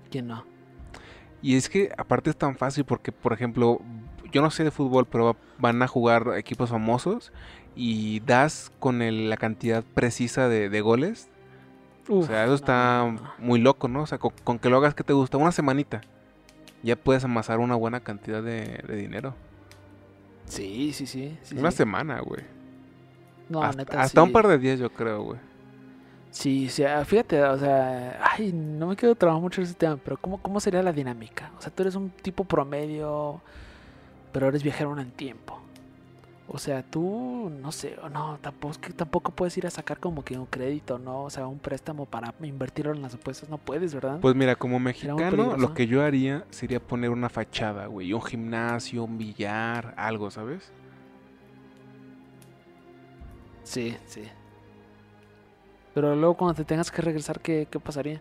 ¿quién 0.09 0.27
no? 0.27 0.45
Y 1.41 1.55
es 1.55 1.69
que 1.69 1.91
aparte 1.97 2.29
es 2.29 2.37
tan 2.37 2.55
fácil 2.55 2.85
porque, 2.85 3.11
por 3.11 3.33
ejemplo, 3.33 3.79
yo 4.31 4.41
no 4.41 4.51
sé 4.51 4.63
de 4.63 4.71
fútbol, 4.71 5.05
pero 5.05 5.35
van 5.57 5.81
a 5.81 5.87
jugar 5.87 6.33
equipos 6.37 6.69
famosos 6.69 7.31
y 7.75 8.21
das 8.21 8.71
con 8.79 8.99
la 9.29 9.37
cantidad 9.37 9.83
precisa 9.93 10.47
de, 10.47 10.81
goles. 10.81 11.29
o 12.09 12.23
sea, 12.23 12.45
eso 12.45 12.55
está 12.55 13.15
muy 13.37 13.59
loco, 13.59 13.87
¿no? 13.87 14.03
O 14.03 14.07
sea, 14.07 14.17
con, 14.17 14.59
que 14.59 14.69
lo 14.69 14.77
hagas 14.77 14.95
que 14.95 15.03
te 15.03 15.13
gusta, 15.13 15.37
una 15.37 15.51
semanita, 15.51 16.01
ya 16.83 16.95
puedes 16.95 17.23
amasar 17.23 17.59
una 17.59 17.75
buena 17.75 17.99
cantidad 17.99 18.41
de, 18.41 18.81
dinero. 18.87 19.35
Sí, 20.45 20.93
sí, 20.93 21.07
sí. 21.07 21.37
una 21.57 21.71
semana, 21.71 22.19
güey. 22.19 22.43
No, 23.49 23.61
hasta, 23.61 23.77
neta, 23.77 24.01
hasta 24.01 24.23
un 24.23 24.31
par 24.31 24.47
de 24.47 24.57
días, 24.57 24.79
yo 24.79 24.89
creo, 24.91 25.23
güey. 25.23 25.39
Sí, 26.35 26.67
sí, 26.67 26.83
fíjate, 27.05 27.41
o 27.43 27.57
sea, 27.57 28.19
ay, 28.21 28.51
no 28.51 28.87
me 28.87 28.97
quedo 28.97 29.15
trabajando 29.15 29.43
mucho 29.43 29.61
en 29.61 29.67
ese 29.67 29.73
tema, 29.73 29.97
pero 30.03 30.17
¿cómo, 30.17 30.37
¿cómo 30.37 30.59
sería 30.59 30.83
la 30.83 30.91
dinámica? 30.91 31.51
O 31.57 31.61
sea, 31.61 31.71
tú 31.71 31.81
eres 31.83 31.95
un 31.95 32.09
tipo 32.09 32.43
promedio, 32.43 33.41
pero 34.35 34.49
eres 34.49 34.63
viajero 34.63 34.91
en 34.91 34.99
el 34.99 35.13
tiempo. 35.13 35.57
O 36.49 36.57
sea, 36.57 36.83
tú, 36.83 37.49
no 37.61 37.71
sé, 37.71 37.95
no, 38.11 38.37
tampoco, 38.41 38.75
tampoco 38.93 39.31
puedes 39.31 39.57
ir 39.57 39.65
a 39.65 39.69
sacar 39.69 39.97
como 39.97 40.25
que 40.25 40.37
un 40.37 40.45
crédito, 40.45 40.99
¿no? 40.99 41.23
O 41.23 41.29
sea, 41.29 41.47
un 41.47 41.57
préstamo 41.57 42.05
para 42.05 42.33
invertirlo 42.43 42.91
en 42.91 43.01
las 43.01 43.13
apuestas, 43.13 43.47
no 43.47 43.57
puedes, 43.57 43.93
¿verdad? 43.93 44.19
Pues 44.19 44.35
mira, 44.35 44.57
como 44.57 44.77
mexicano, 44.77 45.55
lo 45.55 45.73
que 45.73 45.87
yo 45.87 46.03
haría 46.03 46.43
sería 46.49 46.81
poner 46.81 47.11
una 47.11 47.29
fachada, 47.29 47.85
güey, 47.85 48.11
un 48.11 48.21
gimnasio, 48.21 49.05
un 49.05 49.17
billar, 49.17 49.93
algo, 49.95 50.29
¿sabes? 50.29 50.69
Sí, 53.63 53.95
sí. 54.05 54.23
Pero 55.93 56.13
luego 56.13 56.35
cuando 56.35 56.55
te 56.55 56.65
tengas 56.65 56.91
que 56.91 57.01
regresar, 57.01 57.39
¿qué, 57.39 57.69
qué 57.71 57.79
pasaría? 57.79 58.19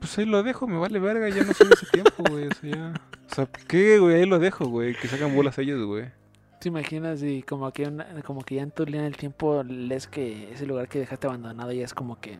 Pues 0.00 0.16
ahí 0.18 0.26
lo 0.26 0.42
dejo, 0.42 0.66
me 0.66 0.78
vale 0.78 0.98
verga, 0.98 1.28
ya 1.28 1.42
no 1.42 1.52
soy 1.52 1.68
ese 1.72 1.86
tiempo, 1.86 2.22
güey. 2.30 2.46
O 2.46 2.54
sea, 2.54 2.70
ya. 2.70 2.94
O 3.30 3.34
sea, 3.34 3.46
¿qué, 3.46 3.98
güey? 3.98 4.16
Ahí 4.16 4.26
lo 4.26 4.38
dejo, 4.38 4.66
güey. 4.66 4.94
Que 4.94 5.08
sacan 5.08 5.34
bolas 5.34 5.58
ellos, 5.58 5.84
güey. 5.84 6.06
¿Te 6.60 6.68
imaginas 6.68 7.22
y 7.22 7.42
como 7.42 7.70
que, 7.72 7.90
como 8.24 8.42
que 8.42 8.56
ya 8.56 8.62
en 8.62 8.70
tu 8.70 8.84
línea 8.84 9.02
del 9.02 9.16
tiempo 9.16 9.62
lees 9.62 10.08
que 10.08 10.52
ese 10.52 10.66
lugar 10.66 10.88
que 10.88 10.98
dejaste 10.98 11.26
abandonado 11.26 11.72
ya 11.72 11.84
es 11.84 11.94
como 11.94 12.20
que. 12.20 12.38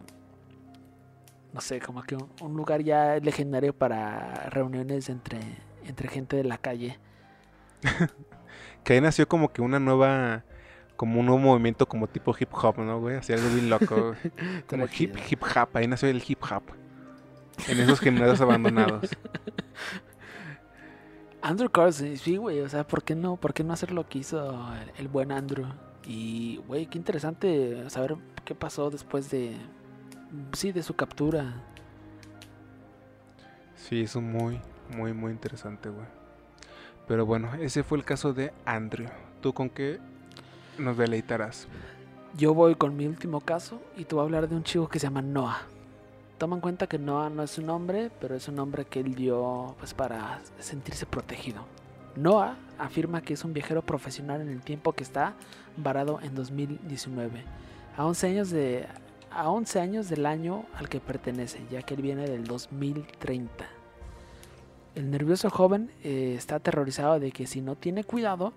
No 1.53 1.61
sé, 1.61 1.81
como 1.81 2.03
que 2.03 2.17
un, 2.17 2.57
lugar 2.57 2.83
ya 2.83 3.17
legendario 3.17 3.73
para 3.73 4.51
reuniones 4.51 5.09
entre, 5.09 5.41
entre 5.85 6.09
gente 6.09 6.37
de 6.37 6.45
la 6.45 6.59
calle. 6.59 6.99
que 8.85 8.93
ahí 8.93 9.01
nació 9.01 9.27
como 9.27 9.53
que 9.53 9.63
una 9.63 9.81
nueva. 9.81 10.45
Como 10.97 11.21
un 11.21 11.27
nuevo 11.27 11.41
movimiento 11.41 11.87
como 11.87 12.09
tipo 12.09 12.35
hip 12.39 12.53
hop, 12.53 12.79
¿no, 12.79 12.99
güey? 12.99 13.17
Así 13.17 13.33
algo 13.33 13.49
bien 13.51 13.71
loco. 13.71 14.15
como 14.69 14.87
hip, 14.87 15.17
hip 15.31 15.43
hop. 15.43 15.69
Ahí 15.75 15.87
nació 15.87 16.09
el 16.09 16.23
hip 16.27 16.43
hop 16.43 16.63
en 17.67 17.81
esos 17.81 18.01
gimnasios 18.01 18.41
abandonados. 18.41 19.11
Andrew 21.43 21.71
Carson, 21.71 22.17
sí, 22.17 22.37
güey, 22.37 22.61
o 22.61 22.69
sea, 22.69 22.87
¿por 22.87 23.03
qué 23.03 23.15
no, 23.15 23.37
por 23.37 23.55
qué 23.55 23.65
no 23.65 23.73
hacer 23.73 23.93
lo 23.93 24.09
que 24.09 24.19
hizo 24.19 24.71
el, 24.97 25.09
buen 25.09 25.33
Andrew? 25.33 25.67
Y, 26.05 26.59
güey, 26.67 26.87
qué 26.87 26.99
interesante 26.99 27.89
saber 27.91 28.17
qué 28.45 28.55
pasó 28.55 28.91
después 28.91 29.31
de, 29.31 29.57
sí, 30.53 30.73
de 30.73 30.83
su 30.83 30.95
captura. 30.95 31.63
Sí, 33.77 34.03
eso 34.03 34.21
muy, 34.21 34.61
muy, 34.97 35.13
muy 35.13 35.33
interesante, 35.33 35.89
güey. 35.89 36.07
Pero 37.07 37.25
bueno, 37.25 37.55
ese 37.55 37.83
fue 37.83 37.99
el 37.99 38.05
caso 38.05 38.33
de 38.35 38.53
Andrew. 38.67 39.09
¿Tú 39.41 39.55
con 39.55 39.71
qué 39.71 40.01
nos 40.77 40.97
deleitarás? 40.97 41.69
Yo 42.37 42.53
voy 42.53 42.75
con 42.75 42.97
mi 42.97 43.07
último 43.07 43.41
caso 43.41 43.81
y 43.97 44.05
te 44.05 44.15
voy 44.15 44.23
a 44.23 44.25
hablar 44.25 44.49
de 44.49 44.57
un 44.57 44.65
chico 44.65 44.89
que 44.89 44.99
se 44.99 45.07
llama 45.07 45.23
Noah. 45.23 45.63
Toma 46.39 46.57
en 46.57 46.61
cuenta 46.61 46.87
que 46.87 46.99
Noah 46.99 47.31
no 47.31 47.43
es 47.43 47.59
un 47.59 47.69
hombre, 47.69 48.11
pero 48.21 48.35
es 48.35 48.49
un 48.49 48.59
hombre 48.61 48.85
que 48.85 49.01
él 49.01 49.15
dio 49.15 49.75
pues 49.79 49.93
para 49.93 50.41
sentirse 50.61 51.05
protegido. 51.05 51.65
Noah 52.17 52.57
afirma 52.79 53.23
que 53.23 53.35
es 53.35 53.45
un 53.45 53.53
viajero 53.53 53.83
profesional 53.83 54.41
en 54.41 54.49
el 54.49 54.63
tiempo 54.63 54.93
que 54.93 55.03
está 55.03 55.35
varado 55.77 56.21
en 56.23 56.35
2019, 56.35 57.45
a 57.97 58.07
11 58.07 58.27
años, 58.27 58.51
de, 58.51 58.87
a 59.31 59.51
11 59.51 59.81
años 59.81 60.09
del 60.09 60.27
año 60.27 60.65
al 60.75 60.89
que 60.89 61.01
pertenece, 61.01 61.61
ya 61.71 61.83
que 61.83 61.95
él 61.95 62.03
viene 62.03 62.29
del 62.29 62.45
2030. 62.45 63.67
El 64.95 65.11
nervioso 65.11 65.51
joven 65.51 65.91
eh, 66.03 66.35
está 66.37 66.57
aterrorizado 66.57 67.21
de 67.21 67.31
que 67.31 67.47
si 67.47 67.61
no 67.61 67.77
tiene 67.77 68.05
cuidado, 68.05 68.53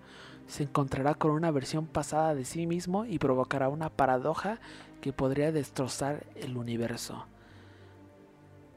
se 0.47 0.63
encontrará 0.63 1.13
con 1.13 1.31
una 1.31 1.51
versión 1.51 1.85
pasada 1.85 2.35
de 2.35 2.45
sí 2.45 2.65
mismo 2.65 3.05
y 3.05 3.19
provocará 3.19 3.69
una 3.69 3.89
paradoja 3.89 4.59
que 5.01 5.13
podría 5.13 5.51
destrozar 5.51 6.25
el 6.35 6.57
universo. 6.57 7.25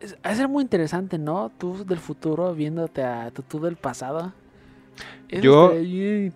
Es, 0.05 0.15
va 0.15 0.31
a 0.31 0.35
ser 0.35 0.49
muy 0.49 0.63
interesante, 0.63 1.19
¿no? 1.19 1.51
Tú 1.59 1.85
del 1.85 1.99
futuro 1.99 2.55
viéndote 2.55 3.03
a 3.03 3.31
tu 3.31 3.43
tú 3.43 3.61
del 3.61 3.77
pasado. 3.77 4.33
Eso 5.29 5.43
Yo- 5.43 5.71
bien 5.71 6.33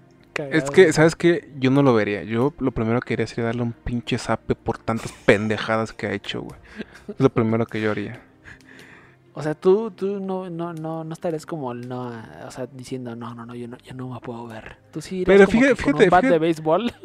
Es 0.51 0.71
que, 0.71 0.93
¿sabes 0.93 1.15
qué? 1.17 1.51
Yo 1.59 1.71
no 1.71 1.83
lo 1.83 1.93
vería. 1.95 2.23
Yo 2.23 2.55
lo 2.61 2.71
primero 2.71 3.01
que 3.01 3.15
haría 3.15 3.27
sería 3.27 3.47
darle 3.47 3.63
un 3.63 3.73
pinche 3.73 4.17
zape 4.19 4.55
por 4.55 4.79
tantas 4.79 5.13
pendejadas 5.27 5.93
que 5.93 6.07
ha 6.07 6.13
hecho, 6.13 6.43
güey. 6.43 6.59
Es 7.09 7.19
lo 7.21 7.29
primero 7.31 7.67
que 7.67 7.81
yo 7.81 7.91
haría. 7.91 8.21
O 9.35 9.43
sea, 9.43 9.55
tú, 9.55 9.93
tú 9.93 10.19
no, 10.19 10.51
no, 10.51 10.73
no, 10.73 11.05
no 11.05 11.13
estarías 11.13 11.47
como 11.47 11.71
el 11.71 11.89
no, 11.89 12.13
o 12.45 12.51
sea, 12.51 12.67
diciendo 12.67 13.15
no, 13.15 13.35
no, 13.37 13.47
no, 13.47 13.55
yo 13.55 13.69
no, 13.69 13.77
yo 13.79 13.95
no 13.95 14.09
me 14.13 14.19
puedo 14.19 14.47
ver. 14.49 14.79
Tú 14.93 15.01
sí 15.01 15.19
irías 15.19 15.39
Pero 15.39 15.47
como 15.47 15.61
fíjate- 15.61 15.77
que 15.77 15.83
con 15.85 15.93
fíjate- 15.93 16.05
un 16.05 16.11
bat 16.11 16.25
de 16.25 16.39
béisbol. 16.39 16.93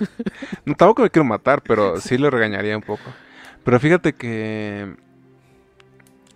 No, 0.64 0.74
tampoco 0.74 1.02
me 1.02 1.10
quiero 1.10 1.24
matar, 1.24 1.62
pero 1.62 2.00
sí 2.00 2.16
le 2.18 2.30
regañaría 2.30 2.76
un 2.76 2.82
poco. 2.82 3.02
Pero 3.64 3.78
fíjate 3.80 4.12
que... 4.14 4.94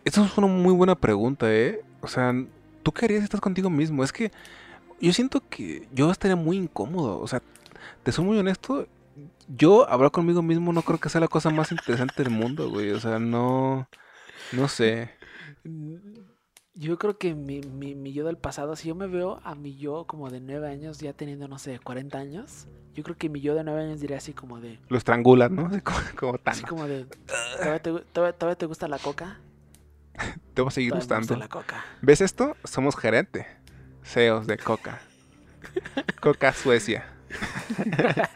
Eso 0.05 0.25
es 0.25 0.37
una 0.39 0.47
muy 0.47 0.73
buena 0.75 0.95
pregunta, 0.95 1.53
¿eh? 1.53 1.83
O 2.03 2.09
sea, 2.09 2.35
¿tú 2.83 2.93
qué 2.93 3.07
harías 3.07 3.21
si 3.21 3.25
estás 3.25 3.41
contigo 3.41 3.71
mismo? 3.71 4.05
Es 4.05 4.13
que 4.13 4.31
yo 5.01 5.13
siento 5.13 5.43
que 5.49 5.89
yo 5.93 6.11
estaría 6.11 6.37
muy 6.37 6.57
incómodo. 6.57 7.21
O 7.21 7.27
sea, 7.27 7.43
te 8.03 8.13
soy 8.13 8.25
muy 8.25 8.39
honesto. 8.39 8.87
Yo 9.49 9.89
hablar 9.89 10.11
conmigo 10.11 10.43
mismo 10.43 10.73
no 10.73 10.83
creo 10.83 10.99
que 10.99 11.09
sea 11.09 11.21
la 11.21 11.29
cosa 11.29 11.51
más 11.51 11.73
interesante 11.73 12.23
del 12.23 12.33
mundo, 12.33 12.69
güey. 12.71 12.91
O 12.91 13.01
sea, 13.01 13.19
no... 13.19 13.89
No 14.53 14.69
sé. 14.69 15.11
Yo 16.75 16.99
creo 16.99 17.17
que 17.17 17.35
mi, 17.35 17.61
mi, 17.61 17.95
mi 17.95 18.13
yo 18.13 18.27
del 18.27 18.37
pasado, 18.37 18.75
si 18.77 18.89
yo 18.89 18.95
me 18.95 19.07
veo 19.07 19.41
a 19.45 19.55
mi 19.55 19.77
yo 19.77 20.07
como 20.07 20.29
de 20.31 20.41
9 20.41 20.69
años, 20.69 20.99
ya 20.99 21.13
teniendo, 21.13 21.47
no 21.49 21.59
sé, 21.59 21.79
40 21.79 22.19
años, 22.19 22.67
yo 22.95 23.05
creo 23.05 23.17
que 23.17 23.29
mi 23.29 23.41
yo 23.41 23.55
de 23.55 23.63
9 23.63 23.85
años 23.85 24.01
diría 24.01 24.17
así 24.19 24.33
como 24.33 24.61
de, 24.61 24.81
Lo 24.89 24.99
estrangulas, 24.99 25.51
¿no? 25.53 25.67
Así 25.67 25.81
como, 25.81 25.99
como 26.19 26.35
así 26.45 26.63
Thanos. 26.63 26.63
como 26.69 26.87
de, 26.89 27.07
¿todavía 27.57 27.81
te, 27.83 27.93
gu- 27.93 28.05
todavía- 28.13 28.37
todavía 28.37 28.59
te 28.59 28.67
gusta 28.67 28.89
la 28.89 28.99
coca? 28.99 29.39
Te 30.55 30.62
va 30.62 30.69
a 30.69 30.71
seguir 30.71 30.95
gustando. 30.95 31.37
la 31.37 31.49
coca. 31.49 31.85
¿Ves 32.03 32.21
esto? 32.21 32.57
Somos 32.65 32.97
gerente. 32.97 33.47
CEOs 34.05 34.47
de 34.47 34.59
Coca. 34.59 35.01
Coca 36.21 36.53
Suecia. 36.53 37.07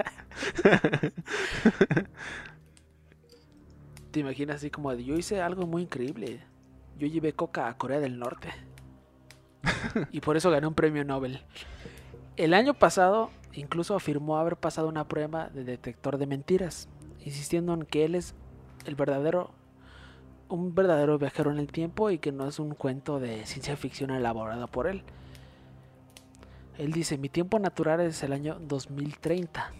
Te 4.10 4.20
imaginas 4.20 4.56
así 4.56 4.70
como 4.70 4.94
de, 4.94 5.04
yo 5.04 5.14
hice 5.14 5.42
algo 5.42 5.66
muy 5.66 5.82
increíble. 5.82 6.40
Yo 6.98 7.06
llevé 7.06 7.34
coca 7.34 7.68
a 7.68 7.76
Corea 7.76 8.00
del 8.00 8.18
Norte. 8.18 8.48
y 10.12 10.20
por 10.20 10.36
eso 10.36 10.50
gané 10.50 10.66
un 10.66 10.74
premio 10.74 11.04
Nobel. 11.04 11.44
El 12.36 12.54
año 12.54 12.74
pasado 12.74 13.30
incluso 13.52 13.94
afirmó 13.94 14.38
haber 14.38 14.56
pasado 14.56 14.88
una 14.88 15.06
prueba 15.06 15.48
de 15.50 15.64
detector 15.64 16.18
de 16.18 16.26
mentiras, 16.26 16.88
insistiendo 17.24 17.74
en 17.74 17.82
que 17.82 18.04
él 18.04 18.14
es 18.14 18.34
el 18.86 18.94
verdadero 18.94 19.52
un 20.48 20.74
verdadero 20.74 21.18
viajero 21.18 21.50
en 21.50 21.58
el 21.58 21.68
tiempo 21.70 22.10
y 22.10 22.18
que 22.18 22.32
no 22.32 22.46
es 22.48 22.58
un 22.58 22.74
cuento 22.74 23.20
de 23.20 23.44
ciencia 23.46 23.76
ficción 23.76 24.10
elaborado 24.10 24.66
por 24.68 24.86
él. 24.86 25.02
Él 26.78 26.92
dice, 26.92 27.18
mi 27.18 27.28
tiempo 27.28 27.58
natural 27.58 28.00
es 28.00 28.22
el 28.22 28.32
año 28.32 28.58
2030. 28.60 29.72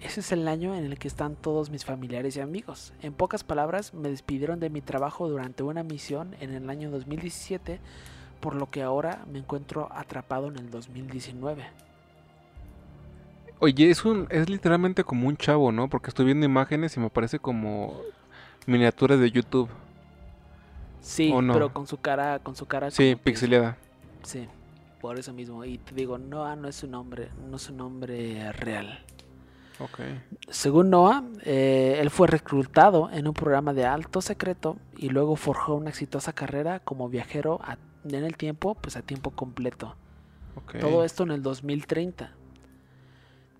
Ese 0.00 0.20
es 0.20 0.32
el 0.32 0.46
año 0.48 0.74
en 0.74 0.84
el 0.84 0.98
que 0.98 1.08
están 1.08 1.36
todos 1.36 1.70
mis 1.70 1.84
familiares 1.84 2.36
y 2.36 2.40
amigos. 2.40 2.92
En 3.02 3.12
pocas 3.12 3.44
palabras, 3.44 3.94
me 3.94 4.08
despidieron 4.08 4.60
de 4.60 4.70
mi 4.70 4.80
trabajo 4.80 5.28
durante 5.28 5.62
una 5.62 5.82
misión 5.82 6.34
en 6.40 6.54
el 6.54 6.68
año 6.70 6.90
2017, 6.90 7.80
por 8.40 8.54
lo 8.54 8.70
que 8.70 8.82
ahora 8.82 9.24
me 9.30 9.38
encuentro 9.38 9.88
atrapado 9.92 10.48
en 10.48 10.56
el 10.56 10.70
2019. 10.70 11.64
Oye, 13.58 13.90
es 13.90 14.04
un, 14.04 14.26
es 14.30 14.50
literalmente 14.50 15.02
como 15.02 15.28
un 15.28 15.36
chavo, 15.36 15.72
¿no? 15.72 15.88
Porque 15.88 16.08
estoy 16.08 16.26
viendo 16.26 16.44
imágenes 16.44 16.96
y 16.96 17.00
me 17.00 17.08
parece 17.08 17.38
como 17.38 18.00
miniaturas 18.66 19.18
de 19.18 19.30
YouTube. 19.30 19.70
Sí, 21.06 21.28
pero 21.52 21.72
con 21.72 21.86
su 21.86 21.98
cara, 21.98 22.40
con 22.40 22.56
su 22.56 22.66
cara. 22.66 22.90
Sí, 22.90 23.14
pixeleada. 23.14 23.76
Sí, 24.24 24.48
por 25.00 25.18
eso 25.18 25.32
mismo. 25.32 25.64
Y 25.64 25.78
te 25.78 25.94
digo, 25.94 26.18
Noah 26.18 26.56
no 26.56 26.66
es 26.68 26.74
su 26.76 26.88
nombre, 26.88 27.28
no 27.48 27.56
es 27.56 27.62
su 27.62 27.72
nombre 27.72 28.52
real. 28.52 29.04
Ok. 29.78 30.00
Según 30.48 30.90
Noah, 30.90 31.22
eh, 31.44 31.98
él 32.00 32.10
fue 32.10 32.26
reclutado 32.26 33.08
en 33.12 33.28
un 33.28 33.34
programa 33.34 33.72
de 33.72 33.84
alto 33.86 34.20
secreto 34.20 34.78
y 34.96 35.10
luego 35.10 35.36
forjó 35.36 35.74
una 35.76 35.90
exitosa 35.90 36.32
carrera 36.32 36.80
como 36.80 37.08
viajero 37.08 37.60
a- 37.62 37.78
en 38.04 38.24
el 38.24 38.36
tiempo, 38.36 38.74
pues 38.74 38.96
a 38.96 39.02
tiempo 39.02 39.30
completo. 39.30 39.94
ok. 40.56 40.78
Todo 40.80 41.04
esto 41.04 41.22
en 41.22 41.30
el 41.30 41.42
2030. 41.42 42.32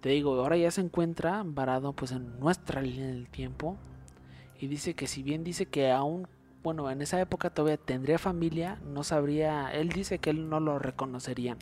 Te 0.00 0.08
digo, 0.08 0.34
ahora 0.40 0.56
ya 0.56 0.70
se 0.70 0.80
encuentra 0.80 1.42
varado 1.44 1.92
pues 1.92 2.10
en 2.12 2.40
nuestra 2.40 2.80
línea 2.82 3.06
del 3.06 3.28
tiempo 3.28 3.76
y 4.58 4.66
dice 4.68 4.94
que 4.94 5.06
si 5.06 5.22
bien 5.22 5.44
dice 5.44 5.66
que 5.66 5.90
aún, 5.92 6.26
bueno, 6.66 6.90
en 6.90 7.00
esa 7.00 7.20
época 7.20 7.48
todavía 7.50 7.76
tendría 7.76 8.18
familia, 8.18 8.76
no 8.84 9.04
sabría, 9.04 9.72
él 9.72 9.90
dice 9.90 10.18
que 10.18 10.30
él 10.30 10.48
no 10.50 10.58
lo 10.58 10.80
reconocerían, 10.80 11.58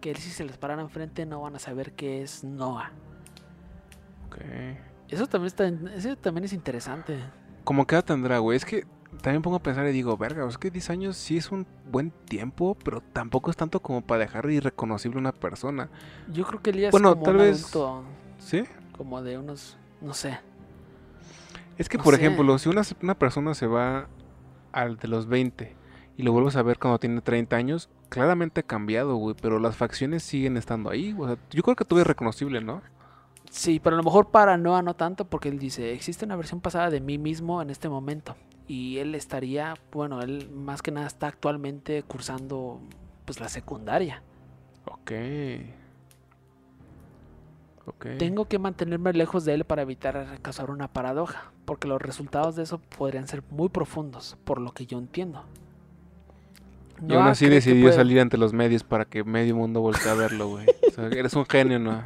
que 0.00 0.10
él 0.12 0.16
si 0.16 0.30
se 0.30 0.44
les 0.46 0.56
paran 0.56 0.80
enfrente 0.80 1.26
no 1.26 1.42
van 1.42 1.56
a 1.56 1.58
saber 1.58 1.92
que 1.92 2.22
es 2.22 2.42
Noah. 2.42 2.90
ok. 4.28 4.36
Eso 5.10 5.26
también 5.26 5.48
está, 5.48 5.66
eso 5.94 6.16
también 6.16 6.44
es 6.44 6.54
interesante. 6.54 7.18
Como 7.64 7.86
que 7.86 7.96
edad 7.96 8.04
tendrá, 8.06 8.38
güey. 8.38 8.56
Es 8.56 8.64
que 8.64 8.86
también 9.20 9.42
pongo 9.42 9.56
a 9.56 9.62
pensar 9.62 9.86
y 9.86 9.92
digo, 9.92 10.16
verga, 10.16 10.48
es 10.48 10.56
que 10.56 10.70
10 10.70 10.88
años 10.88 11.18
sí 11.18 11.36
es 11.36 11.52
un 11.52 11.66
buen 11.90 12.10
tiempo, 12.10 12.78
pero 12.82 13.02
tampoco 13.12 13.50
es 13.50 13.58
tanto 13.58 13.80
como 13.80 14.00
para 14.00 14.20
dejar 14.20 14.48
irreconocible 14.50 15.18
a 15.18 15.20
una 15.20 15.32
persona. 15.32 15.90
Yo 16.32 16.46
creo 16.46 16.62
que 16.62 16.70
él 16.70 16.78
ya 16.78 16.88
es 16.88 16.92
Bueno, 16.92 17.10
como 17.12 17.24
tal 17.26 17.34
un 17.34 17.40
vez- 17.42 17.58
adulto, 17.76 18.04
¿Sí? 18.38 18.64
como 18.96 19.20
de 19.20 19.36
unos, 19.36 19.76
no 20.00 20.14
sé. 20.14 20.38
Es 21.76 21.88
que, 21.88 21.96
No 21.98 22.04
por 22.04 22.14
sé. 22.14 22.20
ejemplo, 22.20 22.58
si 22.58 22.68
una, 22.68 22.82
una 23.02 23.14
persona 23.14 23.54
se 23.54 23.66
va 23.66 24.06
al 24.72 24.96
de 24.96 25.08
los 25.08 25.26
20 25.26 25.80
y 26.20 26.22
lo 26.22 26.32
vuelves 26.32 26.56
a 26.56 26.62
ver 26.62 26.78
cuando 26.78 26.98
tiene 26.98 27.22
30 27.22 27.56
años, 27.56 27.88
claramente 28.10 28.60
ha 28.60 28.62
cambiado, 28.62 29.16
güey, 29.16 29.34
pero 29.40 29.58
las 29.58 29.74
facciones 29.74 30.22
siguen 30.22 30.58
estando 30.58 30.90
ahí. 30.90 31.14
O 31.18 31.26
sea, 31.26 31.38
yo 31.50 31.62
creo 31.62 31.76
que 31.76 31.86
todo 31.86 31.98
es 31.98 32.06
reconocible, 32.06 32.60
¿no? 32.60 32.82
Sí, 33.50 33.80
pero 33.80 33.96
a 33.96 33.98
lo 33.98 34.02
mejor 34.02 34.30
para 34.30 34.58
Noah 34.58 34.82
no 34.82 34.94
tanto 34.94 35.24
porque 35.24 35.48
él 35.48 35.58
dice, 35.58 35.94
existe 35.94 36.26
una 36.26 36.36
versión 36.36 36.60
pasada 36.60 36.90
de 36.90 37.00
mí 37.00 37.16
mismo 37.16 37.62
en 37.62 37.70
este 37.70 37.88
momento. 37.88 38.36
Y 38.68 38.98
él 38.98 39.14
estaría, 39.14 39.74
bueno, 39.90 40.20
él 40.20 40.50
más 40.50 40.82
que 40.82 40.90
nada 40.90 41.06
está 41.06 41.26
actualmente 41.28 42.02
cursando 42.02 42.80
pues 43.24 43.40
la 43.40 43.48
secundaria. 43.48 44.22
Ok. 44.84 45.12
Tengo 48.18 48.46
que 48.46 48.58
mantenerme 48.58 49.12
lejos 49.12 49.44
de 49.44 49.54
él 49.54 49.64
para 49.64 49.82
evitar 49.82 50.38
causar 50.42 50.70
una 50.70 50.88
paradoja, 50.88 51.52
porque 51.64 51.88
los 51.88 52.00
resultados 52.00 52.56
de 52.56 52.62
eso 52.62 52.78
podrían 52.78 53.26
ser 53.26 53.42
muy 53.50 53.68
profundos, 53.68 54.36
por 54.44 54.60
lo 54.60 54.72
que 54.72 54.86
yo 54.86 54.98
entiendo. 54.98 55.44
Y 57.06 57.14
aún 57.14 57.26
así 57.26 57.48
decidió 57.48 57.92
salir 57.92 58.20
ante 58.20 58.36
los 58.36 58.52
medios 58.52 58.84
para 58.84 59.06
que 59.06 59.24
medio 59.24 59.56
mundo 59.56 59.80
voltee 59.80 60.10
a 60.10 60.14
verlo, 60.14 60.48
güey. 60.48 60.66
O 60.88 60.90
sea, 60.92 61.06
eres 61.06 61.34
un 61.34 61.46
genio, 61.46 61.78
¿no? 61.78 62.04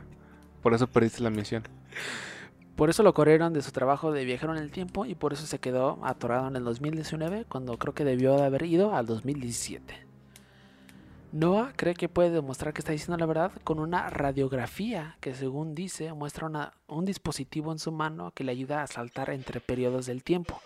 Por 0.63 0.75
eso 0.75 0.87
perdiste 0.87 1.23
la 1.23 1.31
misión. 1.31 1.65
Por 2.77 2.91
eso 2.91 3.03
lo 3.03 3.15
corrieron 3.15 3.53
de 3.53 3.63
su 3.63 3.71
trabajo 3.71 4.13
de 4.13 4.25
viajero 4.25 4.57
en 4.57 4.63
el 4.63 4.71
tiempo 4.71 5.05
y 5.05 5.15
por 5.15 5.33
eso 5.33 5.47
se 5.47 5.59
quedó 5.59 5.99
atorado 6.03 6.49
en 6.49 6.57
el 6.57 6.65
2019 6.65 7.45
cuando 7.49 7.77
creo 7.79 7.95
que 7.95 8.05
debió 8.05 8.37
de 8.37 8.45
haber 8.45 8.65
ido 8.65 8.95
al 8.95 9.07
2017. 9.07 10.14
Noah 11.35 11.73
cree 11.75 11.95
que 11.95 12.09
puede 12.09 12.31
demostrar 12.31 12.73
que 12.73 12.81
está 12.81 12.93
diciendo 12.93 13.17
la 13.17 13.27
verdad 13.27 13.51
con 13.65 13.81
una 13.81 14.09
radiografía 14.09 15.17
que 15.19 15.35
según 15.35 15.75
dice 15.75 16.13
muestra 16.13 16.73
un 16.87 17.05
dispositivo 17.05 17.73
en 17.73 17.81
su 17.81 17.91
mano 17.91 18.31
que 18.31 18.45
le 18.45 18.53
ayuda 18.53 18.85
a 18.85 18.87
saltar 18.87 19.31
entre 19.31 19.59
periodos 19.59 20.07
del 20.07 20.23
tiempo. 20.23 20.61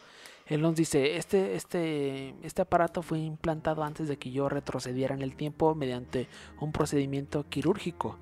Él 0.44 0.60
nos 0.60 0.76
dice, 0.76 1.16
este, 1.16 1.54
este, 1.54 2.34
este 2.42 2.60
aparato 2.60 3.00
fue 3.00 3.18
implantado 3.18 3.82
antes 3.82 4.08
de 4.08 4.18
que 4.18 4.30
yo 4.30 4.50
retrocediera 4.50 5.14
en 5.14 5.22
el 5.22 5.36
tiempo 5.36 5.74
mediante 5.74 6.28
un 6.60 6.70
procedimiento 6.70 7.46
quirúrgico. 7.48 8.18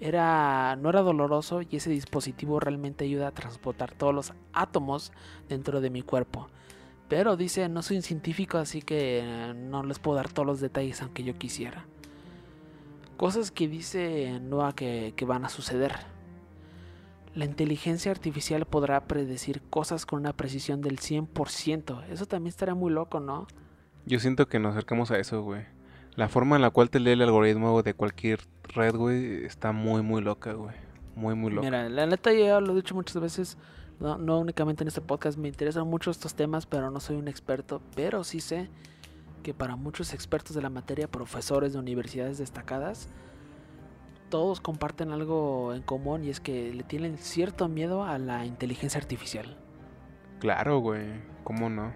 Era, 0.00 0.76
no 0.76 0.88
era 0.88 1.02
doloroso 1.02 1.60
y 1.60 1.76
ese 1.76 1.90
dispositivo 1.90 2.58
realmente 2.58 3.04
ayuda 3.04 3.28
a 3.28 3.32
transportar 3.32 3.92
todos 3.92 4.14
los 4.14 4.32
átomos 4.54 5.12
dentro 5.46 5.82
de 5.82 5.90
mi 5.90 6.00
cuerpo. 6.00 6.48
Pero 7.12 7.36
dice, 7.36 7.68
no 7.68 7.82
soy 7.82 7.98
un 7.98 8.02
científico 8.02 8.56
así 8.56 8.80
que 8.80 9.52
no 9.54 9.82
les 9.82 9.98
puedo 9.98 10.16
dar 10.16 10.30
todos 10.30 10.46
los 10.46 10.60
detalles 10.60 11.02
aunque 11.02 11.22
yo 11.22 11.36
quisiera. 11.36 11.84
Cosas 13.18 13.50
que 13.50 13.68
dice 13.68 14.40
Noah 14.40 14.72
que, 14.72 15.12
que 15.14 15.26
van 15.26 15.44
a 15.44 15.50
suceder. 15.50 15.92
la 17.34 17.44
inteligencia 17.44 18.10
artificial 18.10 18.64
podrá 18.64 19.04
predecir 19.06 19.60
cosas 19.68 20.06
con 20.06 20.20
una 20.20 20.32
precisión 20.32 20.80
del 20.80 21.00
100%. 21.00 22.04
Eso 22.08 22.24
también 22.24 22.48
estaría 22.48 22.74
muy 22.74 22.90
loco, 22.90 23.20
¿no? 23.20 23.46
Yo 24.06 24.18
siento 24.18 24.48
que 24.48 24.58
nos 24.58 24.72
acercamos 24.72 25.10
a 25.10 25.18
eso, 25.18 25.42
güey. 25.42 25.66
La 26.14 26.30
forma 26.30 26.56
en 26.56 26.62
la 26.62 26.70
cual 26.70 26.88
te 26.88 26.98
lee 26.98 27.10
el 27.10 27.20
algoritmo 27.20 27.82
de 27.82 27.92
cualquier 27.92 28.40
red, 28.74 28.96
güey, 28.96 29.44
está 29.44 29.72
muy, 29.72 30.00
muy 30.00 30.22
loca, 30.22 30.54
güey. 30.54 30.74
Muy, 31.14 31.34
muy 31.34 31.52
loca. 31.52 31.66
Mira, 31.66 31.90
la 31.90 32.06
neta 32.06 32.32
ya 32.32 32.58
lo 32.58 32.72
he 32.72 32.76
dicho 32.76 32.94
muchas 32.94 33.20
veces, 33.20 33.58
no, 34.00 34.18
no 34.18 34.38
únicamente 34.38 34.84
en 34.84 34.88
este 34.88 35.00
podcast, 35.00 35.38
me 35.38 35.48
interesan 35.48 35.86
mucho 35.86 36.10
estos 36.10 36.34
temas, 36.34 36.66
pero 36.66 36.90
no 36.90 37.00
soy 37.00 37.16
un 37.16 37.28
experto, 37.28 37.80
pero 37.94 38.24
sí 38.24 38.40
sé 38.40 38.68
que 39.42 39.54
para 39.54 39.76
muchos 39.76 40.14
expertos 40.14 40.54
de 40.54 40.62
la 40.62 40.70
materia, 40.70 41.08
profesores 41.08 41.72
de 41.72 41.78
universidades 41.78 42.38
destacadas, 42.38 43.08
todos 44.32 44.60
comparten 44.60 45.12
algo 45.12 45.74
en 45.74 45.82
común 45.82 46.24
y 46.24 46.30
es 46.30 46.40
que 46.40 46.72
le 46.72 46.84
tienen 46.84 47.18
cierto 47.18 47.68
miedo 47.68 48.04
a 48.04 48.18
la 48.18 48.46
inteligencia 48.46 48.98
artificial. 48.98 49.58
Claro, 50.38 50.78
güey. 50.78 51.04
¿Cómo 51.44 51.68
no? 51.68 51.92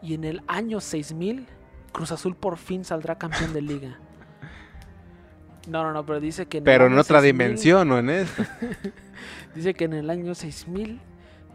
Y 0.00 0.14
en 0.14 0.24
el 0.24 0.42
año 0.46 0.80
6000, 0.80 1.46
Cruz 1.92 2.12
Azul 2.12 2.36
por 2.36 2.56
fin 2.56 2.84
saldrá 2.84 3.16
campeón 3.16 3.52
de 3.52 3.62
liga. 3.62 3.98
No, 5.68 5.84
no, 5.84 5.92
no, 5.92 6.04
pero 6.04 6.18
dice 6.18 6.46
que... 6.46 6.58
En 6.58 6.64
pero 6.64 6.86
en 6.86 6.98
otra 6.98 7.20
dimensión, 7.20 7.86
¿no 7.86 7.96
en 7.96 8.10
esto. 8.10 8.42
dice 9.54 9.74
que 9.74 9.84
en 9.84 9.92
el 9.92 10.10
año 10.10 10.34
6000, 10.34 11.00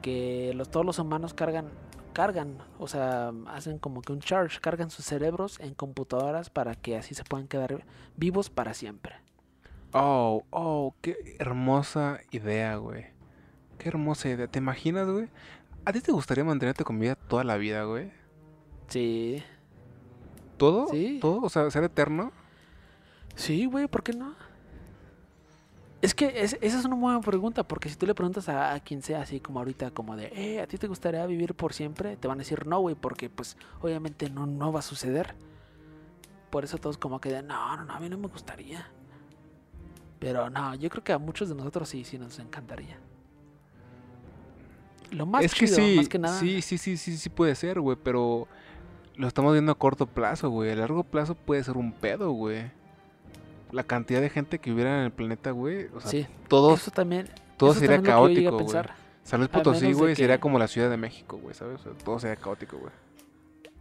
que 0.02 0.54
los, 0.56 0.70
todos 0.70 0.86
los 0.86 1.00
humanos 1.00 1.34
cargan, 1.34 1.70
cargan, 2.14 2.58
o 2.80 2.88
sea, 2.88 3.32
hacen 3.48 3.80
como 3.80 4.02
que 4.02 4.14
un 4.14 4.20
charge, 4.20 4.60
cargan 4.60 4.90
sus 4.90 5.06
cerebros 5.06 5.60
en 5.60 5.74
computadoras 5.74 6.50
para 6.50 6.76
que 6.76 6.98
así 6.98 7.14
se 7.16 7.24
puedan 7.24 7.48
quedar 7.48 7.86
vivos 8.16 8.50
para 8.50 8.74
siempre. 8.74 9.16
Oh, 9.94 10.44
oh, 10.50 10.96
qué 11.02 11.36
hermosa 11.40 12.20
idea, 12.32 12.76
güey. 12.76 13.06
Qué 13.78 13.90
hermosa 13.90 14.30
idea. 14.30 14.48
¿Te 14.48 14.60
imaginas, 14.60 15.08
güey? 15.10 15.30
¿A 15.86 15.94
ti 15.94 16.02
te 16.02 16.12
gustaría 16.12 16.44
mantenerte 16.44 16.84
con 16.84 17.00
vida 17.00 17.16
toda 17.16 17.44
la 17.44 17.58
vida, 17.58 17.84
güey? 17.84 18.12
Sí. 18.88 19.44
¿Todo? 20.58 20.88
Sí. 20.88 21.20
¿Todo? 21.22 21.42
O 21.42 21.50
sea, 21.50 21.70
ser 21.72 21.84
eterno. 21.84 22.32
Sí, 23.36 23.66
güey, 23.66 23.88
¿por 23.88 24.04
qué 24.04 24.14
no? 24.14 24.36
Es 26.02 26.14
que 26.14 26.44
esa 26.44 26.58
es 26.62 26.86
una 26.86 26.96
buena 26.96 27.22
pregunta, 27.22 27.68
porque 27.68 27.90
si 27.90 27.96
tú 27.96 28.06
le 28.06 28.14
preguntas 28.14 28.48
a, 28.50 28.80
quien 28.82 29.02
sea 29.02 29.22
así 29.22 29.40
como 29.40 29.60
ahorita, 29.60 29.92
como 29.92 30.16
de, 30.16 30.32
eh, 30.36 30.62
¿a 30.62 30.68
ti 30.68 30.78
te 30.78 30.88
gustaría 30.88 31.26
vivir 31.26 31.56
por 31.56 31.74
siempre? 31.74 32.16
Te 32.18 32.28
van 32.28 32.38
a 32.38 32.44
decir 32.44 32.68
no, 32.68 32.80
güey, 32.80 32.96
porque 32.96 33.30
pues 33.30 33.58
obviamente 33.82 34.30
no, 34.30 34.46
no 34.46 34.72
va 34.72 34.80
a 34.80 34.84
suceder. 34.84 35.36
Por 36.52 36.64
eso 36.64 36.78
todos 36.78 36.98
como 36.98 37.20
que 37.20 37.30
de, 37.30 37.42
no, 37.42 37.78
no, 37.78 37.86
no, 37.86 37.94
a 37.94 38.00
mí 38.00 38.10
no 38.10 38.18
me 38.18 38.28
gustaría. 38.28 38.88
Pero 40.20 40.50
no, 40.50 40.76
yo 40.76 40.90
creo 40.90 41.04
que 41.04 41.14
a 41.14 41.18
muchos 41.18 41.50
de 41.50 41.56
nosotros 41.56 41.90
sí, 41.90 42.04
sí 42.04 42.18
nos 42.20 42.38
encantaría. 42.38 43.00
Lo 45.12 45.26
más 45.26 45.46
es 45.46 45.56
que 45.56 45.68
sí, 45.68 45.96
más 45.96 46.10
que 46.10 46.20
nada. 46.20 46.40
Sí, 46.40 46.62
sí, 46.62 46.78
sí, 46.78 46.98
sí, 46.98 47.18
sí 47.18 47.30
puede 47.30 47.56
ser, 47.56 47.80
güey, 47.80 47.98
pero 48.02 48.48
lo 49.16 49.28
estamos 49.28 49.54
viendo 49.54 49.72
a 49.72 49.76
corto 49.76 50.06
plazo, 50.06 50.50
güey. 50.50 50.72
A 50.72 50.76
largo 50.76 51.04
plazo 51.04 51.34
puede 51.34 51.64
ser 51.64 51.76
un 51.76 51.92
pedo, 51.92 52.32
güey. 52.32 52.72
La 53.72 53.84
cantidad 53.84 54.22
de 54.22 54.30
gente 54.30 54.60
que 54.60 54.72
hubiera 54.72 55.00
en 55.00 55.06
el 55.06 55.12
planeta, 55.12 55.52
güey. 55.52 55.88
O 55.96 56.00
sea, 56.00 56.12
sí, 56.12 56.28
todos, 56.48 56.82
eso 56.82 56.92
también, 56.92 57.30
todo 57.58 57.74
sería 57.74 58.02
caótico, 58.02 58.60
güey. 58.60 58.84
San 59.24 59.42
Luis 59.42 59.50
Potosí, 59.50 59.92
güey, 59.92 60.16
sería 60.16 60.40
como 60.40 60.58
la 60.58 60.68
Ciudad 60.68 60.90
de 60.90 60.96
México, 60.96 61.38
güey, 61.38 61.54
¿sabes? 61.54 61.82
todo 62.04 62.18
sería 62.18 62.38
caótico, 62.38 62.78
güey. 62.78 62.94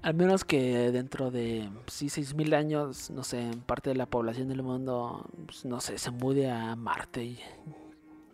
Al 0.02 0.14
menos 0.14 0.44
que 0.44 0.90
dentro 0.90 1.30
de, 1.30 1.68
sí, 1.86 2.06
6.000 2.06 2.54
años, 2.54 3.10
no 3.10 3.22
sé, 3.22 3.50
parte 3.64 3.90
de 3.90 3.96
la 3.96 4.06
población 4.06 4.48
del 4.48 4.62
mundo, 4.62 5.28
pues, 5.46 5.64
no 5.64 5.80
sé, 5.80 5.98
se 5.98 6.10
mude 6.10 6.50
a 6.50 6.74
Marte 6.76 7.24
y 7.24 7.40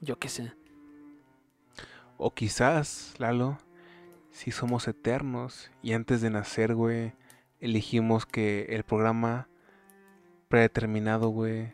yo 0.01 0.19
qué 0.19 0.29
sé. 0.29 0.53
O 2.17 2.33
quizás, 2.33 3.15
Lalo, 3.19 3.59
si 4.31 4.51
somos 4.51 4.89
eternos 4.89 5.71
y 5.83 5.93
antes 5.93 6.21
de 6.21 6.31
nacer, 6.31 6.75
güey, 6.75 7.13
elegimos 7.61 8.27
que 8.27 8.67
el 8.71 8.85
programa 8.85 9.49
predeterminado, 10.53 11.31
güey, 11.31 11.73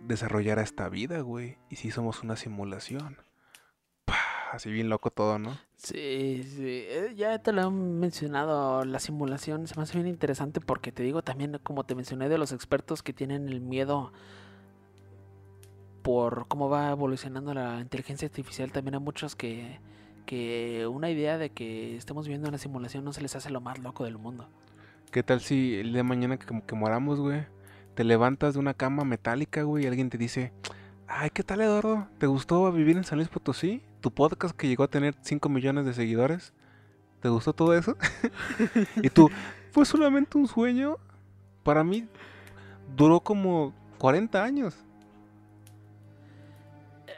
desarrollara 0.00 0.60
esta 0.60 0.88
vida, 0.88 1.20
güey. 1.20 1.58
Y 1.70 1.76
si 1.76 1.92
somos 1.92 2.24
una 2.24 2.34
simulación. 2.34 3.18
Así 4.50 4.68
bien 4.68 4.88
loco 4.88 5.12
todo, 5.12 5.38
¿no? 5.38 5.56
Sí, 5.76 6.42
sí, 6.42 6.64
eh, 6.88 7.12
ya 7.14 7.38
te 7.38 7.52
lo 7.52 7.62
he 7.62 7.70
mencionado, 7.70 8.84
la 8.84 8.98
simulación 8.98 9.68
se 9.68 9.76
me 9.76 9.84
hace 9.84 9.98
bien 9.98 10.08
interesante 10.08 10.60
porque 10.60 10.90
te 10.90 11.04
digo 11.04 11.22
también, 11.22 11.60
como 11.62 11.84
te 11.84 11.94
mencioné, 11.94 12.28
de 12.28 12.36
los 12.36 12.50
expertos 12.50 13.04
que 13.04 13.12
tienen 13.12 13.48
el 13.48 13.60
miedo 13.60 14.12
por 16.02 16.48
cómo 16.48 16.68
va 16.68 16.90
evolucionando 16.90 17.54
la 17.54 17.80
inteligencia 17.80 18.26
artificial, 18.26 18.72
también 18.72 18.94
hay 18.94 19.00
muchos 19.00 19.36
que, 19.36 19.78
que 20.24 20.88
una 20.88 21.10
idea 21.10 21.38
de 21.38 21.50
que 21.50 21.96
estemos 21.96 22.26
viendo 22.26 22.48
una 22.48 22.58
simulación 22.58 23.04
no 23.04 23.12
se 23.12 23.20
les 23.20 23.36
hace 23.36 23.50
lo 23.50 23.60
más 23.60 23.78
loco 23.78 24.02
del 24.02 24.18
mundo. 24.18 24.48
¿Qué 25.12 25.22
tal 25.22 25.40
si 25.40 25.76
el 25.76 25.88
día 25.88 25.98
de 25.98 26.02
mañana 26.02 26.38
que, 26.38 26.62
que 26.66 26.74
moramos, 26.74 27.20
güey, 27.20 27.46
te 27.96 28.04
levantas 28.04 28.54
de 28.54 28.60
una 28.60 28.74
cama 28.74 29.04
metálica, 29.04 29.64
güey, 29.64 29.82
y 29.82 29.86
alguien 29.88 30.10
te 30.10 30.18
dice, 30.18 30.52
ay, 31.08 31.30
¿qué 31.30 31.42
tal, 31.42 31.60
Eduardo? 31.60 32.06
¿Te 32.18 32.28
gustó 32.28 32.70
vivir 32.70 32.96
en 32.96 33.02
San 33.02 33.18
Luis 33.18 33.28
Potosí? 33.28 33.82
tu 34.06 34.12
podcast 34.12 34.54
que 34.56 34.68
llegó 34.68 34.84
a 34.84 34.88
tener 34.88 35.16
5 35.20 35.48
millones 35.48 35.84
de 35.84 35.92
seguidores. 35.92 36.52
¿Te 37.20 37.28
gustó 37.28 37.52
todo 37.52 37.74
eso? 37.74 37.96
y 39.02 39.10
tú, 39.10 39.28
fue 39.72 39.84
solamente 39.84 40.38
un 40.38 40.46
sueño. 40.46 40.98
Para 41.64 41.82
mí 41.82 42.06
duró 42.96 43.18
como 43.18 43.72
40 43.98 44.44
años. 44.44 44.76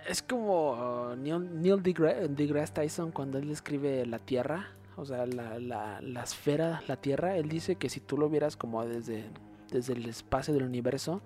Es 0.08 0.22
como 0.22 1.10
uh, 1.10 1.16
Neil, 1.16 1.82
deGrasse 1.82 2.72
Tyson 2.72 3.10
cuando 3.10 3.36
él 3.36 3.48
describe 3.48 4.06
la 4.06 4.18
Tierra, 4.18 4.68
o 4.96 5.04
sea, 5.04 5.26
la, 5.26 5.58
la, 5.58 6.00
la, 6.00 6.22
esfera, 6.22 6.80
la 6.88 6.96
Tierra, 6.96 7.36
él 7.36 7.50
dice 7.50 7.76
que 7.76 7.90
si 7.90 8.00
tú 8.00 8.16
lo 8.16 8.30
vieras 8.30 8.56
como 8.56 8.82
desde, 8.86 9.26
desde 9.70 9.94
el 9.94 10.08
espacio 10.08 10.54
del 10.54 10.64
universo, 10.64 11.22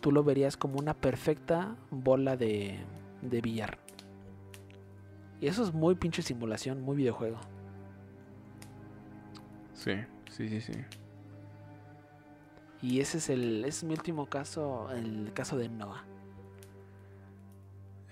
tú 0.00 0.12
lo 0.12 0.24
verías 0.24 0.56
como 0.56 0.78
una 0.78 0.94
perfecta 0.94 1.76
bola 1.90 2.36
de, 2.36 2.78
de 3.22 3.40
billar. 3.40 3.78
Y 5.40 5.46
eso 5.46 5.62
es 5.62 5.72
muy 5.72 5.94
pinche 5.94 6.22
simulación, 6.22 6.82
muy 6.82 6.96
videojuego. 6.96 7.38
Sí, 9.72 9.92
sí, 10.30 10.48
sí, 10.48 10.60
sí. 10.60 10.72
Y 12.80 13.00
ese 13.00 13.18
es 13.18 13.28
el 13.28 13.64
es 13.64 13.82
mi 13.82 13.92
último 13.92 14.26
caso, 14.26 14.90
el 14.92 15.32
caso 15.32 15.56
de 15.56 15.68
Noah. 15.68 16.04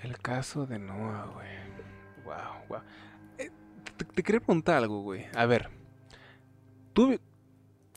El 0.03 0.19
caso 0.19 0.67
de 0.67 0.79
Noah, 0.79 1.27
güey. 1.35 1.49
Wow, 2.25 2.69
wow. 2.69 2.81
Eh, 3.39 3.51
te, 3.97 4.23
quería 4.23 4.41
preguntar 4.41 4.77
algo, 4.77 5.03
güey. 5.03 5.27
A 5.35 5.47
ver. 5.47 5.71
Tú 6.93 7.19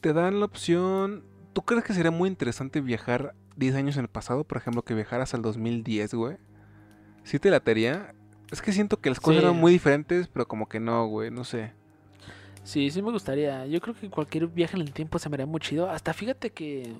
te 0.02 0.14
dan 0.14 0.40
la 0.40 0.46
opción. 0.46 1.24
¿Tú 1.60 1.66
crees 1.66 1.84
que 1.84 1.93
sería 1.93 2.10
muy 2.10 2.30
interesante 2.30 2.80
viajar 2.80 3.36
10 3.57 3.76
años 3.76 3.97
en 3.97 4.03
el 4.03 4.07
pasado? 4.07 4.45
Por 4.45 4.57
ejemplo, 4.57 4.82
que 4.82 4.93
viajaras 4.93 5.34
al 5.34 5.41
2010, 5.41 6.14
güey. 6.14 6.38
¿Sí 7.24 7.38
te 7.38 7.49
latería? 7.49 8.16
Es 8.49 8.62
que 8.62 8.72
siento 8.72 9.01
que 9.01 9.10
las 9.10 9.20
cosas 9.20 9.43
eran 9.43 9.57
muy 9.57 9.74
diferentes, 9.74 10.30
pero 10.30 10.47
como 10.47 10.70
que 10.70 10.80
no, 10.80 11.05
güey, 11.07 11.32
no 11.32 11.43
sé. 11.43 11.74
Sí, 12.64 12.89
sí 12.91 13.01
me 13.01 13.12
gustaría. 13.12 13.66
Yo 13.66 13.82
creo 13.82 13.93
que 13.93 14.10
cualquier 14.10 14.47
viaje 14.47 14.78
en 14.78 14.84
el 14.84 14.93
tiempo 14.93 15.20
se 15.20 15.28
me 15.28 15.36
haría 15.36 15.47
muy 15.47 15.60
chido. 15.60 15.89
Hasta 15.89 16.14
fíjate 16.14 16.51
que 16.51 16.93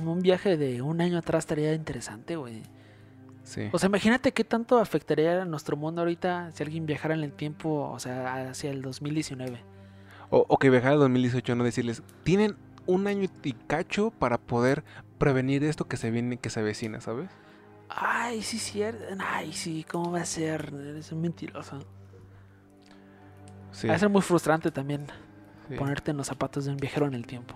un 0.00 0.20
viaje 0.20 0.56
de 0.56 0.80
un 0.80 1.00
año 1.00 1.18
atrás 1.18 1.40
estaría 1.40 1.74
interesante, 1.74 2.36
güey. 2.36 2.62
Sí. 3.42 3.68
O 3.72 3.80
sea, 3.80 3.88
imagínate 3.88 4.30
qué 4.30 4.44
tanto 4.44 4.78
afectaría 4.78 5.42
a 5.42 5.44
nuestro 5.44 5.76
mundo 5.76 6.02
ahorita 6.02 6.52
si 6.52 6.62
alguien 6.62 6.86
viajara 6.86 7.16
en 7.16 7.24
el 7.24 7.32
tiempo, 7.32 7.90
o 7.90 7.98
sea, 7.98 8.50
hacia 8.50 8.70
el 8.70 8.80
2019. 8.80 9.58
O, 10.30 10.46
o 10.48 10.56
que 10.56 10.70
viajara 10.70 10.92
al 10.92 11.00
2018, 11.00 11.56
no 11.56 11.64
decirles, 11.64 12.04
tienen 12.22 12.64
un 12.86 13.06
año 13.06 13.28
y 13.42 13.52
cacho 13.52 14.10
para 14.10 14.38
poder 14.38 14.84
prevenir 15.18 15.64
esto 15.64 15.86
que 15.86 15.96
se 15.96 16.10
viene, 16.10 16.36
que 16.36 16.50
se 16.50 16.60
avecina, 16.60 17.00
¿sabes? 17.00 17.30
Ay, 17.88 18.42
sí, 18.42 18.58
cierto. 18.58 19.04
Ay, 19.18 19.52
sí, 19.52 19.84
¿cómo 19.90 20.12
va 20.12 20.20
a 20.20 20.24
ser? 20.24 20.72
Eres 20.74 21.12
un 21.12 21.20
mentiroso. 21.20 21.78
Va 23.88 23.94
a 23.94 23.98
ser 23.98 24.08
muy 24.08 24.22
frustrante 24.22 24.70
también 24.70 25.06
ponerte 25.76 26.10
en 26.10 26.16
los 26.16 26.26
zapatos 26.26 26.64
de 26.64 26.70
un 26.70 26.76
viajero 26.76 27.06
en 27.06 27.14
el 27.14 27.26
tiempo. 27.26 27.54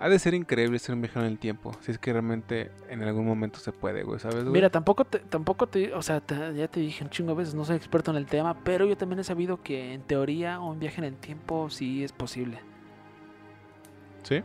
Ha 0.00 0.08
de 0.08 0.18
ser 0.18 0.34
increíble 0.34 0.78
ser 0.78 0.94
un 0.94 1.00
viajero 1.00 1.26
en 1.26 1.32
el 1.32 1.38
tiempo. 1.38 1.72
Si 1.80 1.90
es 1.90 1.98
que 1.98 2.12
realmente 2.12 2.70
en 2.88 3.02
algún 3.02 3.26
momento 3.26 3.58
se 3.58 3.72
puede, 3.72 4.04
güey, 4.04 4.20
¿sabes? 4.20 4.44
Mira, 4.44 4.70
tampoco 4.70 5.04
te, 5.04 5.18
tampoco 5.18 5.66
te, 5.66 5.92
o 5.92 6.02
sea, 6.02 6.22
ya 6.54 6.68
te 6.68 6.80
dije 6.80 7.02
un 7.02 7.10
chingo 7.10 7.32
de 7.32 7.38
veces, 7.38 7.54
no 7.54 7.64
soy 7.64 7.76
experto 7.76 8.12
en 8.12 8.16
el 8.16 8.26
tema, 8.26 8.62
pero 8.62 8.86
yo 8.86 8.96
también 8.96 9.18
he 9.18 9.24
sabido 9.24 9.60
que 9.60 9.94
en 9.94 10.02
teoría 10.02 10.60
un 10.60 10.78
viaje 10.78 10.98
en 10.98 11.04
el 11.04 11.16
tiempo 11.16 11.68
sí 11.68 12.04
es 12.04 12.12
posible. 12.12 12.60
¿Sí? 14.22 14.42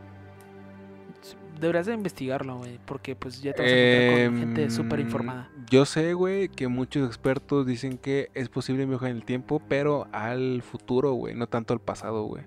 deberías 1.60 1.86
de 1.86 1.94
investigarlo, 1.94 2.58
güey, 2.58 2.78
porque 2.84 3.14
pues 3.16 3.40
ya 3.40 3.54
te 3.54 3.62
vas 3.62 3.70
a 3.70 3.74
encontrar 3.74 4.28
con 4.30 4.38
gente 4.40 4.70
súper 4.70 5.00
informada. 5.00 5.48
Yo 5.70 5.86
sé, 5.86 6.12
güey, 6.12 6.48
que 6.48 6.66
muchos 6.68 7.06
expertos 7.06 7.64
dicen 7.64 7.96
que 7.96 8.28
es 8.34 8.48
posible 8.48 8.84
viajar 8.84 9.10
en 9.10 9.16
el 9.16 9.24
tiempo, 9.24 9.62
pero 9.68 10.06
al 10.12 10.62
futuro, 10.62 11.12
güey, 11.12 11.34
no 11.34 11.46
tanto 11.46 11.72
al 11.72 11.80
pasado, 11.80 12.24
güey. 12.24 12.42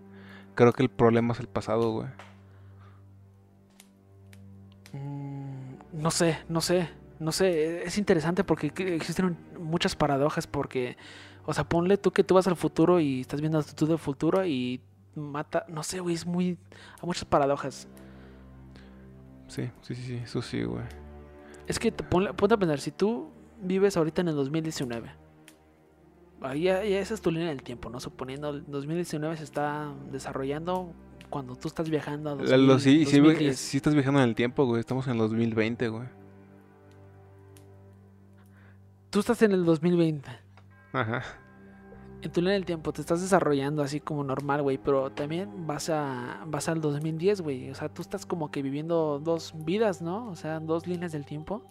Creo 0.55 0.73
que 0.73 0.84
el 0.84 0.89
problema 0.89 1.34
es 1.34 1.39
el 1.39 1.47
pasado, 1.47 1.93
güey. 1.93 2.07
Mm, 4.93 5.75
no 6.01 6.11
sé, 6.11 6.39
no 6.49 6.61
sé. 6.61 6.89
no 7.19 7.32
sé, 7.32 7.84
es 7.84 7.97
interesante 7.97 8.43
porque 8.43 8.69
que- 8.69 8.95
existen 8.95 9.36
muchas 9.59 9.95
paradojas 9.95 10.45
porque, 10.45 10.97
o 11.47 11.53
sea, 11.53 11.63
ponle 11.63 11.97
tú 11.97 12.11
que 12.11 12.23
tú 12.23 12.36
vas 12.36 12.45
al 12.47 12.55
futuro 12.55 12.99
y 12.99 13.21
estás 13.21 13.41
viendo 13.41 13.63
tú 13.63 13.88
del 13.88 13.97
futuro 13.97 14.45
y 14.45 14.82
mata, 15.18 15.65
no 15.68 15.84
sé, 15.84 15.99
güey, 15.99 16.15
es 16.15 16.26
muy, 16.26 16.57
hay 17.01 17.05
muchas 17.05 17.26
paradojas. 17.26 17.88
Sí, 19.47 19.70
sí, 19.82 19.95
sí, 19.95 20.01
sí, 20.03 20.15
eso 20.24 20.41
sí, 20.41 20.63
güey. 20.63 20.84
Es 21.68 21.80
que 21.80 21.91
te 21.91 22.03
ponle- 22.03 22.34
ponte 22.34 22.55
a 22.55 22.57
pensar, 22.57 22.80
si 22.80 22.91
tú 22.91 23.30
vives 23.61 23.97
ahorita 23.97 24.22
en 24.22 24.30
el 24.30 24.36
2019, 24.36 25.09
ahí 26.41 26.63
ya, 26.63 26.84
ya 26.84 26.99
esa 26.99 27.13
es 27.13 27.22
tu 27.22 27.32
línea 27.32 27.49
del 27.49 27.63
tiempo, 27.63 27.89
¿no? 27.89 27.99
Suponiendo 27.99 28.49
el 28.49 28.65
2019 28.68 29.38
se 29.38 29.43
está 29.43 29.93
desarrollando 30.11 30.93
cuando 31.30 31.55
tú 31.55 31.68
estás 31.68 31.89
viajando 31.89 32.32
a 32.32 32.36
La- 32.36 32.57
lo- 32.57 32.74
2000, 32.74 32.80
sí, 33.05 33.11
sí, 33.11 33.20
güey, 33.20 33.32
2010. 33.34 33.57
sí 33.59 33.78
estás 33.78 33.93
viajando 33.93 34.22
en 34.22 34.30
el 34.30 34.36
tiempo, 34.36 34.65
güey. 34.65 34.80
Estamos 34.80 35.05
en 35.07 35.13
el 35.13 35.20
2020, 35.20 35.88
güey. 35.89 36.07
Tú 39.09 39.20
estás 39.20 39.41
en 39.41 39.51
el 39.53 39.65
2020. 39.65 40.30
Ajá. 40.93 41.24
En 42.22 42.32
tu 42.32 42.41
línea 42.41 42.53
del 42.53 42.65
tiempo 42.65 42.91
te 42.91 43.01
estás 43.01 43.22
desarrollando 43.22 43.84
así 43.84 43.99
como 43.99 44.24
normal, 44.24 44.63
güey, 44.63 44.78
pero 44.80 45.11
también 45.11 45.68
vas 45.68 45.89
a 45.89 46.43
vas 46.47 46.68
al 46.68 46.82
2010, 46.82 47.41
güey. 47.41 47.70
O 47.70 47.76
sea, 47.76 47.89
tú 47.89 48.01
estás 48.01 48.26
como 48.26 48.49
que 48.49 48.61
viviendo 48.61 49.20
dos 49.24 49.53
vidas, 49.55 50.01
¿no? 50.01 50.28
O 50.30 50.36
sea, 50.36 50.59
dos 50.59 50.88
líneas 50.88 51.11
del 51.11 51.26
tiempo. 51.26 51.61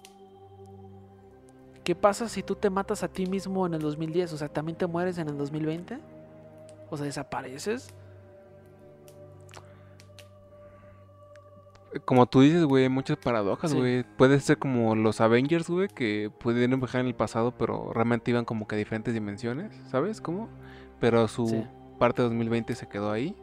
¿Qué 1.82 1.94
pasa 1.94 2.28
si 2.28 2.42
tú 2.42 2.54
te 2.54 2.70
matas 2.70 3.02
a 3.02 3.08
ti 3.08 3.26
mismo 3.26 3.66
en 3.66 3.74
el 3.74 3.80
2010? 3.80 4.32
O 4.32 4.36
sea, 4.36 4.48
¿también 4.48 4.78
te 4.78 4.86
mueres 4.86 5.18
en 5.18 5.28
el 5.28 5.36
2020? 5.36 5.98
O 6.90 6.96
sea, 6.96 7.06
¿desapareces? 7.06 7.94
Como 12.04 12.26
tú 12.26 12.40
dices, 12.40 12.64
güey, 12.64 12.84
hay 12.84 12.88
muchas 12.88 13.16
paradojas, 13.16 13.70
Sí. 13.72 13.76
güey. 13.76 14.04
Puede 14.16 14.38
ser 14.40 14.58
como 14.58 14.94
los 14.94 15.20
Avengers, 15.20 15.68
güey, 15.68 15.88
que 15.88 16.30
pudieron 16.38 16.80
viajar 16.80 17.00
en 17.00 17.06
el 17.08 17.14
pasado, 17.14 17.52
pero 17.56 17.92
realmente 17.92 18.30
iban 18.30 18.44
como 18.44 18.66
que 18.66 18.74
a 18.74 18.78
diferentes 18.78 19.14
dimensiones, 19.14 19.72
¿sabes? 19.90 20.20
¿Cómo? 20.20 20.48
Pero 21.00 21.26
su 21.28 21.46
Sí. 21.48 21.64
parte 21.98 22.22
de 22.22 22.28
2020 22.28 22.74
se 22.74 22.88
quedó 22.88 23.10
ahí. 23.10 23.36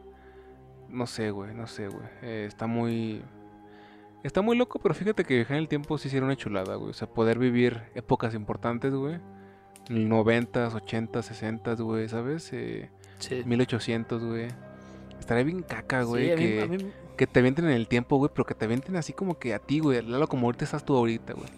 No 0.90 1.08
sé, 1.08 1.32
güey, 1.32 1.54
no 1.56 1.66
sé, 1.68 1.88
güey. 1.88 2.06
Eh, 2.22 2.46
está 2.48 2.68
muy... 2.68 3.22
Está 4.24 4.42
muy 4.42 4.56
loco, 4.56 4.80
pero 4.80 4.94
fíjate 4.96 5.26
que 5.26 5.36
viajar 5.36 5.58
en 5.58 5.64
el 5.64 5.68
tiempo 5.68 5.98
sí 5.98 6.08
sería 6.10 6.24
una 6.24 6.36
chulada, 6.38 6.76
güey. 6.76 6.92
O 6.92 6.94
sea, 6.94 7.10
poder 7.10 7.38
vivir 7.40 7.82
épocas 7.94 8.34
importantes, 8.36 8.94
güey. 8.94 9.20
90s, 9.90 10.74
80s, 10.76 11.26
60s, 11.30 11.82
güey, 11.82 12.08
¿sabes? 12.08 12.50
Eh, 12.54 12.90
Sí. 13.20 13.44
1800, 13.46 14.24
güey. 14.24 14.48
Estaría 15.20 15.44
bien 15.44 15.62
caca, 15.62 16.04
güey, 16.04 16.26
Sí, 16.28 16.32
a 16.32 16.36
mí- 16.36 16.42
que... 16.42 16.62
a 16.62 16.66
mí- 16.68 16.92
Que 17.18 17.28
te 17.28 17.40
avienten 17.40 17.66
en 17.66 17.72
el 17.72 17.88
tiempo, 17.88 18.18
güey, 18.18 18.32
pero 18.34 18.46
que 18.46 18.56
te 18.56 18.66
avienten 18.66 18.96
así 18.96 19.14
como 19.14 19.38
que 19.38 19.54
a 19.54 19.60
ti, 19.60 19.80
güey. 19.80 20.02
Lalo, 20.02 20.28
como 20.28 20.48
ahorita 20.48 20.66
estás 20.66 20.84
tú 20.84 20.96
ahorita, 20.96 21.34
güey. 21.34 21.50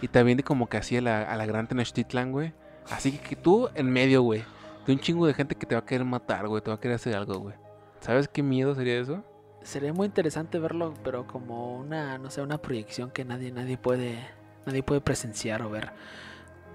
Y 0.00 0.08
te 0.08 0.18
avienten 0.18 0.44
como 0.44 0.68
que 0.68 0.76
así 0.76 0.96
a 0.96 1.00
la, 1.00 1.22
a 1.22 1.36
la 1.36 1.46
gran 1.46 1.68
Tenochtitlan, 1.68 2.32
güey. 2.32 2.52
Así 2.90 3.12
que, 3.12 3.18
que 3.18 3.36
tú 3.36 3.68
en 3.74 3.90
medio, 3.90 4.22
güey. 4.22 4.44
De 4.86 4.92
un 4.92 4.98
chingo 4.98 5.26
de 5.26 5.34
gente 5.34 5.54
que 5.54 5.66
te 5.66 5.74
va 5.74 5.80
a 5.80 5.84
querer 5.84 6.04
matar, 6.04 6.48
güey. 6.48 6.62
Te 6.62 6.70
va 6.70 6.76
a 6.76 6.80
querer 6.80 6.96
hacer 6.96 7.14
algo, 7.14 7.38
güey. 7.38 7.54
¿Sabes 8.00 8.28
qué 8.28 8.42
miedo 8.42 8.74
sería 8.74 9.00
eso? 9.00 9.24
sería 9.64 9.92
muy 9.92 10.06
interesante 10.06 10.58
verlo, 10.58 10.94
pero 11.02 11.26
como 11.26 11.76
una, 11.76 12.18
no 12.18 12.30
sé, 12.30 12.42
una 12.42 12.58
proyección 12.58 13.10
que 13.10 13.24
nadie, 13.24 13.50
nadie 13.50 13.76
puede, 13.76 14.18
nadie 14.66 14.82
puede 14.82 15.00
presenciar 15.00 15.62
o 15.62 15.70
ver. 15.70 15.92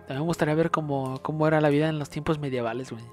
También 0.08 0.22
me 0.22 0.26
gustaría 0.26 0.56
ver 0.56 0.72
cómo, 0.72 1.22
cómo 1.22 1.48
era 1.48 1.62
la 1.62 1.70
vida 1.70 1.88
en 1.88 2.00
los 2.00 2.10
tiempos 2.10 2.40
medievales, 2.40 2.92
güey. 2.92 3.04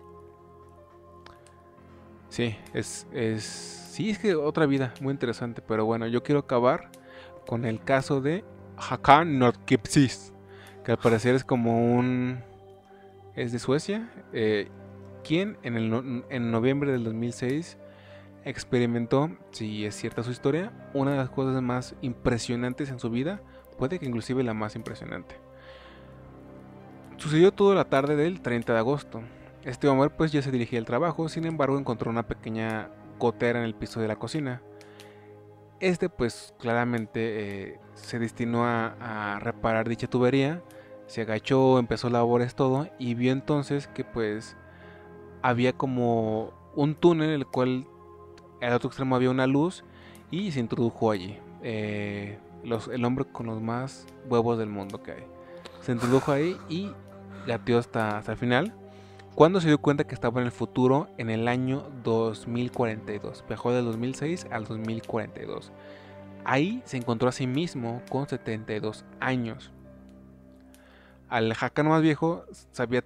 Sí, 2.30 2.56
es, 2.72 3.06
es... 3.12 3.85
Sí, 3.96 4.10
es 4.10 4.18
que 4.18 4.34
otra 4.34 4.66
vida 4.66 4.92
muy 5.00 5.12
interesante. 5.12 5.62
Pero 5.66 5.86
bueno, 5.86 6.06
yo 6.06 6.22
quiero 6.22 6.40
acabar 6.40 6.90
con 7.46 7.64
el 7.64 7.82
caso 7.82 8.20
de 8.20 8.44
Hakan 8.76 9.38
Nordkipsis. 9.38 10.34
Que 10.84 10.92
al 10.92 10.98
parecer 10.98 11.34
es 11.34 11.44
como 11.44 11.96
un... 11.96 12.40
Es 13.34 13.52
de 13.52 13.58
Suecia. 13.58 14.10
eh, 14.34 14.68
quien 15.24 15.56
en, 15.62 15.76
el 15.76 16.24
en 16.28 16.50
noviembre 16.50 16.92
del 16.92 17.04
2006 17.04 17.78
experimentó, 18.44 19.30
si 19.50 19.86
es 19.86 19.94
cierta 19.96 20.22
su 20.22 20.30
historia, 20.30 20.72
una 20.92 21.12
de 21.12 21.16
las 21.16 21.30
cosas 21.30 21.60
más 21.62 21.94
impresionantes 22.02 22.90
en 22.90 22.98
su 22.98 23.08
vida. 23.08 23.40
Puede 23.78 23.98
que 23.98 24.04
inclusive 24.04 24.42
la 24.42 24.52
más 24.52 24.76
impresionante. 24.76 25.36
Sucedió 27.16 27.50
toda 27.50 27.74
la 27.74 27.86
tarde 27.86 28.14
del 28.14 28.42
30 28.42 28.74
de 28.74 28.78
agosto. 28.78 29.22
Este 29.64 29.88
hombre 29.88 30.10
pues 30.10 30.32
ya 30.32 30.42
se 30.42 30.50
dirigía 30.50 30.80
al 30.80 30.84
trabajo, 30.84 31.30
sin 31.30 31.46
embargo 31.46 31.78
encontró 31.78 32.10
una 32.10 32.24
pequeña 32.24 32.90
gotera 33.18 33.58
en 33.58 33.64
el 33.64 33.74
piso 33.74 34.00
de 34.00 34.08
la 34.08 34.16
cocina. 34.16 34.62
Este 35.80 36.08
pues 36.08 36.54
claramente 36.58 37.72
eh, 37.72 37.80
se 37.94 38.18
destinó 38.18 38.64
a, 38.64 39.38
reparar 39.40 39.88
dicha 39.88 40.06
tubería, 40.06 40.62
se 41.06 41.22
agachó, 41.22 41.78
empezó 41.78 42.08
labores 42.08 42.54
todo 42.54 42.88
y 42.98 43.14
vio 43.14 43.32
entonces 43.32 43.86
que 43.86 44.04
pues 44.04 44.56
había 45.42 45.74
como 45.74 46.52
un 46.74 46.94
túnel 46.94 47.30
el 47.30 47.46
cual 47.46 47.86
al 48.62 48.72
otro 48.72 48.88
extremo 48.88 49.16
había 49.16 49.30
una 49.30 49.46
luz 49.46 49.84
y 50.30 50.50
se 50.52 50.60
introdujo 50.60 51.10
allí. 51.10 51.38
Eh, 51.62 52.38
el 52.64 53.04
hombre 53.04 53.24
con 53.26 53.46
los 53.46 53.60
más 53.60 54.06
huevos 54.28 54.58
del 54.58 54.68
mundo 54.68 55.02
que 55.02 55.12
hay. 55.12 55.26
Se 55.82 55.92
introdujo 55.92 56.32
ahí 56.32 56.56
y 56.68 56.90
gateó 57.46 57.78
hasta, 57.78 58.18
hasta 58.18 58.32
el 58.32 58.38
final. 58.38 58.74
Cuando 59.36 59.60
se 59.60 59.68
dio 59.68 59.76
cuenta 59.76 60.04
que 60.04 60.14
estaba 60.14 60.40
en 60.40 60.46
el 60.46 60.50
futuro 60.50 61.10
en 61.18 61.28
el 61.28 61.46
año 61.46 61.90
2042. 62.04 63.44
Viajó 63.46 63.70
del 63.70 63.84
2006 63.84 64.46
al 64.50 64.64
2042. 64.64 65.72
Ahí 66.46 66.80
se 66.86 66.96
encontró 66.96 67.28
a 67.28 67.32
sí 67.32 67.46
mismo 67.46 68.00
con 68.08 68.26
72 68.26 69.04
años. 69.20 69.72
Al 71.28 71.52
hacker 71.52 71.84
más 71.84 72.00
viejo 72.00 72.46
sabía 72.72 73.04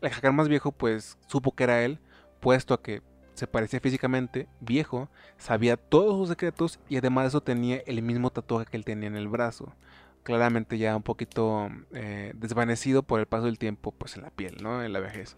el 0.00 0.10
hacker 0.10 0.30
más 0.30 0.46
viejo 0.46 0.70
pues 0.70 1.18
supo 1.26 1.50
que 1.56 1.64
era 1.64 1.82
él, 1.82 1.98
puesto 2.38 2.72
a 2.72 2.80
que 2.80 3.02
se 3.34 3.48
parecía 3.48 3.80
físicamente 3.80 4.46
viejo, 4.60 5.08
sabía 5.38 5.76
todos 5.76 6.16
sus 6.16 6.28
secretos 6.28 6.78
y 6.88 6.98
además 6.98 7.24
de 7.24 7.28
eso 7.30 7.40
tenía 7.40 7.78
el 7.78 8.00
mismo 8.00 8.30
tatuaje 8.30 8.66
que 8.70 8.76
él 8.76 8.84
tenía 8.84 9.08
en 9.08 9.16
el 9.16 9.26
brazo. 9.26 9.74
Claramente 10.22 10.78
ya 10.78 10.94
un 10.94 11.02
poquito 11.02 11.68
eh, 11.92 12.32
desvanecido 12.36 13.02
por 13.02 13.18
el 13.18 13.26
paso 13.26 13.46
del 13.46 13.58
tiempo 13.58 13.90
pues 13.90 14.14
en 14.14 14.22
la 14.22 14.30
piel, 14.30 14.58
¿no? 14.62 14.80
En 14.80 14.92
la 14.92 15.00
vejez. 15.00 15.36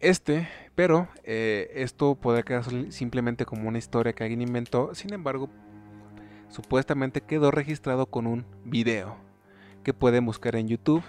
Este, 0.00 0.48
pero 0.74 1.08
eh, 1.24 1.70
esto 1.74 2.14
podría 2.14 2.44
quedar 2.44 2.64
simplemente 2.92 3.44
como 3.44 3.68
una 3.68 3.78
historia 3.78 4.12
que 4.12 4.22
alguien 4.22 4.42
inventó, 4.42 4.94
sin 4.94 5.12
embargo, 5.12 5.50
supuestamente 6.48 7.20
quedó 7.20 7.50
registrado 7.50 8.06
con 8.06 8.26
un 8.26 8.44
video 8.64 9.16
que 9.82 9.92
pueden 9.92 10.24
buscar 10.24 10.54
en 10.54 10.68
YouTube, 10.68 11.02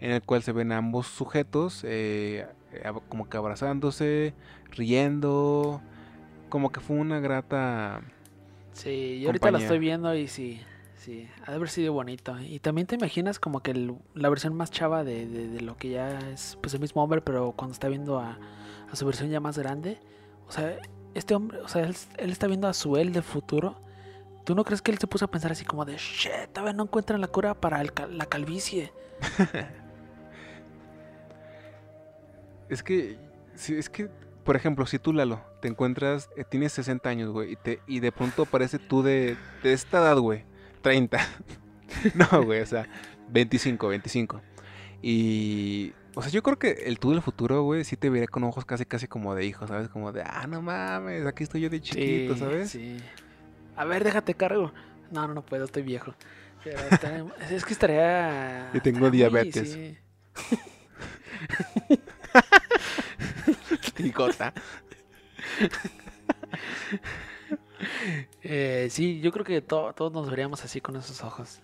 en 0.00 0.10
el 0.10 0.22
cual 0.22 0.42
se 0.42 0.52
ven 0.52 0.72
a 0.72 0.78
ambos 0.78 1.06
sujetos 1.06 1.82
eh, 1.86 2.46
como 3.08 3.28
que 3.28 3.36
abrazándose, 3.36 4.34
riendo, 4.70 5.80
como 6.48 6.72
que 6.72 6.80
fue 6.80 6.96
una 6.96 7.20
grata... 7.20 8.02
Sí, 8.72 9.20
yo 9.20 9.28
ahorita 9.28 9.50
la 9.50 9.58
estoy 9.58 9.78
viendo 9.78 10.14
y 10.14 10.26
sí, 10.26 10.60
sí, 11.02 11.28
ha 11.44 11.50
de 11.50 11.56
haber 11.56 11.68
sido 11.68 11.92
bonito. 11.92 12.38
Y 12.40 12.58
también 12.60 12.86
te 12.86 12.94
imaginas 12.96 13.38
como 13.38 13.60
que 13.62 13.74
la 14.14 14.28
versión 14.28 14.54
más 14.54 14.70
chava 14.70 15.04
de, 15.04 15.26
de- 15.26 15.60
lo 15.60 15.76
que 15.76 15.90
ya 15.90 16.18
es 16.30 16.58
pues 16.60 16.74
el 16.74 16.80
mismo 16.80 17.02
hombre, 17.02 17.20
pero 17.20 17.52
cuando 17.52 17.72
está 17.72 17.88
viendo 17.88 18.18
a, 18.20 18.38
su 18.92 19.06
versión 19.06 19.30
ya 19.30 19.40
más 19.40 19.58
grande. 19.58 20.00
O 20.48 20.52
sea, 20.52 20.76
este 21.14 21.34
hombre, 21.34 21.60
o 21.60 21.68
sea, 21.68 21.82
él, 21.84 21.96
está 22.30 22.46
viendo 22.46 22.68
a 22.68 22.74
su 22.74 22.96
él 22.96 23.12
del 23.12 23.22
futuro. 23.22 23.80
¿Tú 24.44 24.54
no 24.54 24.64
crees 24.64 24.82
que 24.82 24.90
él 24.90 24.98
se 24.98 25.06
puso 25.06 25.24
a 25.26 25.30
pensar 25.30 25.52
así 25.52 25.64
como 25.64 25.84
de, 25.84 25.96
shit, 25.98 26.32
todavía 26.52 26.72
no 26.74 26.84
encuentran 26.84 27.20
la 27.20 27.28
cura 27.28 27.54
para 27.54 27.82
la 27.84 28.26
calvicie? 28.26 28.92
Es 32.68 32.82
que, 32.82 33.18
es 33.68 33.90
que, 33.90 34.08
por 34.44 34.56
ejemplo, 34.56 34.86
si 34.86 34.98
tú, 34.98 35.12
Lalo, 35.12 35.42
te 35.60 35.68
encuentras, 35.68 36.30
eh, 36.36 36.44
tienes 36.48 36.72
60 36.72 37.08
años, 37.08 37.30
güey, 37.30 37.58
y, 37.86 37.96
y 37.96 38.00
de 38.00 38.12
pronto 38.12 38.42
aparece 38.42 38.78
tú 38.78 39.02
de, 39.02 39.36
de 39.62 39.72
esta 39.72 39.98
edad, 39.98 40.18
güey, 40.18 40.44
30. 40.82 41.18
no, 42.14 42.44
güey, 42.44 42.60
o 42.60 42.66
sea, 42.66 42.86
25, 43.30 43.88
25. 43.88 44.42
Y, 45.00 45.92
o 46.14 46.22
sea, 46.22 46.30
yo 46.30 46.42
creo 46.42 46.58
que 46.58 46.70
el 46.86 46.98
tú 46.98 47.12
del 47.12 47.22
futuro, 47.22 47.62
güey, 47.62 47.84
sí 47.84 47.96
te 47.96 48.10
vería 48.10 48.26
con 48.26 48.44
ojos 48.44 48.64
casi, 48.64 48.84
casi 48.84 49.08
como 49.08 49.34
de 49.34 49.46
hijo, 49.46 49.66
¿sabes? 49.66 49.88
Como 49.88 50.12
de, 50.12 50.22
ah, 50.22 50.46
no 50.46 50.62
mames, 50.62 51.26
aquí 51.26 51.44
estoy 51.44 51.62
yo 51.62 51.70
de 51.70 51.80
chiquito, 51.80 52.34
Sí, 52.34 52.40
¿sabes? 52.40 52.70
Sí. 52.70 52.98
A 53.76 53.84
ver, 53.84 54.04
déjate 54.04 54.34
cargo. 54.34 54.72
No, 55.10 55.26
no, 55.26 55.34
no 55.34 55.44
puedo, 55.44 55.64
estoy 55.64 55.82
viejo. 55.82 56.14
Pero 56.62 56.78
es 57.50 57.64
que 57.64 57.72
estaría. 57.72 58.70
Yo 58.72 58.82
tengo 58.82 59.10
diabetes. 59.10 59.72
sí. 59.72 59.98
Picota. 63.96 64.52
Eh, 68.42 68.88
sí, 68.90 69.20
yo 69.20 69.32
creo 69.32 69.44
que 69.44 69.60
to- 69.62 69.92
todos 69.94 70.12
nos 70.12 70.28
veríamos 70.30 70.64
así 70.64 70.80
con 70.80 70.96
esos 70.96 71.22
ojos. 71.22 71.60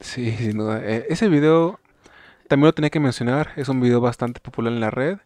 Sí, 0.00 0.32
sin 0.32 0.58
duda. 0.58 0.80
Eh, 0.84 1.06
ese 1.08 1.28
video 1.28 1.80
también 2.48 2.66
lo 2.66 2.74
tenía 2.74 2.90
que 2.90 3.00
mencionar. 3.00 3.52
Es 3.56 3.68
un 3.68 3.80
video 3.80 4.00
bastante 4.00 4.40
popular 4.40 4.72
en 4.72 4.80
la 4.80 4.90
red. 4.90 5.18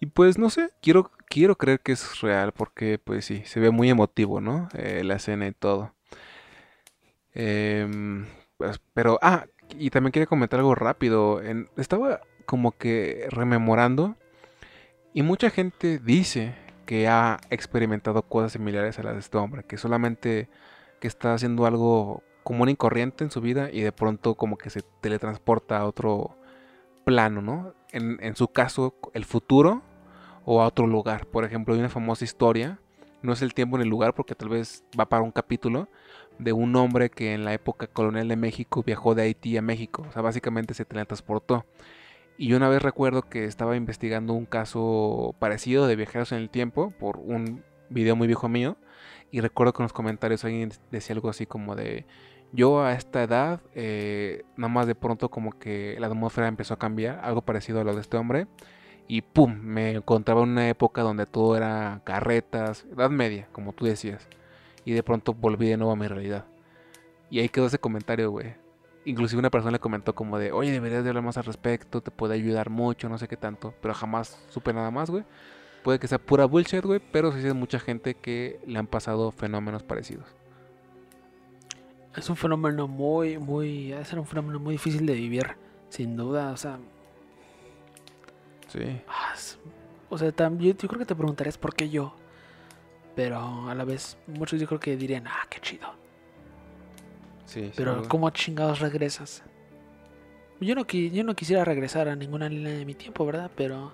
Y 0.00 0.06
pues 0.06 0.38
no 0.38 0.50
sé, 0.50 0.70
quiero, 0.82 1.10
quiero 1.28 1.56
creer 1.56 1.80
que 1.80 1.92
es 1.92 2.20
real 2.22 2.52
porque 2.52 2.98
pues 3.02 3.24
sí, 3.26 3.42
se 3.46 3.60
ve 3.60 3.70
muy 3.70 3.90
emotivo, 3.90 4.40
¿no? 4.40 4.68
Eh, 4.74 5.02
la 5.04 5.16
escena 5.16 5.46
y 5.46 5.52
todo. 5.52 5.94
Em, 7.34 8.26
pues, 8.56 8.80
pero, 8.94 9.18
ah, 9.22 9.46
y 9.78 9.90
también 9.90 10.12
quería 10.12 10.26
comentar 10.26 10.58
algo 10.60 10.74
rápido. 10.74 11.42
En- 11.42 11.68
estaba 11.76 12.20
como 12.46 12.72
que 12.76 13.26
rememorando 13.30 14.16
y 15.14 15.22
mucha 15.22 15.50
gente 15.50 15.98
dice 15.98 16.54
que 16.90 17.06
ha 17.06 17.38
experimentado 17.50 18.22
cosas 18.22 18.50
similares 18.50 18.98
a 18.98 19.04
las 19.04 19.12
de 19.12 19.20
este 19.20 19.38
hombre, 19.38 19.62
que 19.62 19.78
solamente 19.78 20.48
que 21.00 21.06
está 21.06 21.34
haciendo 21.34 21.64
algo 21.64 22.24
común 22.42 22.68
y 22.68 22.74
corriente 22.74 23.22
en 23.22 23.30
su 23.30 23.40
vida 23.40 23.70
y 23.70 23.80
de 23.80 23.92
pronto 23.92 24.34
como 24.34 24.58
que 24.58 24.70
se 24.70 24.82
teletransporta 25.00 25.78
a 25.78 25.86
otro 25.86 26.36
plano, 27.04 27.42
¿no? 27.42 27.74
En, 27.92 28.18
en 28.20 28.34
su 28.34 28.48
caso, 28.48 28.96
el 29.14 29.24
futuro 29.24 29.82
o 30.44 30.62
a 30.62 30.66
otro 30.66 30.88
lugar. 30.88 31.26
Por 31.26 31.44
ejemplo, 31.44 31.74
hay 31.74 31.78
una 31.78 31.90
famosa 31.90 32.24
historia, 32.24 32.80
no 33.22 33.34
es 33.34 33.42
el 33.42 33.54
tiempo 33.54 33.78
ni 33.78 33.84
el 33.84 33.88
lugar 33.88 34.12
porque 34.12 34.34
tal 34.34 34.48
vez 34.48 34.82
va 34.98 35.08
para 35.08 35.22
un 35.22 35.30
capítulo, 35.30 35.86
de 36.40 36.52
un 36.52 36.74
hombre 36.74 37.08
que 37.08 37.34
en 37.34 37.44
la 37.44 37.54
época 37.54 37.86
colonial 37.86 38.26
de 38.26 38.34
México 38.34 38.82
viajó 38.82 39.14
de 39.14 39.22
Haití 39.22 39.56
a 39.56 39.62
México. 39.62 40.04
O 40.08 40.12
sea, 40.12 40.22
básicamente 40.22 40.74
se 40.74 40.84
teletransportó. 40.84 41.64
Y 42.40 42.54
una 42.54 42.70
vez 42.70 42.80
recuerdo 42.80 43.20
que 43.20 43.44
estaba 43.44 43.76
investigando 43.76 44.32
un 44.32 44.46
caso 44.46 45.34
parecido 45.38 45.86
de 45.86 45.94
viajeros 45.94 46.32
en 46.32 46.38
el 46.38 46.48
tiempo 46.48 46.90
por 46.98 47.18
un 47.18 47.62
video 47.90 48.16
muy 48.16 48.28
viejo 48.28 48.48
mío. 48.48 48.78
Y 49.30 49.42
recuerdo 49.42 49.74
que 49.74 49.82
en 49.82 49.84
los 49.84 49.92
comentarios 49.92 50.42
alguien 50.42 50.72
decía 50.90 51.14
algo 51.14 51.28
así 51.28 51.44
como 51.44 51.76
de... 51.76 52.06
Yo 52.50 52.82
a 52.82 52.94
esta 52.94 53.22
edad, 53.22 53.60
eh, 53.74 54.44
nada 54.56 54.72
más 54.72 54.86
de 54.86 54.94
pronto 54.94 55.28
como 55.28 55.52
que 55.58 55.98
la 56.00 56.06
atmósfera 56.06 56.48
empezó 56.48 56.72
a 56.72 56.78
cambiar, 56.78 57.20
algo 57.22 57.42
parecido 57.42 57.78
a 57.82 57.84
lo 57.84 57.94
de 57.94 58.00
este 58.00 58.16
hombre. 58.16 58.46
Y 59.06 59.20
pum, 59.20 59.58
me 59.60 59.90
encontraba 59.90 60.42
en 60.42 60.48
una 60.48 60.66
época 60.70 61.02
donde 61.02 61.26
todo 61.26 61.58
era 61.58 62.00
carretas, 62.04 62.86
edad 62.90 63.10
media, 63.10 63.48
como 63.52 63.74
tú 63.74 63.84
decías. 63.84 64.26
Y 64.86 64.92
de 64.92 65.02
pronto 65.02 65.34
volví 65.34 65.68
de 65.68 65.76
nuevo 65.76 65.92
a 65.92 65.96
mi 65.96 66.08
realidad. 66.08 66.46
Y 67.28 67.40
ahí 67.40 67.50
quedó 67.50 67.66
ese 67.66 67.78
comentario, 67.78 68.30
güey. 68.30 68.54
Inclusive 69.06 69.38
una 69.38 69.50
persona 69.50 69.72
le 69.72 69.78
comentó 69.78 70.14
como 70.14 70.38
de, 70.38 70.52
oye, 70.52 70.72
deberías 70.72 71.02
de 71.02 71.08
hablar 71.10 71.24
más 71.24 71.38
al 71.38 71.44
respecto, 71.44 72.02
te 72.02 72.10
puede 72.10 72.34
ayudar 72.34 72.68
mucho, 72.70 73.08
no 73.08 73.16
sé 73.18 73.28
qué 73.28 73.36
tanto. 73.36 73.72
Pero 73.80 73.94
jamás 73.94 74.38
supe 74.50 74.72
nada 74.72 74.90
más, 74.90 75.08
güey. 75.10 75.24
Puede 75.82 75.98
que 75.98 76.06
sea 76.06 76.18
pura 76.18 76.44
bullshit, 76.44 76.84
güey, 76.84 77.00
pero 77.12 77.32
sí 77.32 77.38
hay 77.46 77.54
mucha 77.54 77.80
gente 77.80 78.14
que 78.14 78.60
le 78.66 78.78
han 78.78 78.86
pasado 78.86 79.30
fenómenos 79.32 79.82
parecidos. 79.82 80.26
Es 82.14 82.28
un 82.28 82.36
fenómeno 82.36 82.88
muy, 82.88 83.38
muy. 83.38 83.94
Ser 84.04 84.18
un 84.18 84.26
fenómeno 84.26 84.58
muy 84.60 84.72
difícil 84.72 85.06
de 85.06 85.14
vivir, 85.14 85.46
sin 85.88 86.16
duda. 86.16 86.50
O 86.52 86.56
sea, 86.58 86.78
Sí. 88.68 89.00
ah, 89.08 89.32
es- 89.34 89.58
o 90.10 90.18
sea 90.18 90.30
también 90.32 90.76
yo 90.76 90.88
creo 90.88 90.98
que 90.98 91.06
te 91.06 91.14
preguntarías 91.14 91.56
por 91.58 91.74
qué 91.74 91.88
yo. 91.88 92.14
Pero 93.16 93.68
a 93.68 93.74
la 93.74 93.84
vez, 93.84 94.16
muchos 94.26 94.60
yo 94.60 94.66
creo 94.66 94.80
que 94.80 94.96
dirían, 94.96 95.26
ah, 95.26 95.46
qué 95.48 95.60
chido. 95.60 95.88
Sí, 97.50 97.72
Pero, 97.74 97.96
güey. 97.96 98.08
¿cómo 98.08 98.30
chingados 98.30 98.78
regresas? 98.78 99.42
Yo 100.60 100.74
no, 100.76 100.86
qui- 100.86 101.10
yo 101.10 101.24
no 101.24 101.34
quisiera 101.34 101.64
regresar 101.64 102.06
a 102.08 102.14
ninguna 102.14 102.48
línea 102.48 102.72
de 102.72 102.84
mi 102.84 102.94
tiempo, 102.94 103.26
¿verdad? 103.26 103.50
Pero. 103.56 103.92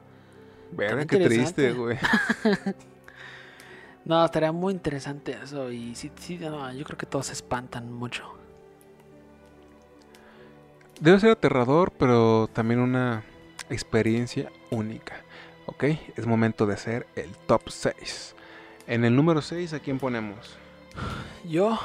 Verga, 0.73 1.07
qué 1.07 1.19
triste, 1.19 1.73
güey. 1.73 1.97
No, 4.05 4.25
estaría 4.25 4.53
muy 4.53 4.73
interesante 4.73 5.37
eso. 5.43 5.73
Y 5.73 5.97
sí, 5.97 6.13
sí, 6.21 6.39
no, 6.39 6.73
yo 6.73 6.85
creo 6.85 6.97
que 6.97 7.07
todos 7.07 7.27
se 7.27 7.33
espantan 7.33 7.91
mucho. 7.93 8.23
Debe 11.01 11.19
ser 11.19 11.31
aterrador, 11.31 11.91
pero 11.99 12.49
también 12.53 12.79
una 12.79 13.25
experiencia 13.69 14.53
única. 14.71 15.17
¿Ok? 15.67 15.85
Es 16.17 16.25
momento 16.27 16.67
de 16.67 16.75
hacer 16.75 17.07
el 17.17 17.31
top 17.49 17.63
6. 17.69 18.37
En 18.87 19.05
el 19.05 19.17
número 19.17 19.43
6, 19.43 19.73
¿a 19.73 19.81
quién 19.81 19.99
ponemos? 19.99 20.57
Yo 21.45 21.77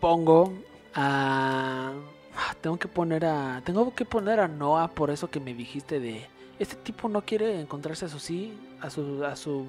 pongo 0.00 0.54
a. 0.94 1.92
ah, 2.36 2.54
Tengo 2.60 2.76
que 2.78 2.88
poner 2.88 3.24
a. 3.24 3.62
Tengo 3.64 3.94
que 3.94 4.04
poner 4.04 4.40
a 4.40 4.48
Noah 4.48 4.88
por 4.88 5.10
eso 5.10 5.28
que 5.30 5.40
me 5.40 5.54
dijiste 5.54 6.00
de. 6.00 6.26
Este 6.58 6.76
tipo 6.76 7.08
no 7.08 7.22
quiere 7.22 7.60
encontrarse 7.60 8.04
a 8.04 8.08
su 8.08 8.18
sí, 8.20 8.58
a 8.80 8.90
su. 8.90 9.24
a 9.24 9.36
su. 9.36 9.66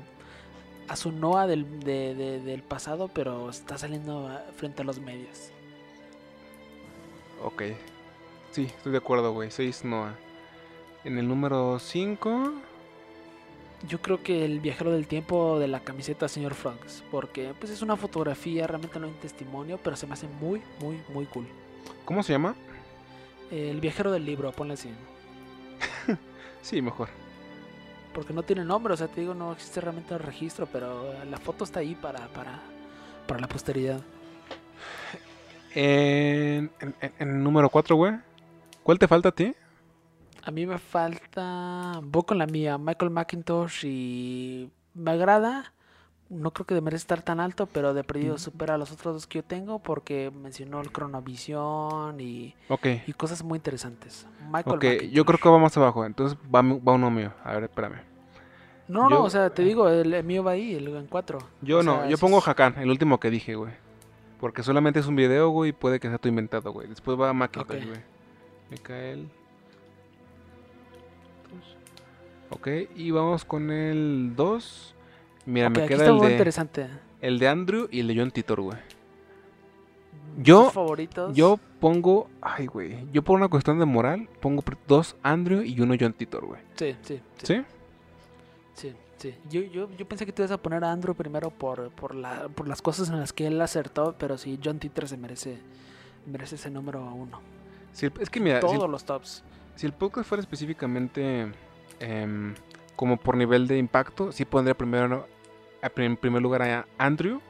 a 0.87 0.95
su 0.95 1.11
Noah 1.11 1.47
del, 1.47 1.79
de- 1.81 2.13
de- 2.15 2.39
del 2.41 2.61
pasado, 2.61 3.09
pero 3.13 3.49
está 3.49 3.77
saliendo 3.77 4.27
a- 4.27 4.43
frente 4.55 4.81
a 4.83 4.85
los 4.85 4.99
medios. 4.99 5.49
Ok. 7.43 7.63
Sí, 8.51 8.65
estoy 8.65 8.91
de 8.91 8.97
acuerdo, 8.99 9.33
güey. 9.33 9.51
6 9.51 9.83
Noah. 9.83 10.15
En 11.03 11.17
el 11.17 11.27
número 11.27 11.77
5. 11.79 12.53
Yo 13.87 14.01
creo 14.01 14.23
que 14.23 14.45
el 14.45 14.59
viajero 14.61 14.91
del 14.91 15.05
tiempo 15.07 15.59
de 15.59 15.67
la 15.67 15.81
camiseta 15.81 16.27
señor 16.27 16.53
Frogs, 16.55 17.03
porque 17.11 17.53
pues 17.59 17.71
es 17.71 17.81
una 17.81 17.95
fotografía, 17.95 18.65
realmente 18.65 18.99
no 18.99 19.05
hay 19.05 19.11
un 19.13 19.19
testimonio, 19.19 19.79
pero 19.83 19.95
se 19.95 20.07
me 20.07 20.13
hace 20.13 20.27
muy, 20.27 20.61
muy, 20.79 20.99
muy 21.13 21.25
cool. 21.25 21.45
¿Cómo 22.05 22.23
se 22.23 22.33
llama? 22.33 22.55
El 23.51 23.79
viajero 23.81 24.11
del 24.11 24.25
libro, 24.25 24.51
ponle 24.51 24.73
así. 24.75 24.89
Sí, 26.61 26.81
mejor. 26.81 27.09
Porque 28.11 28.33
no 28.33 28.41
tiene 28.41 28.65
nombre, 28.65 28.93
o 28.93 28.97
sea, 28.97 29.07
te 29.07 29.21
digo, 29.21 29.35
no 29.35 29.51
existe 29.53 29.81
realmente 29.81 30.15
el 30.15 30.19
registro, 30.19 30.65
pero 30.65 31.13
la 31.29 31.37
foto 31.37 31.63
está 31.63 31.81
ahí 31.81 31.93
para, 31.93 32.27
para, 32.29 32.59
para 33.27 33.39
la 33.39 33.47
posteridad. 33.47 34.01
En, 35.75 36.71
en- 36.79 36.95
en- 37.19 37.43
número 37.43 37.69
4, 37.69 37.95
güey. 37.95 38.13
¿Cuál 38.83 38.97
te 38.97 39.07
falta 39.07 39.29
a 39.29 39.31
ti? 39.31 39.53
A 40.45 40.51
mí 40.51 40.65
me 40.65 40.77
falta. 40.77 41.99
Voy 42.03 42.23
con 42.23 42.37
la 42.37 42.45
mía, 42.45 42.77
Michael 42.77 43.11
McIntosh, 43.11 43.83
y 43.85 44.69
me 44.93 45.11
agrada. 45.11 45.71
No 46.29 46.51
creo 46.51 46.65
que 46.65 46.81
merece 46.81 47.01
estar 47.01 47.21
tan 47.21 47.39
alto, 47.39 47.67
pero 47.67 47.93
de 47.93 48.03
perdido 48.03 48.37
supera 48.39 48.73
a 48.75 48.77
los 48.79 48.91
otros 48.91 49.13
dos 49.13 49.27
que 49.27 49.39
yo 49.39 49.43
tengo 49.43 49.77
porque 49.77 50.31
mencionó 50.31 50.81
el 50.81 50.91
cronovisión 50.91 52.19
y, 52.19 52.55
Ok. 52.67 52.87
y 53.05 53.13
cosas 53.13 53.43
muy 53.43 53.57
interesantes. 53.57 54.25
Michael 54.51 54.75
Ok, 54.77 54.83
yo 54.83 54.89
McIntosh. 54.93 55.25
creo 55.25 55.39
que 55.39 55.49
va 55.49 55.59
más 55.59 55.77
abajo. 55.77 56.03
Entonces 56.05 56.37
va, 56.53 56.61
va 56.63 56.93
uno 56.93 57.11
mío. 57.11 57.31
A 57.43 57.53
ver, 57.53 57.63
espérame. 57.65 57.99
No, 58.87 59.09
yo- 59.09 59.15
no, 59.17 59.23
o 59.23 59.29
sea, 59.29 59.51
te 59.51 59.63
digo, 59.63 59.87
el, 59.89 60.13
el 60.13 60.23
mío 60.23 60.43
va 60.43 60.51
ahí, 60.51 60.73
el 60.75 60.87
en 60.95 61.07
4. 61.07 61.39
Yo 61.61 61.83
no, 61.83 62.07
yo 62.09 62.17
pongo 62.17 62.41
Hakan, 62.43 62.77
el 62.79 62.89
último 62.89 63.19
que 63.19 63.29
dije, 63.29 63.55
güey. 63.55 63.73
Porque 64.39 64.63
solamente 64.63 64.99
es 64.99 65.07
un 65.07 65.15
video, 65.15 65.49
güey, 65.49 65.69
y 65.69 65.73
puede 65.73 65.99
que 65.99 66.07
sea 66.09 66.17
tu 66.17 66.27
inventado, 66.27 66.71
güey. 66.71 66.87
Después 66.87 67.19
va 67.19 67.33
Macintosh, 67.33 67.81
Ok. 67.81 67.87
güey. 67.87 67.99
Micael. 68.71 69.29
Ok, 72.55 72.67
y 72.95 73.11
vamos 73.11 73.45
con 73.45 73.69
el 73.71 74.33
2. 74.35 74.95
Mira, 75.45 75.69
me 75.69 75.85
queda 75.85 76.07
el 76.07 76.19
de, 76.19 76.31
interesante. 76.31 76.87
el 77.21 77.37
de 77.37 77.47
Andrew 77.47 77.87
y 77.91 77.99
el 77.99 78.07
de 78.07 78.17
John 78.17 78.31
Titor, 78.31 78.61
güey. 78.61 78.77
¿Tus 80.37 80.43
Yo- 80.43 80.69
favoritos? 80.71 81.35
Yo 81.35 81.59
pongo, 81.79 82.29
ay, 82.41 82.65
güey, 82.65 83.05
yo 83.11 83.23
por 83.23 83.37
una 83.37 83.47
cuestión 83.47 83.77
de 83.79 83.85
moral, 83.85 84.27
pongo 84.41 84.63
dos 84.87 85.15
Andrew 85.23 85.61
y 85.61 85.79
uno 85.79 85.95
John 85.99 86.13
Titor, 86.13 86.45
güey. 86.45 86.61
Sí, 86.75 86.95
sí, 87.03 87.21
sí. 87.37 87.45
¿Sí? 87.45 87.63
Sí, 88.73 88.93
sí. 89.17 89.35
Yo, 89.49 89.61
yo, 89.61 89.89
yo 89.97 90.07
pensé 90.07 90.25
que 90.25 90.31
te 90.31 90.41
ibas 90.41 90.51
a 90.51 90.57
poner 90.57 90.83
a 90.83 90.91
Andrew 90.91 91.13
primero 91.15 91.51
por, 91.51 91.89
por, 91.91 92.15
la, 92.15 92.47
por 92.49 92.67
las 92.67 92.81
cosas 92.81 93.09
en 93.09 93.19
las 93.19 93.31
que 93.33 93.47
él 93.47 93.61
acertó, 93.61 94.15
pero 94.17 94.37
sí, 94.37 94.59
John 94.63 94.79
Titor 94.79 95.07
se 95.07 95.15
merece, 95.17 95.57
merece 96.25 96.55
ese 96.55 96.69
número 96.69 97.03
uno. 97.13 97.39
Sí, 97.93 98.07
es 98.19 98.29
que 98.29 98.39
mira, 98.41 98.59
si, 98.61 98.67
Todos 98.67 98.89
los 98.89 99.05
tops. 99.05 99.43
si 99.75 99.85
el 99.85 99.93
podcast 99.93 100.27
fuera 100.27 100.41
específicamente 100.41 101.51
em, 101.99 102.55
como 102.95 103.17
por 103.17 103.37
nivel 103.37 103.67
de 103.67 103.77
impacto, 103.77 104.31
sí 104.31 104.45
pondría 104.45 104.75
primero 104.75 105.27
en 105.95 106.17
primer 106.17 106.41
lugar 106.41 106.63
a 106.63 106.87
Andrew, 106.97 107.41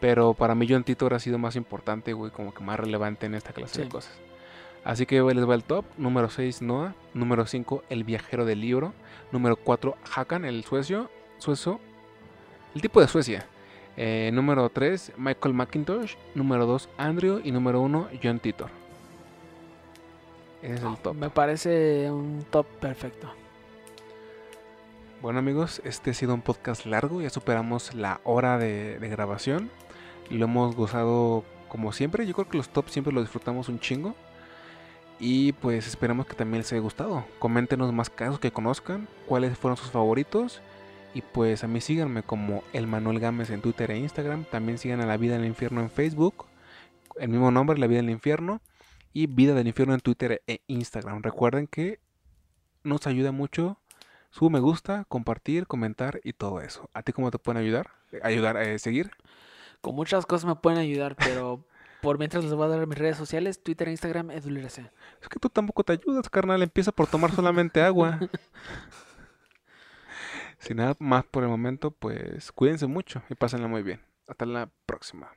pero 0.00 0.34
para 0.34 0.54
mí 0.54 0.66
John 0.68 0.84
Titor 0.84 1.14
ha 1.14 1.18
sido 1.18 1.38
más 1.38 1.56
importante, 1.56 2.12
güey, 2.12 2.30
como 2.30 2.52
que 2.52 2.62
más 2.62 2.78
relevante 2.78 3.26
en 3.26 3.34
esta 3.34 3.52
clase 3.52 3.82
de 3.82 3.88
cosas. 3.88 4.18
Así 4.84 5.06
que 5.06 5.20
güey, 5.20 5.34
les 5.34 5.48
va 5.48 5.54
el 5.54 5.64
top. 5.64 5.84
Número 5.96 6.30
6, 6.30 6.62
Noah. 6.62 6.94
Número 7.14 7.46
5, 7.46 7.84
El 7.90 8.04
viajero 8.04 8.44
del 8.44 8.60
libro. 8.60 8.94
Número 9.32 9.56
4, 9.56 9.96
Hakan, 10.14 10.44
el 10.44 10.64
suecio. 10.64 11.10
Suezo. 11.38 11.80
El 12.74 12.80
tipo 12.80 13.00
de 13.00 13.08
Suecia. 13.08 13.46
Eh, 13.96 14.30
número 14.32 14.70
3, 14.70 15.12
Michael 15.18 15.54
McIntosh. 15.54 16.14
Número 16.34 16.64
2, 16.64 16.88
Andrew. 16.96 17.40
Y 17.44 17.52
número 17.52 17.80
1, 17.80 18.08
John 18.22 18.38
Titor. 18.38 18.70
Ese 20.62 20.74
es 20.74 20.82
el 20.82 20.96
top. 20.98 21.14
Me 21.16 21.30
parece 21.30 22.10
un 22.10 22.46
top 22.50 22.66
perfecto. 22.80 23.28
Bueno 25.20 25.40
amigos, 25.40 25.82
este 25.84 26.12
ha 26.12 26.14
sido 26.14 26.32
un 26.32 26.42
podcast 26.42 26.86
largo, 26.86 27.20
ya 27.20 27.28
superamos 27.28 27.92
la 27.92 28.20
hora 28.22 28.56
de, 28.56 28.96
grabación. 29.00 29.68
Lo 30.30 30.44
hemos 30.44 30.76
gozado 30.76 31.44
como 31.66 31.90
siempre, 31.90 32.24
yo 32.24 32.34
creo 32.34 32.48
que 32.48 32.56
los 32.56 32.68
tops 32.68 32.92
siempre 32.92 33.12
los 33.12 33.24
disfrutamos 33.24 33.68
un 33.68 33.80
chingo. 33.80 34.14
Y 35.18 35.54
pues 35.54 35.88
esperamos 35.88 36.26
que 36.26 36.34
también 36.34 36.60
les 36.60 36.72
haya 36.72 36.80
gustado. 36.80 37.24
Coméntenos 37.40 37.92
más 37.92 38.10
casos 38.10 38.38
que 38.38 38.52
conozcan, 38.52 39.08
cuáles 39.26 39.58
fueron 39.58 39.76
sus 39.76 39.90
favoritos. 39.90 40.62
Y 41.14 41.22
pues 41.22 41.64
a 41.64 41.66
mí 41.66 41.80
síganme 41.80 42.22
como 42.22 42.62
el 42.72 42.86
Manuel 42.86 43.18
Gámez 43.18 43.50
en 43.50 43.60
Twitter 43.60 43.90
e 43.90 43.98
Instagram. 43.98 44.44
También 44.44 44.78
sigan 44.78 45.00
a 45.00 45.06
La 45.06 45.16
Vida 45.16 45.36
del 45.36 45.46
Infierno 45.46 45.80
en 45.80 45.90
Facebook. 45.90 46.46
El 47.18 47.30
mismo 47.30 47.50
nombre, 47.50 47.76
La 47.76 47.88
Vida 47.88 48.02
del 48.02 48.10
Infierno. 48.10 48.60
Y 49.12 49.26
Vida 49.26 49.54
del 49.54 49.66
Infierno 49.66 49.94
en 49.94 50.00
Twitter 50.00 50.42
e 50.46 50.60
Instagram. 50.68 51.22
Recuerden 51.22 51.66
que 51.66 51.98
nos 52.84 53.08
ayuda 53.08 53.32
mucho 53.32 53.80
su 54.30 54.50
me 54.50 54.60
gusta, 54.60 55.04
compartir, 55.08 55.66
comentar 55.66 56.20
y 56.24 56.32
todo 56.32 56.60
eso. 56.60 56.90
¿A 56.94 57.02
ti 57.02 57.12
cómo 57.12 57.30
te 57.30 57.38
pueden 57.38 57.62
ayudar? 57.62 57.90
Ayudar 58.22 58.56
a 58.56 58.78
seguir. 58.78 59.10
Con 59.80 59.94
muchas 59.94 60.26
cosas 60.26 60.46
me 60.46 60.56
pueden 60.56 60.78
ayudar, 60.78 61.16
pero 61.16 61.64
Por 62.00 62.18
mientras 62.18 62.44
les 62.44 62.54
voy 62.54 62.66
a 62.66 62.68
dar 62.68 62.86
mis 62.86 62.98
redes 62.98 63.16
sociales, 63.16 63.62
Twitter 63.62 63.88
Instagram, 63.88 64.30
edulirc. 64.30 64.66
Es 64.66 65.28
que 65.28 65.40
tú 65.40 65.48
tampoco 65.48 65.82
te 65.82 65.94
ayudas, 65.94 66.30
carnal. 66.30 66.62
Empieza 66.62 66.92
por 66.92 67.08
tomar 67.08 67.32
solamente 67.32 67.82
agua. 67.82 68.20
Sin 70.58 70.76
nada 70.76 70.94
más 70.98 71.24
por 71.24 71.42
el 71.42 71.48
momento, 71.48 71.90
pues 71.90 72.52
cuídense 72.52 72.86
mucho 72.86 73.22
y 73.28 73.34
pásenla 73.34 73.68
muy 73.68 73.82
bien. 73.82 74.00
Hasta 74.28 74.46
la 74.46 74.70
próxima. 74.86 75.30